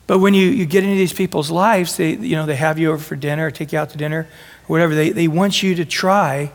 But 0.08 0.20
when 0.20 0.34
you, 0.34 0.48
you 0.48 0.66
get 0.66 0.84
into 0.84 0.96
these 0.98 1.14
people's 1.14 1.50
lives, 1.50 1.98
they, 1.98 2.16
you 2.16 2.36
know, 2.36 2.46
they 2.46 2.56
have 2.56 2.78
you 2.78 2.92
over 2.92 3.02
for 3.02 3.16
dinner 3.16 3.48
or 3.48 3.52
take 3.52 3.72
you 3.72 3.80
out 3.80 3.90
to 3.92 3.98
dinner 3.98 4.28
or 4.68 4.68
whatever. 4.68 4.94
They, 4.94 5.10
they 5.10 5.28
want 5.28 5.64
you 5.64 5.76
to 5.76 5.86
try 5.86 6.52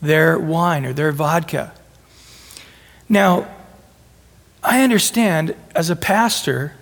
their 0.00 0.38
wine 0.38 0.86
or 0.86 0.92
their 0.92 1.12
vodka. 1.12 1.72
Now, 3.08 3.48
I 4.62 4.82
understand 4.82 5.54
as 5.74 5.90
a 5.90 5.96
pastor 5.96 6.72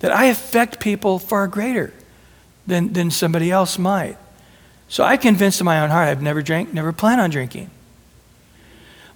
that 0.00 0.12
I 0.14 0.26
affect 0.26 0.80
people 0.80 1.18
far 1.18 1.46
greater 1.46 1.92
than, 2.66 2.92
than 2.92 3.10
somebody 3.10 3.50
else 3.50 3.78
might. 3.78 4.16
So 4.88 5.04
I 5.04 5.16
convinced 5.16 5.60
in 5.60 5.64
my 5.64 5.80
own 5.80 5.90
heart 5.90 6.08
I've 6.08 6.22
never 6.22 6.42
drank, 6.42 6.74
never 6.74 6.92
plan 6.92 7.20
on 7.20 7.30
drinking. 7.30 7.70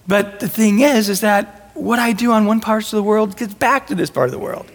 But 0.06 0.40
the 0.40 0.48
thing 0.48 0.80
is, 0.80 1.08
is 1.08 1.20
that 1.20 1.70
what 1.74 1.98
I 1.98 2.12
do 2.12 2.32
on 2.32 2.46
one 2.46 2.60
part 2.60 2.84
of 2.84 2.90
the 2.90 3.02
world 3.02 3.36
gets 3.36 3.54
back 3.54 3.88
to 3.88 3.94
this 3.94 4.10
part 4.10 4.26
of 4.26 4.32
the 4.32 4.38
world. 4.38 4.70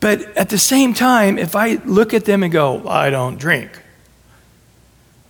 But 0.00 0.22
at 0.36 0.48
the 0.48 0.58
same 0.58 0.94
time, 0.94 1.38
if 1.38 1.56
I 1.56 1.74
look 1.84 2.14
at 2.14 2.24
them 2.24 2.42
and 2.42 2.52
go, 2.52 2.88
I 2.88 3.10
don't 3.10 3.38
drink, 3.38 3.70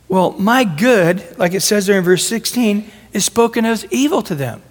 well, 0.09 0.33
my 0.33 0.65
good, 0.65 1.39
like 1.39 1.55
it 1.55 1.61
says 1.61 1.87
there 1.87 1.99
in 1.99 2.05
verse 2.05 2.27
16, 2.27 2.91
is 3.13 3.25
spoken 3.25 3.65
as 3.65 3.87
evil 3.87 4.23
to 4.23 4.35
them. 4.35 4.63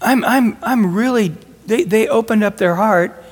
I'm, 0.00 0.24
I'm, 0.24 0.56
I'm 0.62 0.94
really, 0.94 1.34
they, 1.66 1.84
they 1.84 2.08
opened 2.08 2.44
up 2.44 2.58
their 2.58 2.74
heart 2.74 3.22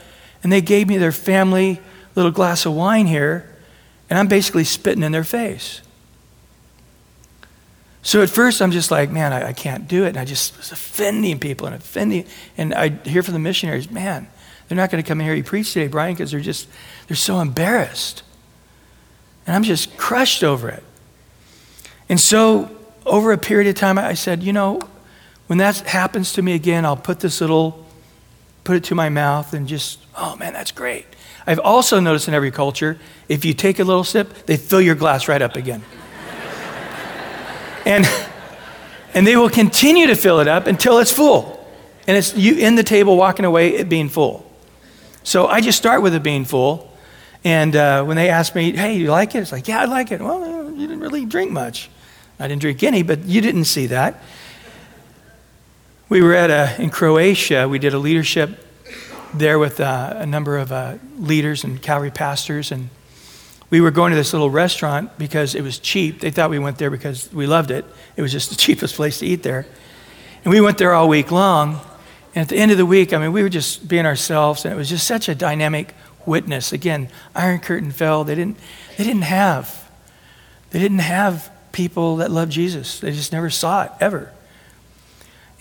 and 0.42 0.52
they 0.52 0.60
gave 0.60 0.88
me 0.88 0.98
their 0.98 1.12
family 1.12 1.80
little 2.14 2.30
glass 2.30 2.66
of 2.66 2.74
wine 2.74 3.06
here, 3.06 3.48
and 4.10 4.18
I'm 4.18 4.28
basically 4.28 4.64
spitting 4.64 5.02
in 5.02 5.12
their 5.12 5.24
face. 5.24 5.80
So 8.02 8.20
at 8.20 8.28
first, 8.28 8.60
I'm 8.60 8.72
just 8.72 8.90
like, 8.90 9.10
man, 9.10 9.32
I, 9.32 9.48
I 9.48 9.52
can't 9.52 9.86
do 9.86 10.04
it. 10.04 10.08
And 10.08 10.18
I 10.18 10.24
just 10.24 10.56
was 10.58 10.72
offending 10.72 11.38
people 11.38 11.66
and 11.68 11.76
offending. 11.76 12.26
And 12.58 12.74
I 12.74 12.88
hear 12.88 13.22
from 13.22 13.34
the 13.34 13.40
missionaries, 13.40 13.90
man, 13.90 14.26
they're 14.68 14.76
not 14.76 14.90
going 14.90 15.02
to 15.02 15.06
come 15.06 15.20
in 15.20 15.26
here 15.26 15.34
and 15.34 15.46
preach 15.46 15.72
today, 15.72 15.86
Brian, 15.86 16.14
because 16.14 16.32
they're 16.32 16.40
just, 16.40 16.68
they're 17.06 17.16
so 17.16 17.40
embarrassed. 17.40 18.24
And 19.46 19.54
I'm 19.54 19.62
just 19.62 19.96
crushed 19.96 20.42
over 20.42 20.68
it. 20.68 20.82
And 22.08 22.18
so, 22.18 22.76
over 23.06 23.32
a 23.32 23.38
period 23.38 23.68
of 23.68 23.74
time, 23.74 23.98
I 23.98 24.14
said, 24.14 24.42
you 24.42 24.52
know, 24.52 24.80
when 25.46 25.58
that 25.58 25.78
happens 25.78 26.32
to 26.34 26.42
me 26.42 26.54
again, 26.54 26.84
I'll 26.84 26.96
put 26.96 27.20
this 27.20 27.40
little, 27.40 27.81
put 28.64 28.76
it 28.76 28.84
to 28.84 28.94
my 28.94 29.08
mouth 29.08 29.52
and 29.52 29.66
just, 29.66 29.98
oh 30.16 30.36
man, 30.36 30.52
that's 30.52 30.72
great. 30.72 31.06
I've 31.46 31.58
also 31.58 31.98
noticed 31.98 32.28
in 32.28 32.34
every 32.34 32.50
culture, 32.50 32.98
if 33.28 33.44
you 33.44 33.54
take 33.54 33.78
a 33.78 33.84
little 33.84 34.04
sip, 34.04 34.46
they 34.46 34.56
fill 34.56 34.80
your 34.80 34.94
glass 34.94 35.28
right 35.28 35.42
up 35.42 35.56
again. 35.56 35.82
and, 37.84 38.06
and 39.14 39.26
they 39.26 39.36
will 39.36 39.50
continue 39.50 40.06
to 40.06 40.14
fill 40.14 40.40
it 40.40 40.48
up 40.48 40.66
until 40.66 40.98
it's 40.98 41.12
full. 41.12 41.58
And 42.06 42.16
it's 42.16 42.36
you 42.36 42.56
in 42.56 42.74
the 42.74 42.82
table 42.82 43.16
walking 43.16 43.44
away, 43.44 43.74
it 43.74 43.88
being 43.88 44.08
full. 44.08 44.48
So 45.24 45.46
I 45.46 45.60
just 45.60 45.78
start 45.78 46.02
with 46.02 46.14
it 46.14 46.22
being 46.22 46.44
full. 46.44 46.90
And 47.44 47.74
uh, 47.74 48.04
when 48.04 48.16
they 48.16 48.28
ask 48.28 48.54
me, 48.54 48.72
hey, 48.72 48.96
you 48.96 49.10
like 49.10 49.34
it? 49.34 49.38
It's 49.38 49.52
like, 49.52 49.66
yeah, 49.66 49.80
I 49.80 49.84
like 49.86 50.12
it. 50.12 50.20
Well, 50.20 50.70
you 50.70 50.86
didn't 50.86 51.00
really 51.00 51.26
drink 51.26 51.50
much. 51.50 51.90
I 52.38 52.48
didn't 52.48 52.60
drink 52.60 52.82
any, 52.82 53.02
but 53.02 53.24
you 53.24 53.40
didn't 53.40 53.64
see 53.64 53.86
that. 53.86 54.22
We 56.12 56.20
were 56.20 56.34
at 56.34 56.50
a, 56.50 56.78
in 56.78 56.90
Croatia, 56.90 57.66
we 57.66 57.78
did 57.78 57.94
a 57.94 57.98
leadership 57.98 58.50
there 59.32 59.58
with 59.58 59.80
uh, 59.80 60.12
a 60.18 60.26
number 60.26 60.58
of 60.58 60.70
uh, 60.70 60.98
leaders 61.16 61.64
and 61.64 61.80
Calvary 61.80 62.10
pastors. 62.10 62.70
And 62.70 62.90
we 63.70 63.80
were 63.80 63.90
going 63.90 64.10
to 64.10 64.16
this 64.16 64.34
little 64.34 64.50
restaurant 64.50 65.16
because 65.16 65.54
it 65.54 65.62
was 65.62 65.78
cheap. 65.78 66.20
They 66.20 66.30
thought 66.30 66.50
we 66.50 66.58
went 66.58 66.76
there 66.76 66.90
because 66.90 67.32
we 67.32 67.46
loved 67.46 67.70
it. 67.70 67.86
It 68.14 68.20
was 68.20 68.30
just 68.30 68.50
the 68.50 68.56
cheapest 68.64 68.94
place 68.94 69.20
to 69.20 69.26
eat 69.26 69.42
there. 69.42 69.64
And 70.44 70.52
we 70.52 70.60
went 70.60 70.76
there 70.76 70.92
all 70.92 71.08
week 71.08 71.30
long. 71.30 71.80
And 72.34 72.42
at 72.42 72.48
the 72.50 72.58
end 72.58 72.70
of 72.70 72.76
the 72.76 72.84
week, 72.84 73.14
I 73.14 73.18
mean, 73.18 73.32
we 73.32 73.42
were 73.42 73.48
just 73.48 73.88
being 73.88 74.04
ourselves, 74.04 74.66
and 74.66 74.74
it 74.74 74.76
was 74.76 74.90
just 74.90 75.06
such 75.06 75.30
a 75.30 75.34
dynamic 75.34 75.94
witness. 76.26 76.74
Again, 76.74 77.08
Iron 77.34 77.58
Curtain 77.58 77.90
fell. 77.90 78.22
They 78.22 78.34
didn't, 78.34 78.58
they 78.98 79.04
didn't 79.04 79.22
have, 79.22 79.90
they 80.72 80.78
didn't 80.78 80.98
have 80.98 81.50
people 81.72 82.16
that 82.16 82.30
loved 82.30 82.52
Jesus. 82.52 83.00
They 83.00 83.12
just 83.12 83.32
never 83.32 83.48
saw 83.48 83.84
it 83.84 83.92
ever. 83.98 84.30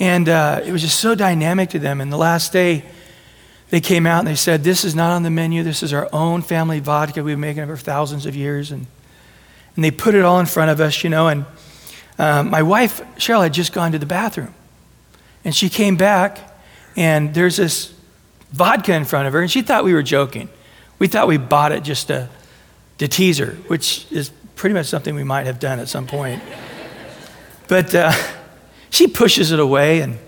And 0.01 0.29
uh, 0.29 0.61
it 0.65 0.71
was 0.71 0.81
just 0.81 0.99
so 0.99 1.13
dynamic 1.13 1.69
to 1.69 1.79
them. 1.79 2.01
And 2.01 2.11
the 2.11 2.17
last 2.17 2.51
day, 2.51 2.85
they 3.69 3.79
came 3.79 4.07
out 4.07 4.17
and 4.17 4.27
they 4.27 4.35
said, 4.35 4.63
This 4.63 4.83
is 4.83 4.95
not 4.95 5.11
on 5.11 5.21
the 5.21 5.29
menu. 5.29 5.61
This 5.61 5.83
is 5.83 5.93
our 5.93 6.09
own 6.11 6.41
family 6.41 6.79
vodka 6.79 7.23
we've 7.23 7.33
been 7.33 7.39
making 7.39 7.67
for 7.67 7.77
thousands 7.77 8.25
of 8.25 8.35
years. 8.35 8.71
And, 8.71 8.87
and 9.75 9.85
they 9.85 9.91
put 9.91 10.15
it 10.15 10.25
all 10.25 10.39
in 10.39 10.47
front 10.47 10.71
of 10.71 10.81
us, 10.81 11.03
you 11.03 11.11
know. 11.11 11.27
And 11.27 11.45
um, 12.17 12.49
my 12.49 12.63
wife, 12.63 13.03
Cheryl, 13.17 13.43
had 13.43 13.53
just 13.53 13.73
gone 13.73 13.91
to 13.91 13.99
the 13.99 14.07
bathroom. 14.07 14.55
And 15.45 15.55
she 15.55 15.69
came 15.69 15.97
back, 15.97 16.39
and 16.95 17.35
there's 17.35 17.57
this 17.57 17.93
vodka 18.51 18.95
in 18.95 19.05
front 19.05 19.27
of 19.27 19.33
her, 19.33 19.41
and 19.41 19.51
she 19.51 19.61
thought 19.61 19.83
we 19.83 19.93
were 19.93 20.01
joking. 20.01 20.49
We 20.97 21.09
thought 21.09 21.27
we 21.27 21.37
bought 21.37 21.73
it 21.73 21.83
just 21.83 22.07
to, 22.07 22.27
to 22.97 23.07
tease 23.07 23.37
her, 23.37 23.51
which 23.67 24.11
is 24.11 24.31
pretty 24.55 24.73
much 24.73 24.87
something 24.87 25.13
we 25.13 25.23
might 25.23 25.45
have 25.45 25.59
done 25.59 25.77
at 25.77 25.89
some 25.89 26.07
point. 26.07 26.41
but 27.67 27.93
uh, 27.93 28.11
she 28.91 29.07
pushes 29.07 29.51
it 29.51 29.59
away, 29.59 30.01
and 30.01 30.19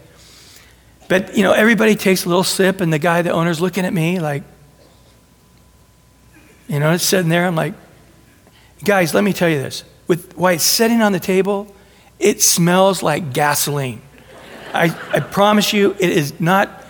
but 1.07 1.37
you 1.37 1.43
know 1.43 1.51
everybody 1.51 1.95
takes 1.95 2.25
a 2.25 2.29
little 2.29 2.43
sip, 2.43 2.81
and 2.81 2.91
the 2.91 2.97
guy, 2.97 3.21
the 3.21 3.29
owner's 3.29 3.61
looking 3.61 3.85
at 3.85 3.93
me 3.93 4.19
like, 4.19 4.41
you 6.67 6.79
know, 6.79 6.91
it's 6.91 7.03
sitting 7.03 7.29
there. 7.29 7.45
I'm 7.45 7.55
like, 7.55 7.75
guys, 8.83 9.13
let 9.13 9.23
me 9.23 9.33
tell 9.33 9.49
you 9.49 9.59
this. 9.59 9.83
With 10.07 10.35
why 10.35 10.53
it's 10.53 10.63
sitting 10.63 11.01
on 11.01 11.11
the 11.11 11.19
table, 11.19 11.73
it 12.17 12.41
smells 12.41 13.03
like 13.03 13.33
gasoline. 13.33 14.01
I, 14.73 14.85
I 15.11 15.19
promise 15.19 15.71
you, 15.71 15.95
it 15.99 16.09
is 16.09 16.39
not 16.39 16.83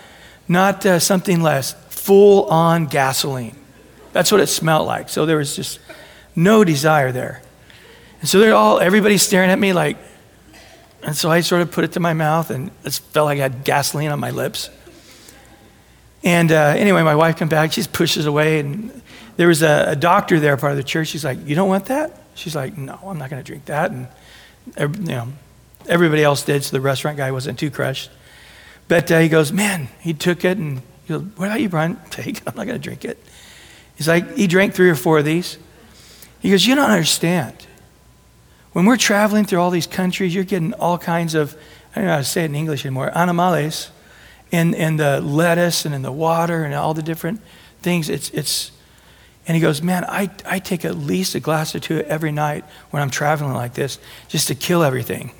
not 0.47 0.85
uh, 0.85 0.99
something 0.99 1.41
less, 1.41 1.73
full 1.89 2.45
on 2.45 2.85
gasoline. 2.85 3.55
That's 4.11 4.31
what 4.31 4.41
it 4.41 4.47
smelled 4.47 4.87
like. 4.87 5.09
So 5.09 5.25
there 5.25 5.37
was 5.37 5.55
just 5.55 5.79
no 6.35 6.63
desire 6.63 7.11
there. 7.11 7.41
And 8.19 8.29
so 8.29 8.39
they're 8.39 8.53
all, 8.53 8.79
everybody's 8.79 9.21
staring 9.21 9.49
at 9.49 9.59
me 9.59 9.73
like, 9.73 9.97
and 11.03 11.15
so 11.15 11.29
I 11.29 11.41
sort 11.41 11.61
of 11.61 11.71
put 11.71 11.83
it 11.83 11.93
to 11.93 11.99
my 11.99 12.13
mouth 12.13 12.49
and 12.49 12.71
it 12.83 12.93
felt 12.93 13.25
like 13.25 13.39
I 13.39 13.43
had 13.43 13.63
gasoline 13.63 14.11
on 14.11 14.19
my 14.19 14.31
lips. 14.31 14.69
And 16.23 16.51
uh, 16.51 16.73
anyway, 16.77 17.03
my 17.03 17.15
wife 17.15 17.37
came 17.37 17.49
back, 17.49 17.73
she 17.73 17.83
pushes 17.83 18.25
away, 18.25 18.59
and 18.59 19.01
there 19.35 19.49
was 19.49 19.61
a, 19.61 19.85
a, 19.89 19.95
doctor 19.95 20.39
there, 20.39 20.55
part 20.55 20.71
of 20.71 20.77
the 20.77 20.83
church. 20.83 21.09
She's 21.09 21.25
like, 21.25 21.45
You 21.45 21.53
don't 21.55 21.67
want 21.67 21.85
that? 21.85 22.17
She's 22.33 22.55
like, 22.55 22.77
No, 22.77 22.97
I'm 23.03 23.17
not 23.17 23.29
going 23.29 23.43
to 23.43 23.45
drink 23.45 23.65
that. 23.65 23.91
And, 23.91 24.07
you 24.77 25.15
know, 25.15 25.27
everybody 25.87 26.23
else 26.23 26.43
did, 26.43 26.63
so 26.63 26.75
the 26.75 26.81
restaurant 26.81 27.17
guy 27.17 27.31
wasn't 27.31 27.59
too 27.59 27.69
crushed. 27.69 28.09
But 28.87 29.11
uh, 29.11 29.19
he 29.19 29.29
goes, 29.29 29.51
man, 29.51 29.87
he 29.99 30.13
took 30.13 30.45
it 30.45 30.57
and 30.57 30.81
he 31.05 31.13
goes, 31.13 31.23
what 31.35 31.47
about 31.47 31.61
you, 31.61 31.69
Brian? 31.69 31.97
Take 32.09 32.41
I'm 32.47 32.55
not 32.55 32.67
going 32.67 32.79
to 32.79 32.83
drink 32.83 33.05
it. 33.05 33.17
He's 33.95 34.07
like, 34.07 34.35
he 34.35 34.47
drank 34.47 34.73
three 34.73 34.89
or 34.89 34.95
four 34.95 35.19
of 35.19 35.25
these. 35.25 35.57
He 36.39 36.49
goes, 36.49 36.65
you 36.65 36.75
don't 36.75 36.89
understand. 36.89 37.55
When 38.73 38.85
we're 38.85 38.97
traveling 38.97 39.45
through 39.45 39.59
all 39.59 39.69
these 39.69 39.87
countries, 39.87 40.33
you're 40.33 40.43
getting 40.43 40.73
all 40.73 40.97
kinds 40.97 41.35
of, 41.35 41.55
I 41.91 41.99
don't 41.99 42.05
know 42.05 42.11
how 42.13 42.17
to 42.17 42.23
say 42.23 42.41
it 42.41 42.45
in 42.45 42.55
English 42.55 42.85
anymore, 42.85 43.11
animales 43.15 43.89
in, 44.51 44.73
in 44.73 44.97
the 44.97 45.21
lettuce 45.21 45.85
and 45.85 45.93
in 45.93 46.01
the 46.01 46.11
water 46.11 46.63
and 46.63 46.73
all 46.73 46.93
the 46.93 47.03
different 47.03 47.39
things. 47.81 48.09
It's, 48.09 48.29
it's, 48.31 48.71
and 49.47 49.55
he 49.55 49.61
goes, 49.61 49.81
Man, 49.81 50.05
I, 50.05 50.29
I 50.45 50.59
take 50.59 50.85
at 50.85 50.97
least 50.97 51.35
a 51.35 51.39
glass 51.39 51.75
or 51.75 51.79
two 51.79 52.01
every 52.01 52.31
night 52.31 52.65
when 52.89 53.01
I'm 53.01 53.09
traveling 53.09 53.53
like 53.53 53.73
this 53.73 53.99
just 54.27 54.47
to 54.47 54.55
kill 54.55 54.83
everything. 54.83 55.31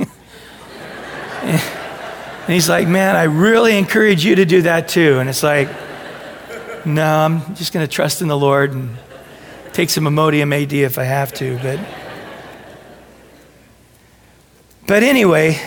And 2.46 2.54
he's 2.54 2.68
like, 2.68 2.90
Man, 2.90 3.16
I 3.16 3.24
really 3.24 3.78
encourage 3.78 4.26
you 4.26 4.36
to 4.36 4.46
do 4.46 4.64
that 4.64 4.90
too. 4.90 5.20
And 5.20 5.30
it's 5.30 5.44
like, 5.44 5.70
No, 6.86 7.06
I'm 7.06 7.56
just 7.56 7.72
going 7.72 7.86
to 7.86 7.92
trust 7.92 8.22
in 8.22 8.28
the 8.28 8.38
Lord 8.38 8.74
and 8.74 8.98
take 9.72 9.90
some 9.90 10.04
Imodium 10.04 10.54
AD 10.54 10.74
if 10.74 10.98
I 10.98 11.06
have 11.06 11.34
to. 11.36 11.58
But, 11.60 11.80
but 14.88 15.04
anyway, 15.04 15.60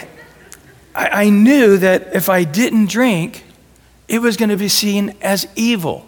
I, 0.94 1.24
I 1.24 1.30
knew 1.30 1.78
that 1.78 2.14
if 2.14 2.28
I 2.28 2.44
didn't 2.44 2.88
drink, 2.88 3.44
it 4.08 4.20
was 4.20 4.36
going 4.36 4.50
to 4.50 4.56
be 4.56 4.68
seen 4.68 5.14
as 5.20 5.46
evil. 5.56 6.06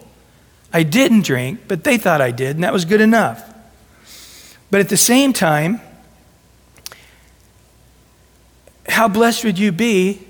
I 0.71 0.83
didn't 0.83 1.25
drink, 1.25 1.61
but 1.67 1.83
they 1.83 1.97
thought 1.97 2.21
I 2.21 2.31
did, 2.31 2.55
and 2.55 2.63
that 2.63 2.73
was 2.73 2.85
good 2.85 3.01
enough. 3.01 3.43
But 4.71 4.81
at 4.81 4.89
the 4.89 4.97
same 4.97 5.33
time, 5.33 5.81
how 8.87 9.07
blessed 9.07 9.43
would 9.43 9.57
you 9.57 9.71
be 9.71 10.21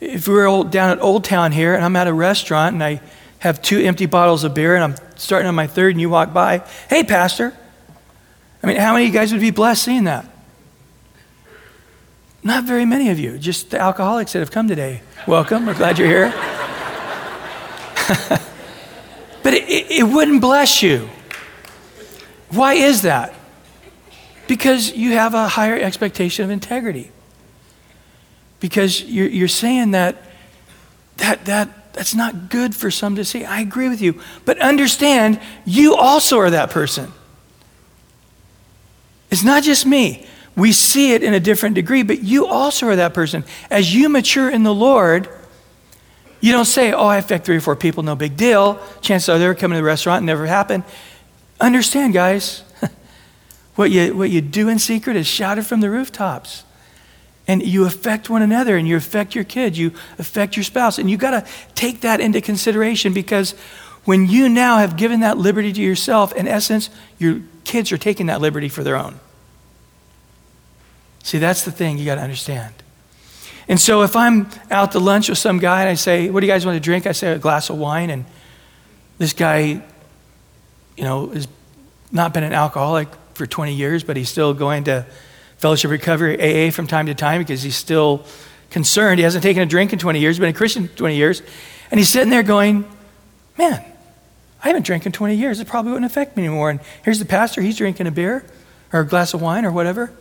if 0.00 0.26
we 0.26 0.34
were 0.34 0.64
down 0.64 0.90
at 0.90 1.00
Old 1.00 1.24
Town 1.24 1.52
here 1.52 1.74
and 1.74 1.84
I'm 1.84 1.94
at 1.96 2.06
a 2.06 2.12
restaurant 2.12 2.74
and 2.74 2.82
I 2.82 3.00
have 3.40 3.60
two 3.60 3.78
empty 3.80 4.06
bottles 4.06 4.44
of 4.44 4.54
beer 4.54 4.74
and 4.74 4.84
I'm 4.84 4.94
starting 5.16 5.48
on 5.48 5.54
my 5.54 5.66
third 5.66 5.92
and 5.92 6.00
you 6.00 6.08
walk 6.08 6.32
by, 6.32 6.64
hey, 6.88 7.04
Pastor. 7.04 7.56
I 8.62 8.66
mean, 8.66 8.76
how 8.76 8.92
many 8.92 9.06
of 9.06 9.12
you 9.12 9.18
guys 9.18 9.32
would 9.32 9.40
be 9.40 9.50
blessed 9.50 9.84
seeing 9.84 10.04
that? 10.04 10.29
Not 12.42 12.64
very 12.64 12.86
many 12.86 13.10
of 13.10 13.18
you, 13.18 13.38
just 13.38 13.70
the 13.70 13.78
alcoholics 13.78 14.32
that 14.32 14.38
have 14.38 14.50
come 14.50 14.66
today. 14.66 15.02
Welcome, 15.26 15.66
we're 15.66 15.74
glad 15.74 15.98
you're 15.98 16.08
here. 16.08 16.32
but 19.42 19.52
it, 19.52 19.90
it, 19.90 20.04
wouldn't 20.04 20.40
bless 20.40 20.82
you. 20.82 21.08
Why 22.48 22.74
is 22.74 23.02
that? 23.02 23.34
Because 24.48 24.96
you 24.96 25.12
have 25.12 25.34
a 25.34 25.48
higher 25.48 25.76
expectation 25.76 26.44
of 26.44 26.50
integrity. 26.50 27.10
Because 28.58 29.02
you're, 29.04 29.28
you're 29.28 29.46
saying 29.46 29.90
that, 29.90 30.16
that, 31.18 31.44
that 31.44 31.92
that's 31.92 32.14
not 32.14 32.48
good 32.48 32.74
for 32.74 32.90
some 32.90 33.16
to 33.16 33.24
see. 33.24 33.44
I 33.44 33.60
agree 33.60 33.88
with 33.88 34.00
you. 34.00 34.20
But 34.44 34.58
understand, 34.60 35.40
you 35.66 35.94
also 35.94 36.38
are 36.38 36.50
that 36.50 36.70
person. 36.70 37.12
It's 39.30 39.44
not 39.44 39.62
just 39.62 39.84
me. 39.84 40.26
We 40.56 40.72
see 40.72 41.12
it 41.12 41.22
in 41.22 41.32
a 41.32 41.40
different 41.40 41.74
degree, 41.74 42.02
but 42.02 42.22
you 42.22 42.46
also 42.46 42.86
are 42.88 42.96
that 42.96 43.14
person. 43.14 43.44
As 43.70 43.94
you 43.94 44.08
mature 44.08 44.50
in 44.50 44.62
the 44.62 44.74
Lord, 44.74 45.28
you 46.40 46.52
don't 46.52 46.64
say, 46.64 46.92
oh, 46.92 47.06
I 47.06 47.18
affect 47.18 47.44
three 47.44 47.56
or 47.56 47.60
four 47.60 47.76
people, 47.76 48.02
no 48.02 48.16
big 48.16 48.36
deal. 48.36 48.80
Chances 49.00 49.28
are 49.28 49.38
they're 49.38 49.54
coming 49.54 49.76
to 49.76 49.80
the 49.80 49.84
restaurant, 49.84 50.24
never 50.24 50.46
happened. 50.46 50.84
Understand, 51.60 52.14
guys, 52.14 52.62
what 53.74 53.90
you, 53.90 54.16
what 54.16 54.30
you 54.30 54.40
do 54.40 54.68
in 54.68 54.78
secret 54.78 55.16
is 55.16 55.26
shouted 55.26 55.66
from 55.66 55.80
the 55.80 55.90
rooftops. 55.90 56.64
And 57.46 57.62
you 57.62 57.84
affect 57.84 58.30
one 58.30 58.42
another, 58.42 58.76
and 58.76 58.86
you 58.86 58.96
affect 58.96 59.34
your 59.34 59.44
kids, 59.44 59.78
you 59.78 59.92
affect 60.18 60.56
your 60.56 60.64
spouse. 60.64 60.98
And 60.98 61.10
you 61.10 61.16
got 61.16 61.32
to 61.32 61.52
take 61.74 62.00
that 62.02 62.20
into 62.20 62.40
consideration 62.40 63.12
because 63.12 63.52
when 64.04 64.26
you 64.26 64.48
now 64.48 64.78
have 64.78 64.96
given 64.96 65.20
that 65.20 65.36
liberty 65.36 65.72
to 65.72 65.80
yourself, 65.82 66.32
in 66.34 66.48
essence, 66.48 66.90
your 67.18 67.42
kids 67.64 67.92
are 67.92 67.98
taking 67.98 68.26
that 68.26 68.40
liberty 68.40 68.68
for 68.68 68.82
their 68.82 68.96
own. 68.96 69.20
See, 71.22 71.38
that's 71.38 71.64
the 71.64 71.72
thing 71.72 71.98
you 71.98 72.04
got 72.04 72.16
to 72.16 72.22
understand. 72.22 72.74
And 73.68 73.80
so 73.80 74.02
if 74.02 74.16
I'm 74.16 74.48
out 74.70 74.92
to 74.92 74.98
lunch 74.98 75.28
with 75.28 75.38
some 75.38 75.58
guy 75.58 75.82
and 75.82 75.90
I 75.90 75.94
say, 75.94 76.28
What 76.30 76.40
do 76.40 76.46
you 76.46 76.52
guys 76.52 76.66
want 76.66 76.76
to 76.76 76.80
drink? 76.80 77.06
I 77.06 77.12
say 77.12 77.32
a 77.32 77.38
glass 77.38 77.70
of 77.70 77.78
wine. 77.78 78.10
And 78.10 78.24
this 79.18 79.32
guy, 79.32 79.82
you 80.96 81.04
know, 81.04 81.28
has 81.28 81.46
not 82.10 82.34
been 82.34 82.42
an 82.42 82.52
alcoholic 82.52 83.08
for 83.34 83.46
20 83.46 83.74
years, 83.74 84.02
but 84.02 84.16
he's 84.16 84.28
still 84.28 84.54
going 84.54 84.84
to 84.84 85.06
Fellowship 85.58 85.90
Recovery 85.90 86.68
AA 86.68 86.70
from 86.70 86.86
time 86.86 87.06
to 87.06 87.14
time 87.14 87.40
because 87.40 87.62
he's 87.62 87.76
still 87.76 88.24
concerned. 88.70 89.18
He 89.18 89.24
hasn't 89.24 89.42
taken 89.42 89.62
a 89.62 89.66
drink 89.66 89.92
in 89.92 89.98
20 89.98 90.18
years, 90.18 90.38
been 90.38 90.48
a 90.48 90.52
Christian 90.52 90.88
20 90.88 91.16
years. 91.16 91.42
And 91.90 92.00
he's 92.00 92.08
sitting 92.08 92.30
there 92.30 92.42
going, 92.42 92.90
Man, 93.58 93.84
I 94.64 94.68
haven't 94.68 94.84
drank 94.84 95.06
in 95.06 95.12
20 95.12 95.36
years. 95.36 95.60
It 95.60 95.68
probably 95.68 95.92
wouldn't 95.92 96.10
affect 96.10 96.36
me 96.36 96.44
anymore. 96.44 96.70
And 96.70 96.80
here's 97.04 97.18
the 97.18 97.24
pastor, 97.24 97.60
he's 97.60 97.76
drinking 97.76 98.06
a 98.06 98.10
beer 98.10 98.44
or 98.92 99.00
a 99.00 99.06
glass 99.06 99.34
of 99.34 99.42
wine 99.42 99.64
or 99.64 99.70
whatever. 99.70 100.12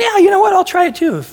Yeah, 0.00 0.18
you 0.18 0.30
know 0.30 0.40
what? 0.40 0.52
I'll 0.52 0.64
try 0.64 0.86
it 0.86 0.96
too. 0.96 1.24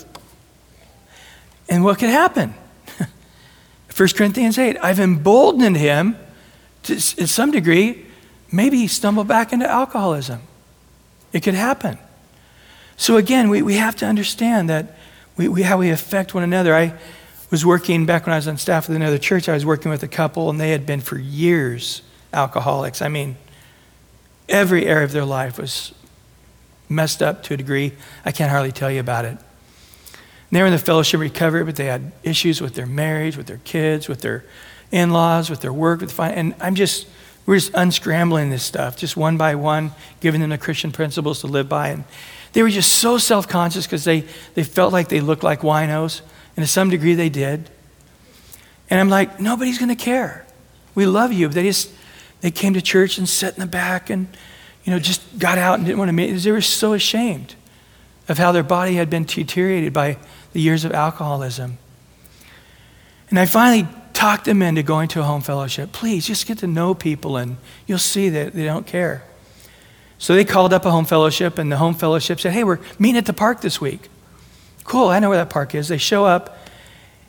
And 1.70 1.84
what 1.84 2.00
could 2.00 2.10
happen? 2.10 2.54
1 3.96 4.10
Corinthians 4.10 4.58
8, 4.58 4.78
I've 4.82 5.00
emboldened 5.00 5.78
him 5.78 6.18
to, 6.84 6.94
in 6.94 7.28
some 7.28 7.52
degree, 7.52 8.06
maybe 8.52 8.88
stumble 8.88 9.24
back 9.24 9.54
into 9.54 9.70
alcoholism. 9.70 10.42
It 11.34 11.42
could 11.42 11.54
happen. 11.54 11.98
So 12.98 13.18
again, 13.18 13.50
we, 13.50 13.62
we 13.62 13.76
have 13.76 13.96
to 13.98 14.06
understand 14.06 14.70
that 14.70 14.98
we, 15.38 15.48
we, 15.48 15.62
how 15.64 15.78
we 15.78 15.90
affect 15.90 16.34
one 16.34 16.44
another. 16.44 16.76
I 16.76 16.94
was 17.50 17.66
working 17.66 18.06
back 18.06 18.26
when 18.26 18.34
I 18.34 18.38
was 18.38 18.48
on 18.48 18.58
staff 18.58 18.88
with 18.88 18.96
another 18.96 19.18
church, 19.18 19.50
I 19.50 19.54
was 19.54 19.66
working 19.66 19.92
with 19.92 20.04
a 20.04 20.08
couple, 20.08 20.50
and 20.50 20.60
they 20.60 20.72
had 20.72 20.86
been 20.86 21.02
for 21.02 21.18
years 21.18 22.02
alcoholics. 22.34 23.02
I 23.02 23.08
mean, 23.08 23.38
every 24.48 24.86
area 24.86 25.06
of 25.06 25.12
their 25.12 25.26
life 25.26 25.58
was 25.58 25.94
messed 26.92 27.24
up 27.24 27.44
to 27.44 27.54
a 27.54 27.58
degree. 27.58 27.94
I 28.26 28.32
can't 28.32 28.52
hardly 28.52 28.72
tell 28.72 28.92
you 28.92 29.00
about 29.00 29.26
it 29.26 29.38
they 30.52 30.60
were 30.60 30.68
in 30.68 30.74
the 30.74 30.80
fellowship 30.80 31.20
recovery, 31.20 31.64
but 31.64 31.78
they 31.78 31.86
had 31.86 32.12
issues 32.24 32.62
with 32.62 32.76
their 32.76 32.86
marriage, 32.86 33.38
with 33.38 33.48
their 33.48 33.62
kids, 33.64 34.08
with 34.08 34.22
their 34.22 34.44
in 34.92 35.12
laws, 35.12 35.50
with 35.50 35.62
their 35.62 35.72
work, 35.72 36.02
with 36.02 36.20
and 36.20 36.54
I'm 36.60 36.76
just, 36.76 37.08
we're 37.46 37.56
just 37.56 37.72
unscrambling 37.72 38.50
this 38.50 38.62
stuff, 38.62 38.98
just 38.98 39.16
one 39.16 39.38
by 39.38 39.56
one, 39.56 39.92
giving 40.20 40.42
them 40.42 40.50
the 40.50 40.58
Christian 40.58 40.92
principles 40.92 41.40
to 41.42 41.48
live 41.48 41.70
by. 41.70 41.90
And 41.90 42.04
they 42.52 42.62
were 42.62 42.70
just 42.70 42.92
so 42.92 43.18
self 43.18 43.48
conscious 43.48 43.86
because 43.86 44.04
they, 44.04 44.26
they 44.54 44.64
felt 44.64 44.92
like 44.92 45.08
they 45.08 45.22
looked 45.22 45.44
like 45.44 45.62
winos, 45.62 46.22
and 46.58 46.66
to 46.66 46.68
some 46.70 46.90
degree 46.90 47.16
they 47.16 47.30
did. 47.30 47.70
And 48.90 49.00
I'm 49.00 49.10
like, 49.10 49.40
nobody's 49.40 49.78
going 49.78 49.96
to 49.96 50.04
care. 50.04 50.46
We 50.94 51.06
love 51.06 51.32
you. 51.32 51.48
But 51.48 51.56
they 51.56 51.64
just, 51.64 51.94
they 52.42 52.52
came 52.52 52.74
to 52.74 52.82
church 52.82 53.18
and 53.18 53.30
sat 53.30 53.54
in 53.54 53.62
the 53.62 53.68
back 53.68 54.10
and, 54.10 54.28
you 54.84 54.92
know, 54.92 55.00
just 55.00 55.22
got 55.38 55.58
out 55.58 55.76
and 55.78 55.86
didn't 55.86 56.00
want 56.00 56.10
to 56.10 56.14
meet. 56.14 56.32
They 56.32 56.52
were 56.52 56.62
so 56.62 56.94
ashamed 56.94 57.56
of 58.28 58.38
how 58.38 58.52
their 58.52 58.64
body 58.64 58.96
had 58.96 59.10
been 59.10 59.26
deteriorated 59.26 59.94
by 59.94 60.18
the 60.54 60.62
years 60.62 60.86
of 60.86 60.92
alcoholism. 60.92 61.78
And 63.30 63.40
I 63.40 63.46
finally 63.46 63.88
talked 64.14 64.46
them 64.46 64.62
into 64.62 64.84
going 64.84 65.08
to 65.10 65.20
a 65.22 65.24
home 65.24 65.42
fellowship. 65.42 65.92
Please, 65.92 66.28
just 66.28 66.46
get 66.46 66.60
to 66.60 66.68
know 66.68 66.94
people 66.94 67.38
and 67.38 67.58
you'll 67.88 67.98
see 67.98 68.30
that 68.30 68.54
they 68.54 68.66
don't 68.66 68.86
care. 68.86 69.24
So 70.18 70.36
they 70.36 70.46
called 70.46 70.72
up 70.72 70.86
a 70.86 70.92
home 70.92 71.06
fellowship, 71.06 71.58
and 71.58 71.72
the 71.72 71.78
home 71.78 71.96
fellowship 71.96 72.40
said, 72.40 72.54
Hey, 72.54 72.64
we're 72.64 72.78
meeting 73.00 73.18
at 73.18 73.26
the 73.26 73.34
park 73.34 73.62
this 73.62 73.82
week. 73.82 74.08
Cool, 74.84 75.08
I 75.08 75.18
know 75.18 75.30
where 75.30 75.40
that 75.40 75.50
park 75.50 75.74
is. 75.74 75.88
They 75.88 75.98
show 75.98 76.26
up, 76.26 76.60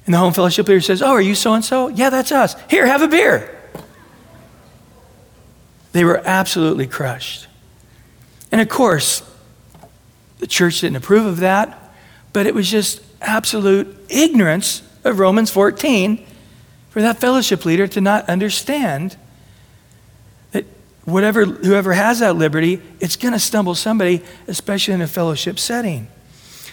and 0.04 0.12
the 0.12 0.18
home 0.18 0.34
fellowship 0.34 0.68
leader 0.68 0.82
says, 0.82 1.00
Oh, 1.00 1.12
are 1.12 1.20
you 1.22 1.34
so 1.34 1.54
and 1.54 1.64
so? 1.64 1.88
Yeah, 1.88 2.10
that's 2.10 2.30
us. 2.30 2.54
Here, 2.68 2.86
have 2.86 3.00
a 3.00 3.08
beer. 3.08 3.61
They 5.92 6.04
were 6.04 6.20
absolutely 6.24 6.86
crushed. 6.86 7.46
And 8.50 8.60
of 8.60 8.68
course, 8.68 9.22
the 10.38 10.46
church 10.46 10.80
didn't 10.80 10.96
approve 10.96 11.26
of 11.26 11.38
that, 11.38 11.78
but 12.32 12.46
it 12.46 12.54
was 12.54 12.70
just 12.70 13.00
absolute 13.20 13.96
ignorance 14.08 14.82
of 15.04 15.18
Romans 15.18 15.50
14 15.50 16.26
for 16.90 17.00
that 17.00 17.18
fellowship 17.18 17.64
leader 17.64 17.86
to 17.86 18.00
not 18.00 18.28
understand 18.28 19.16
that 20.52 20.64
whatever 21.04 21.44
whoever 21.44 21.92
has 21.92 22.18
that 22.18 22.36
liberty, 22.36 22.80
it's 23.00 23.16
going 23.16 23.32
to 23.32 23.40
stumble 23.40 23.74
somebody, 23.74 24.22
especially 24.48 24.94
in 24.94 25.00
a 25.00 25.06
fellowship 25.06 25.58
setting. 25.58 26.08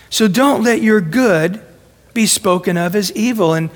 So 0.09 0.28
don't 0.28 0.63
let 0.63 0.82
your 0.82 1.01
good 1.01 1.61
be 2.13 2.26
spoken 2.26 2.78
of 2.78 2.95
as 2.95 3.11
evil. 3.13 3.53
And 3.53 3.70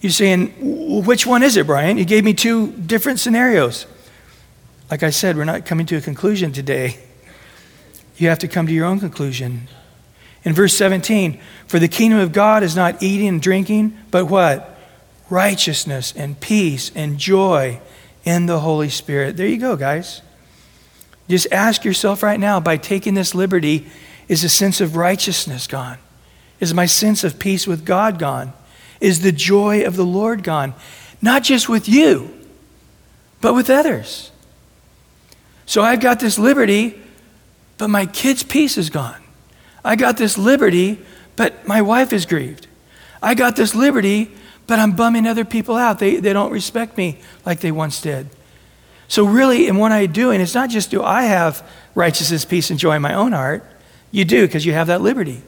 you're 0.00 0.10
saying, 0.10 1.04
which 1.04 1.26
one 1.26 1.42
is 1.42 1.56
it, 1.56 1.66
Brian? 1.66 1.98
You 1.98 2.04
gave 2.04 2.24
me 2.24 2.34
two 2.34 2.72
different 2.72 3.20
scenarios. 3.20 3.86
Like 4.94 5.02
I 5.02 5.10
said, 5.10 5.36
we're 5.36 5.42
not 5.42 5.66
coming 5.66 5.86
to 5.86 5.96
a 5.96 6.00
conclusion 6.00 6.52
today. 6.52 6.98
You 8.16 8.28
have 8.28 8.38
to 8.38 8.46
come 8.46 8.68
to 8.68 8.72
your 8.72 8.86
own 8.86 9.00
conclusion. 9.00 9.66
In 10.44 10.52
verse 10.52 10.72
17, 10.76 11.40
for 11.66 11.80
the 11.80 11.88
kingdom 11.88 12.20
of 12.20 12.30
God 12.30 12.62
is 12.62 12.76
not 12.76 13.02
eating 13.02 13.26
and 13.26 13.42
drinking, 13.42 13.98
but 14.12 14.26
what? 14.26 14.78
Righteousness 15.28 16.14
and 16.16 16.38
peace 16.38 16.92
and 16.94 17.18
joy 17.18 17.80
in 18.24 18.46
the 18.46 18.60
Holy 18.60 18.88
Spirit. 18.88 19.36
There 19.36 19.48
you 19.48 19.58
go, 19.58 19.74
guys. 19.74 20.22
Just 21.28 21.48
ask 21.50 21.84
yourself 21.84 22.22
right 22.22 22.38
now 22.38 22.60
by 22.60 22.76
taking 22.76 23.14
this 23.14 23.34
liberty, 23.34 23.88
is 24.28 24.44
a 24.44 24.48
sense 24.48 24.80
of 24.80 24.94
righteousness 24.94 25.66
gone? 25.66 25.98
Is 26.60 26.72
my 26.72 26.86
sense 26.86 27.24
of 27.24 27.40
peace 27.40 27.66
with 27.66 27.84
God 27.84 28.20
gone? 28.20 28.52
Is 29.00 29.22
the 29.22 29.32
joy 29.32 29.84
of 29.84 29.96
the 29.96 30.06
Lord 30.06 30.44
gone? 30.44 30.72
Not 31.20 31.42
just 31.42 31.68
with 31.68 31.88
you, 31.88 32.32
but 33.40 33.54
with 33.54 33.68
others. 33.68 34.30
So 35.66 35.82
I've 35.82 36.00
got 36.00 36.20
this 36.20 36.38
liberty, 36.38 37.00
but 37.78 37.88
my 37.88 38.06
kid's 38.06 38.42
peace 38.42 38.76
is 38.76 38.90
gone. 38.90 39.22
I 39.84 39.96
got 39.96 40.16
this 40.16 40.38
liberty, 40.38 40.98
but 41.36 41.66
my 41.66 41.82
wife 41.82 42.12
is 42.12 42.26
grieved. 42.26 42.66
I 43.22 43.34
got 43.34 43.56
this 43.56 43.74
liberty, 43.74 44.30
but 44.66 44.78
I'm 44.78 44.92
bumming 44.92 45.26
other 45.26 45.44
people 45.44 45.76
out. 45.76 45.98
They, 45.98 46.16
they 46.16 46.32
don't 46.32 46.52
respect 46.52 46.96
me 46.96 47.18
like 47.44 47.60
they 47.60 47.72
once 47.72 48.00
did. 48.00 48.28
So, 49.08 49.26
really, 49.26 49.68
in 49.68 49.76
what 49.76 49.92
I'm 49.92 50.12
doing, 50.12 50.40
it's 50.40 50.54
not 50.54 50.70
just 50.70 50.90
do 50.90 51.02
I 51.02 51.22
have 51.24 51.66
righteousness, 51.94 52.44
peace, 52.44 52.70
and 52.70 52.78
joy 52.78 52.96
in 52.96 53.02
my 53.02 53.14
own 53.14 53.32
heart. 53.32 53.64
You 54.10 54.24
do 54.24 54.46
because 54.46 54.64
you 54.64 54.72
have 54.72 54.86
that 54.86 55.02
liberty. 55.02 55.42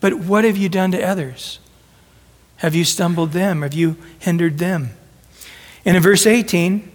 But 0.00 0.14
what 0.14 0.44
have 0.44 0.56
you 0.56 0.68
done 0.68 0.90
to 0.92 1.02
others? 1.02 1.58
Have 2.56 2.74
you 2.74 2.84
stumbled 2.84 3.32
them? 3.32 3.62
Have 3.62 3.74
you 3.74 3.96
hindered 4.18 4.58
them? 4.58 4.90
And 5.84 5.96
in 5.96 6.02
verse 6.02 6.26
18, 6.26 6.90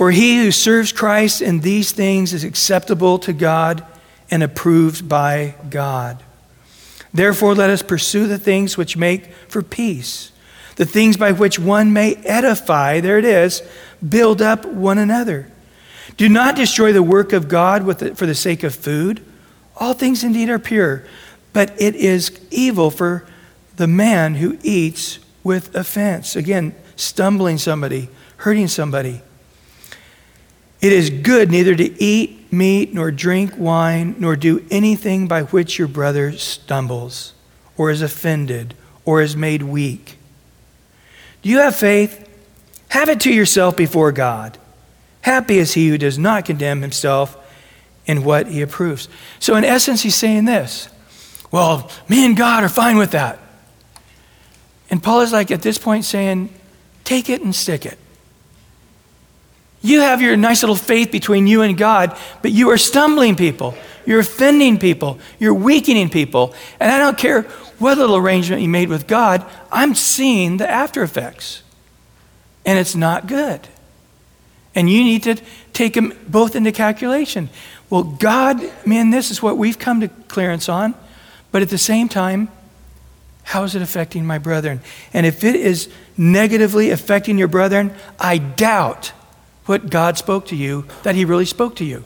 for 0.00 0.12
he 0.12 0.38
who 0.38 0.50
serves 0.50 0.92
Christ 0.92 1.42
in 1.42 1.60
these 1.60 1.92
things 1.92 2.32
is 2.32 2.42
acceptable 2.42 3.18
to 3.18 3.34
God 3.34 3.84
and 4.30 4.42
approved 4.42 5.06
by 5.10 5.56
God. 5.68 6.22
Therefore, 7.12 7.54
let 7.54 7.68
us 7.68 7.82
pursue 7.82 8.26
the 8.26 8.38
things 8.38 8.78
which 8.78 8.96
make 8.96 9.26
for 9.26 9.60
peace, 9.60 10.32
the 10.76 10.86
things 10.86 11.18
by 11.18 11.32
which 11.32 11.58
one 11.58 11.92
may 11.92 12.14
edify, 12.24 13.00
there 13.00 13.18
it 13.18 13.26
is, 13.26 13.62
build 14.08 14.40
up 14.40 14.64
one 14.64 14.96
another. 14.96 15.52
Do 16.16 16.30
not 16.30 16.56
destroy 16.56 16.94
the 16.94 17.02
work 17.02 17.34
of 17.34 17.48
God 17.48 17.84
the, 17.84 18.14
for 18.14 18.24
the 18.24 18.34
sake 18.34 18.62
of 18.62 18.74
food. 18.74 19.22
All 19.76 19.92
things 19.92 20.24
indeed 20.24 20.48
are 20.48 20.58
pure, 20.58 21.04
but 21.52 21.78
it 21.78 21.94
is 21.94 22.40
evil 22.50 22.90
for 22.90 23.26
the 23.76 23.86
man 23.86 24.36
who 24.36 24.56
eats 24.62 25.18
with 25.44 25.74
offense. 25.74 26.36
Again, 26.36 26.74
stumbling 26.96 27.58
somebody, 27.58 28.08
hurting 28.38 28.68
somebody. 28.68 29.20
It 30.80 30.92
is 30.92 31.10
good 31.10 31.50
neither 31.50 31.74
to 31.74 32.02
eat 32.02 32.52
meat, 32.52 32.94
nor 32.94 33.10
drink 33.10 33.52
wine, 33.56 34.16
nor 34.18 34.36
do 34.36 34.64
anything 34.70 35.28
by 35.28 35.42
which 35.42 35.78
your 35.78 35.88
brother 35.88 36.32
stumbles, 36.32 37.34
or 37.76 37.90
is 37.90 38.02
offended, 38.02 38.74
or 39.04 39.20
is 39.20 39.36
made 39.36 39.62
weak. 39.62 40.16
Do 41.42 41.48
you 41.48 41.58
have 41.58 41.76
faith? 41.76 42.28
Have 42.88 43.08
it 43.08 43.20
to 43.20 43.32
yourself 43.32 43.76
before 43.76 44.12
God. 44.12 44.58
Happy 45.22 45.58
is 45.58 45.74
he 45.74 45.88
who 45.88 45.98
does 45.98 46.18
not 46.18 46.44
condemn 46.44 46.82
himself 46.82 47.36
in 48.06 48.24
what 48.24 48.48
he 48.48 48.62
approves. 48.62 49.08
So, 49.38 49.54
in 49.56 49.64
essence, 49.64 50.02
he's 50.02 50.16
saying 50.16 50.46
this 50.46 50.88
Well, 51.50 51.90
me 52.08 52.24
and 52.24 52.36
God 52.36 52.64
are 52.64 52.68
fine 52.68 52.96
with 52.96 53.12
that. 53.12 53.38
And 54.90 55.02
Paul 55.02 55.20
is 55.20 55.32
like 55.32 55.50
at 55.50 55.62
this 55.62 55.78
point 55.78 56.04
saying, 56.04 56.52
Take 57.04 57.28
it 57.28 57.42
and 57.42 57.54
stick 57.54 57.86
it. 57.86 57.98
You 59.82 60.00
have 60.00 60.20
your 60.20 60.36
nice 60.36 60.62
little 60.62 60.76
faith 60.76 61.10
between 61.10 61.46
you 61.46 61.62
and 61.62 61.76
God, 61.76 62.16
but 62.42 62.52
you 62.52 62.70
are 62.70 62.78
stumbling 62.78 63.36
people. 63.36 63.74
You're 64.04 64.20
offending 64.20 64.78
people. 64.78 65.18
You're 65.38 65.54
weakening 65.54 66.10
people. 66.10 66.54
And 66.78 66.92
I 66.92 66.98
don't 66.98 67.16
care 67.16 67.42
what 67.78 67.96
little 67.96 68.16
arrangement 68.16 68.60
you 68.60 68.68
made 68.68 68.90
with 68.90 69.06
God, 69.06 69.44
I'm 69.72 69.94
seeing 69.94 70.58
the 70.58 70.70
after 70.70 71.02
effects. 71.02 71.62
And 72.66 72.78
it's 72.78 72.94
not 72.94 73.26
good. 73.26 73.68
And 74.74 74.90
you 74.90 75.02
need 75.02 75.22
to 75.24 75.36
take 75.72 75.94
them 75.94 76.12
both 76.28 76.54
into 76.54 76.72
calculation. 76.72 77.48
Well, 77.88 78.02
God, 78.02 78.62
man, 78.86 79.10
this 79.10 79.30
is 79.30 79.42
what 79.42 79.56
we've 79.56 79.78
come 79.78 80.00
to 80.00 80.08
clearance 80.08 80.68
on. 80.68 80.94
But 81.52 81.62
at 81.62 81.70
the 81.70 81.78
same 81.78 82.08
time, 82.08 82.48
how 83.42 83.64
is 83.64 83.74
it 83.74 83.82
affecting 83.82 84.26
my 84.26 84.38
brethren? 84.38 84.80
And 85.12 85.24
if 85.24 85.42
it 85.42 85.56
is 85.56 85.88
negatively 86.16 86.90
affecting 86.90 87.38
your 87.38 87.48
brethren, 87.48 87.94
I 88.18 88.38
doubt 88.38 89.12
what 89.70 89.88
God 89.88 90.18
spoke 90.18 90.46
to 90.48 90.56
you, 90.56 90.84
that 91.04 91.14
He 91.14 91.24
really 91.24 91.46
spoke 91.46 91.76
to 91.76 91.84
you. 91.84 92.04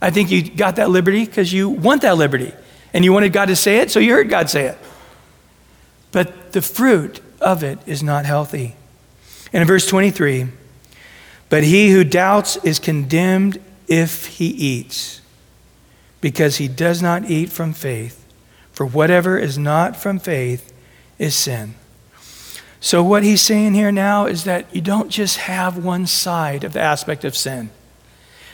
I 0.00 0.10
think 0.10 0.30
you 0.30 0.48
got 0.48 0.76
that 0.76 0.90
liberty 0.90 1.24
because 1.24 1.52
you 1.52 1.68
want 1.68 2.02
that 2.02 2.16
liberty. 2.16 2.52
And 2.92 3.04
you 3.04 3.12
wanted 3.12 3.32
God 3.32 3.46
to 3.46 3.56
say 3.56 3.78
it, 3.78 3.90
so 3.90 3.98
you 3.98 4.12
heard 4.12 4.28
God 4.28 4.48
say 4.48 4.66
it. 4.66 4.78
But 6.12 6.52
the 6.52 6.62
fruit 6.62 7.20
of 7.40 7.62
it 7.62 7.78
is 7.86 8.02
not 8.02 8.24
healthy. 8.24 8.76
And 9.52 9.62
in 9.62 9.66
verse 9.66 9.86
23, 9.86 10.48
but 11.48 11.64
he 11.64 11.90
who 11.90 12.04
doubts 12.04 12.56
is 12.58 12.78
condemned 12.78 13.60
if 13.88 14.26
he 14.26 14.46
eats, 14.46 15.22
because 16.20 16.58
he 16.58 16.68
does 16.68 17.00
not 17.00 17.30
eat 17.30 17.50
from 17.50 17.72
faith. 17.72 18.26
For 18.72 18.84
whatever 18.84 19.38
is 19.38 19.56
not 19.58 19.96
from 19.96 20.18
faith 20.18 20.72
is 21.18 21.34
sin. 21.34 21.74
So, 22.80 23.02
what 23.02 23.24
he's 23.24 23.42
saying 23.42 23.74
here 23.74 23.90
now 23.90 24.26
is 24.26 24.44
that 24.44 24.74
you 24.74 24.80
don't 24.80 25.10
just 25.10 25.38
have 25.38 25.76
one 25.76 26.06
side 26.06 26.62
of 26.62 26.72
the 26.72 26.80
aspect 26.80 27.24
of 27.24 27.36
sin. 27.36 27.70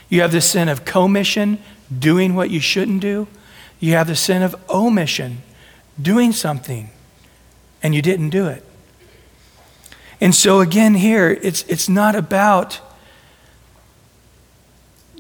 You 0.09 0.22
have 0.22 0.33
the 0.33 0.41
sin 0.41 0.68
of 0.68 0.85
commission, 0.85 1.59
doing 1.97 2.35
what 2.35 2.51
you 2.51 2.61
shouldn't 2.61 3.01
do. 3.01 3.29
You 3.81 3.93
have 3.95 4.07
the 4.07 4.16
sin 4.16 4.43
of 4.43 4.57
omission, 4.70 5.43
doing 6.01 6.33
something 6.33 6.91
and 7.85 7.95
you 7.95 8.01
didn't 8.01 8.31
do 8.31 8.47
it. 8.47 8.64
And 10.20 10.35
so, 10.35 10.61
again, 10.61 10.95
here, 10.95 11.39
it's, 11.43 11.64
it's 11.64 11.89
not 11.89 12.16
about 12.16 12.81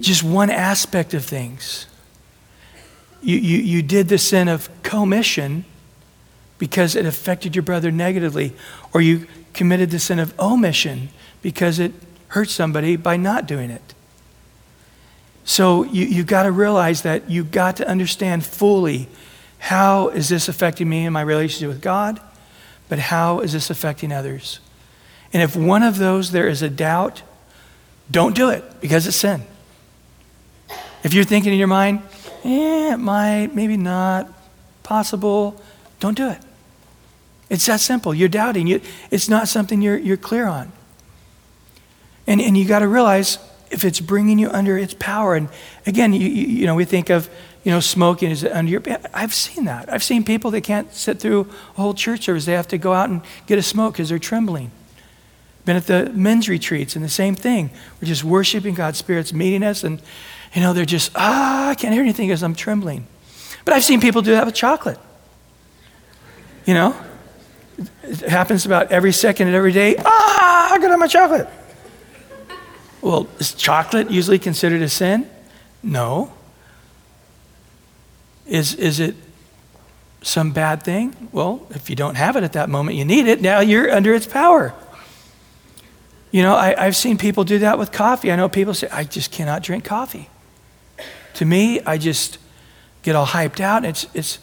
just 0.00 0.22
one 0.22 0.48
aspect 0.50 1.12
of 1.12 1.24
things. 1.24 1.86
You, 3.22 3.36
you, 3.36 3.58
you 3.58 3.82
did 3.82 4.08
the 4.08 4.16
sin 4.16 4.48
of 4.48 4.70
commission 4.82 5.66
because 6.64 6.96
it 6.96 7.04
affected 7.04 7.54
your 7.54 7.62
brother 7.62 7.90
negatively, 7.90 8.50
or 8.94 9.02
you 9.02 9.26
committed 9.52 9.90
the 9.90 9.98
sin 9.98 10.18
of 10.18 10.32
omission 10.40 11.10
because 11.42 11.78
it 11.78 11.92
hurt 12.28 12.48
somebody 12.48 12.96
by 12.96 13.18
not 13.18 13.46
doing 13.46 13.68
it. 13.68 13.92
So 15.44 15.82
you, 15.82 16.06
you've 16.06 16.26
got 16.26 16.44
to 16.44 16.50
realize 16.50 17.02
that 17.02 17.28
you've 17.28 17.50
got 17.50 17.76
to 17.76 17.86
understand 17.86 18.46
fully 18.46 19.08
how 19.58 20.08
is 20.08 20.30
this 20.30 20.48
affecting 20.48 20.88
me 20.88 21.04
in 21.04 21.12
my 21.12 21.20
relationship 21.20 21.68
with 21.68 21.82
God, 21.82 22.18
but 22.88 22.98
how 22.98 23.40
is 23.40 23.52
this 23.52 23.68
affecting 23.68 24.10
others? 24.10 24.58
And 25.34 25.42
if 25.42 25.54
one 25.54 25.82
of 25.82 25.98
those 25.98 26.30
there 26.30 26.48
is 26.48 26.62
a 26.62 26.70
doubt, 26.70 27.20
don't 28.10 28.34
do 28.34 28.48
it 28.48 28.64
because 28.80 29.06
it's 29.06 29.16
sin. 29.16 29.42
If 31.02 31.12
you're 31.12 31.24
thinking 31.24 31.52
in 31.52 31.58
your 31.58 31.68
mind, 31.68 32.00
eh, 32.42 32.94
it 32.94 32.96
might, 32.96 33.54
maybe 33.54 33.76
not, 33.76 34.32
possible, 34.82 35.60
don't 36.00 36.16
do 36.16 36.30
it. 36.30 36.38
It's 37.50 37.66
that 37.66 37.80
simple. 37.80 38.14
You're 38.14 38.28
doubting. 38.28 38.66
You, 38.66 38.80
it's 39.10 39.28
not 39.28 39.48
something 39.48 39.82
you're, 39.82 39.98
you're 39.98 40.16
clear 40.16 40.46
on. 40.46 40.72
And, 42.26 42.40
and 42.40 42.56
you 42.56 42.66
got 42.66 42.78
to 42.78 42.88
realize 42.88 43.38
if 43.70 43.84
it's 43.84 44.00
bringing 44.00 44.38
you 44.38 44.48
under 44.50 44.78
its 44.78 44.94
power. 44.94 45.34
And 45.34 45.48
again, 45.86 46.12
you, 46.12 46.26
you, 46.26 46.46
you 46.46 46.66
know, 46.66 46.74
we 46.74 46.84
think 46.84 47.10
of, 47.10 47.28
you 47.64 47.70
know, 47.70 47.80
smoking 47.80 48.30
is 48.30 48.44
under 48.44 48.70
your. 48.70 48.82
I've 49.12 49.34
seen 49.34 49.64
that. 49.64 49.92
I've 49.92 50.02
seen 50.02 50.24
people 50.24 50.50
that 50.52 50.62
can't 50.62 50.92
sit 50.94 51.18
through 51.18 51.48
a 51.76 51.80
whole 51.80 51.94
church 51.94 52.24
service. 52.24 52.44
They 52.44 52.52
have 52.52 52.68
to 52.68 52.78
go 52.78 52.92
out 52.92 53.08
and 53.08 53.22
get 53.46 53.58
a 53.58 53.62
smoke 53.62 53.94
because 53.94 54.10
they're 54.10 54.18
trembling. 54.18 54.70
Been 55.64 55.76
at 55.76 55.86
the 55.86 56.10
men's 56.10 56.48
retreats 56.48 56.94
and 56.94 57.04
the 57.04 57.08
same 57.08 57.34
thing. 57.34 57.70
We're 58.00 58.08
just 58.08 58.22
worshiping 58.22 58.74
God's 58.74 58.98
Spirit's 58.98 59.32
meeting 59.32 59.62
us, 59.62 59.82
and 59.82 60.00
you 60.54 60.60
know 60.60 60.74
they're 60.74 60.84
just 60.84 61.10
ah, 61.14 61.70
I 61.70 61.74
can't 61.74 61.94
hear 61.94 62.02
anything 62.02 62.28
because 62.28 62.42
I'm 62.42 62.54
trembling. 62.54 63.06
But 63.64 63.72
I've 63.72 63.84
seen 63.84 64.00
people 64.00 64.20
do 64.20 64.32
that 64.32 64.44
with 64.44 64.54
chocolate. 64.54 64.98
You 66.66 66.74
know, 66.74 66.94
it 68.02 68.28
happens 68.28 68.66
about 68.66 68.92
every 68.92 69.12
second 69.12 69.48
and 69.48 69.56
every 69.56 69.72
day. 69.72 69.96
Ah, 70.04 70.72
I 70.72 70.78
got 70.78 70.98
my 70.98 71.06
chocolate. 71.06 71.48
Well, 73.00 73.28
is 73.38 73.52
chocolate 73.52 74.10
usually 74.10 74.38
considered 74.38 74.82
a 74.82 74.88
sin? 74.88 75.28
No. 75.82 76.32
Is, 78.46 78.74
is 78.74 79.00
it 79.00 79.14
some 80.22 80.52
bad 80.52 80.82
thing? 80.82 81.28
Well, 81.32 81.66
if 81.70 81.90
you 81.90 81.96
don't 81.96 82.14
have 82.14 82.36
it 82.36 82.44
at 82.44 82.54
that 82.54 82.68
moment, 82.68 82.96
you 82.96 83.04
need 83.04 83.26
it. 83.26 83.40
Now 83.40 83.60
you're 83.60 83.90
under 83.90 84.14
its 84.14 84.26
power. 84.26 84.74
You 86.30 86.42
know, 86.42 86.56
I, 86.56 86.84
have 86.84 86.96
seen 86.96 87.16
people 87.16 87.44
do 87.44 87.60
that 87.60 87.78
with 87.78 87.92
coffee. 87.92 88.32
I 88.32 88.36
know 88.36 88.48
people 88.48 88.74
say, 88.74 88.88
I 88.90 89.04
just 89.04 89.30
cannot 89.30 89.62
drink 89.62 89.84
coffee. 89.84 90.28
To 91.34 91.44
me, 91.44 91.80
I 91.82 91.98
just 91.98 92.38
get 93.02 93.14
all 93.14 93.26
hyped 93.26 93.60
out. 93.60 93.84
It's, 93.84 94.06
it's 94.14 94.38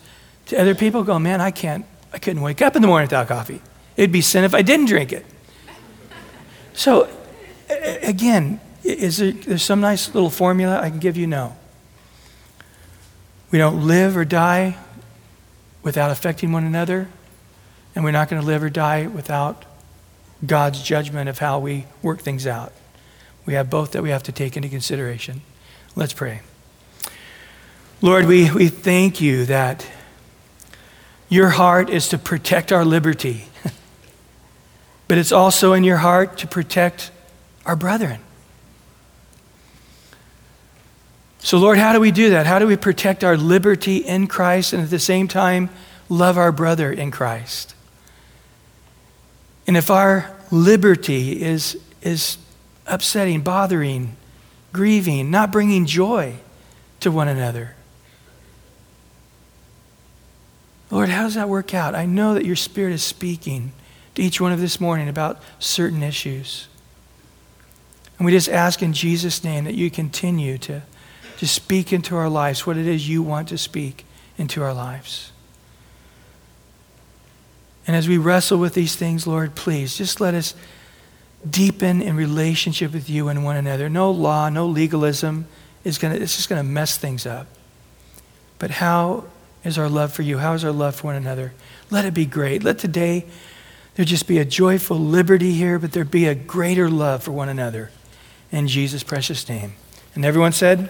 to 0.48 0.62
other 0.62 0.76
people 0.76 1.04
go, 1.04 1.20
man, 1.20 1.42
I 1.42 1.52
can't, 1.52 1.86
I 2.14 2.20
couldn't 2.20 2.42
wake 2.42 2.62
up 2.62 2.76
in 2.76 2.82
the 2.82 2.88
morning 2.88 3.06
without 3.06 3.28
coffee. 3.28 3.62
It'd 3.96 4.12
be 4.12 4.22
sin 4.22 4.44
if 4.44 4.54
I 4.54 4.62
didn't 4.62 4.88
drink 4.88 5.14
it. 5.14 5.26
So 6.74 7.10
again, 8.02 8.60
is 8.84 9.18
there 9.18 9.32
there's 9.32 9.64
some 9.64 9.82
nice 9.82 10.14
little 10.14 10.30
formula 10.30 10.80
I 10.80 10.90
can 10.90 11.00
give 11.00 11.18
you? 11.18 11.28
No. 11.28 11.56
We 13.52 13.58
don't 13.58 13.86
live 13.86 14.16
or 14.16 14.26
die 14.26 14.78
without 15.84 16.12
affecting 16.12 16.52
one 16.52 16.64
another, 16.64 17.10
and 17.96 18.04
we're 18.04 18.12
not 18.12 18.30
going 18.30 18.42
to 18.42 18.48
live 18.48 18.64
or 18.64 18.70
die 18.70 19.08
without 19.08 19.66
God's 20.46 20.82
judgment 20.82 21.30
of 21.30 21.40
how 21.40 21.60
we 21.60 21.86
work 22.02 22.22
things 22.22 22.48
out. 22.48 22.72
We 23.46 23.54
have 23.56 23.70
both 23.70 23.92
that 23.92 24.04
we 24.04 24.10
have 24.10 24.24
to 24.24 24.32
take 24.32 24.56
into 24.56 24.70
consideration. 24.70 25.42
Let's 25.96 26.14
pray. 26.14 26.42
Lord, 28.02 28.26
we, 28.26 28.50
we 28.52 28.70
thank 28.70 29.20
you 29.20 29.46
that 29.46 29.86
your 31.32 31.48
heart 31.48 31.90
is 31.90 32.10
to 32.10 32.18
protect 32.18 32.74
our 32.74 32.84
liberty, 32.84 33.46
but 35.08 35.18
it's 35.18 35.32
also 35.32 35.72
in 35.72 35.86
your 35.86 35.98
heart 35.98 36.38
to 36.40 36.46
protect 36.46 37.10
our 37.66 37.78
brethren. 37.78 38.20
So, 41.40 41.58
Lord, 41.58 41.78
how 41.78 41.94
do 41.94 42.02
we 42.02 42.12
do 42.12 42.32
that? 42.32 42.46
How 42.46 42.60
do 42.60 42.68
we 42.68 42.76
protect 42.76 43.24
our 43.24 43.38
liberty 43.38 43.98
in 43.98 44.28
Christ 44.28 44.74
and 44.74 44.84
at 44.84 44.90
the 44.90 45.00
same 45.00 45.30
time 45.30 45.70
love 46.10 46.38
our 46.38 46.52
brother 46.52 46.92
in 46.92 47.12
Christ? 47.12 47.76
And 49.66 49.78
if 49.78 49.90
our 49.90 50.36
liberty 50.52 51.42
is, 51.42 51.80
is 52.02 52.38
upsetting, 52.86 53.40
bothering, 53.40 54.18
grieving, 54.74 55.32
not 55.32 55.50
bringing 55.50 55.86
joy 55.86 56.36
to 57.00 57.10
one 57.10 57.30
another, 57.30 57.76
Lord, 60.92 61.10
how 61.10 61.24
does 61.24 61.36
that 61.36 61.50
work 61.50 61.74
out? 61.74 61.96
I 61.96 62.06
know 62.06 62.34
that 62.34 62.46
your 62.46 62.58
Spirit 62.58 62.94
is 62.94 63.02
speaking 63.02 63.72
to 64.16 64.22
each 64.22 64.42
one 64.42 64.52
of 64.52 64.60
this 64.60 64.80
morning 64.80 65.08
about 65.08 65.42
certain 65.58 66.04
issues. 66.04 66.68
And 68.20 68.26
we 68.26 68.34
just 68.34 68.50
ask 68.50 68.84
in 68.84 68.94
Jesus' 68.94 69.44
name 69.44 69.64
that 69.64 69.74
you 69.74 69.90
continue 69.90 70.58
to, 70.60 70.84
to 71.38 71.48
speak 71.48 71.94
into 71.94 72.16
our 72.16 72.30
lives 72.30 72.68
what 72.68 72.78
it 72.78 72.86
is 72.86 73.08
you 73.08 73.24
want 73.24 73.48
to 73.48 73.58
speak 73.58 74.06
into 74.38 74.62
our 74.62 74.74
lives. 74.74 75.32
And 77.88 77.96
as 77.96 78.08
we 78.08 78.18
wrestle 78.18 78.60
with 78.60 78.74
these 78.74 78.96
things, 78.96 79.26
Lord, 79.26 79.56
please 79.56 79.98
just 79.98 80.22
let 80.22 80.36
us 80.36 80.54
deepen 81.50 82.02
in 82.02 82.16
relationship 82.16 82.94
with 82.94 83.10
you 83.10 83.30
and 83.30 83.44
one 83.44 83.56
another. 83.56 83.90
No 83.90 84.12
law, 84.12 84.50
no 84.50 84.68
legalism 84.68 85.48
is 85.84 85.98
going 85.98 86.14
to, 86.14 86.22
it's 86.22 86.36
just 86.36 86.50
going 86.50 86.64
to 86.64 86.70
mess 86.70 86.98
things 86.98 87.26
up. 87.26 87.48
But 88.60 88.72
how 88.72 89.26
is 89.64 89.78
our 89.78 89.90
love 89.90 90.14
for 90.14 90.22
you? 90.22 90.40
How 90.40 90.54
is 90.54 90.64
our 90.64 90.72
love 90.72 90.96
for 90.96 91.08
one 91.08 91.16
another? 91.16 91.54
Let 91.90 92.06
it 92.06 92.14
be 92.14 92.26
great. 92.26 92.64
Let 92.64 92.80
today 92.80 93.26
there 93.96 94.06
just 94.06 94.28
be 94.28 94.40
a 94.40 94.46
joyful 94.46 94.98
liberty 94.98 95.54
here, 95.54 95.78
but 95.78 95.92
there 95.92 96.06
be 96.06 96.26
a 96.26 96.36
greater 96.36 96.90
love 96.90 97.24
for 97.24 97.32
one 97.32 97.50
another. 97.50 97.92
In 98.52 98.68
Jesus' 98.68 99.04
precious 99.04 99.48
name. 99.48 99.74
And 100.16 100.26
everyone 100.26 100.52
said, 100.52 100.90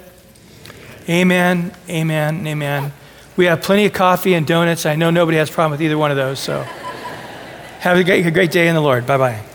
Amen, 1.10 1.74
amen, 1.90 2.46
amen. 2.48 2.94
We 3.36 3.46
have 3.46 3.62
plenty 3.62 3.86
of 3.86 3.94
coffee 3.94 4.34
and 4.36 4.46
donuts. 4.46 4.86
I 4.86 4.96
know 4.96 5.10
nobody 5.10 5.38
has 5.38 5.50
a 5.50 5.54
problem 5.54 5.72
with 5.72 5.82
either 5.82 5.98
one 5.98 6.12
of 6.12 6.18
those. 6.18 6.40
So 6.40 6.62
have 7.80 7.98
a 7.98 8.04
great, 8.04 8.26
a 8.26 8.32
great 8.32 8.52
day 8.52 8.68
in 8.68 8.76
the 8.76 8.82
Lord. 8.82 9.08
Bye 9.08 9.18
bye. 9.18 9.51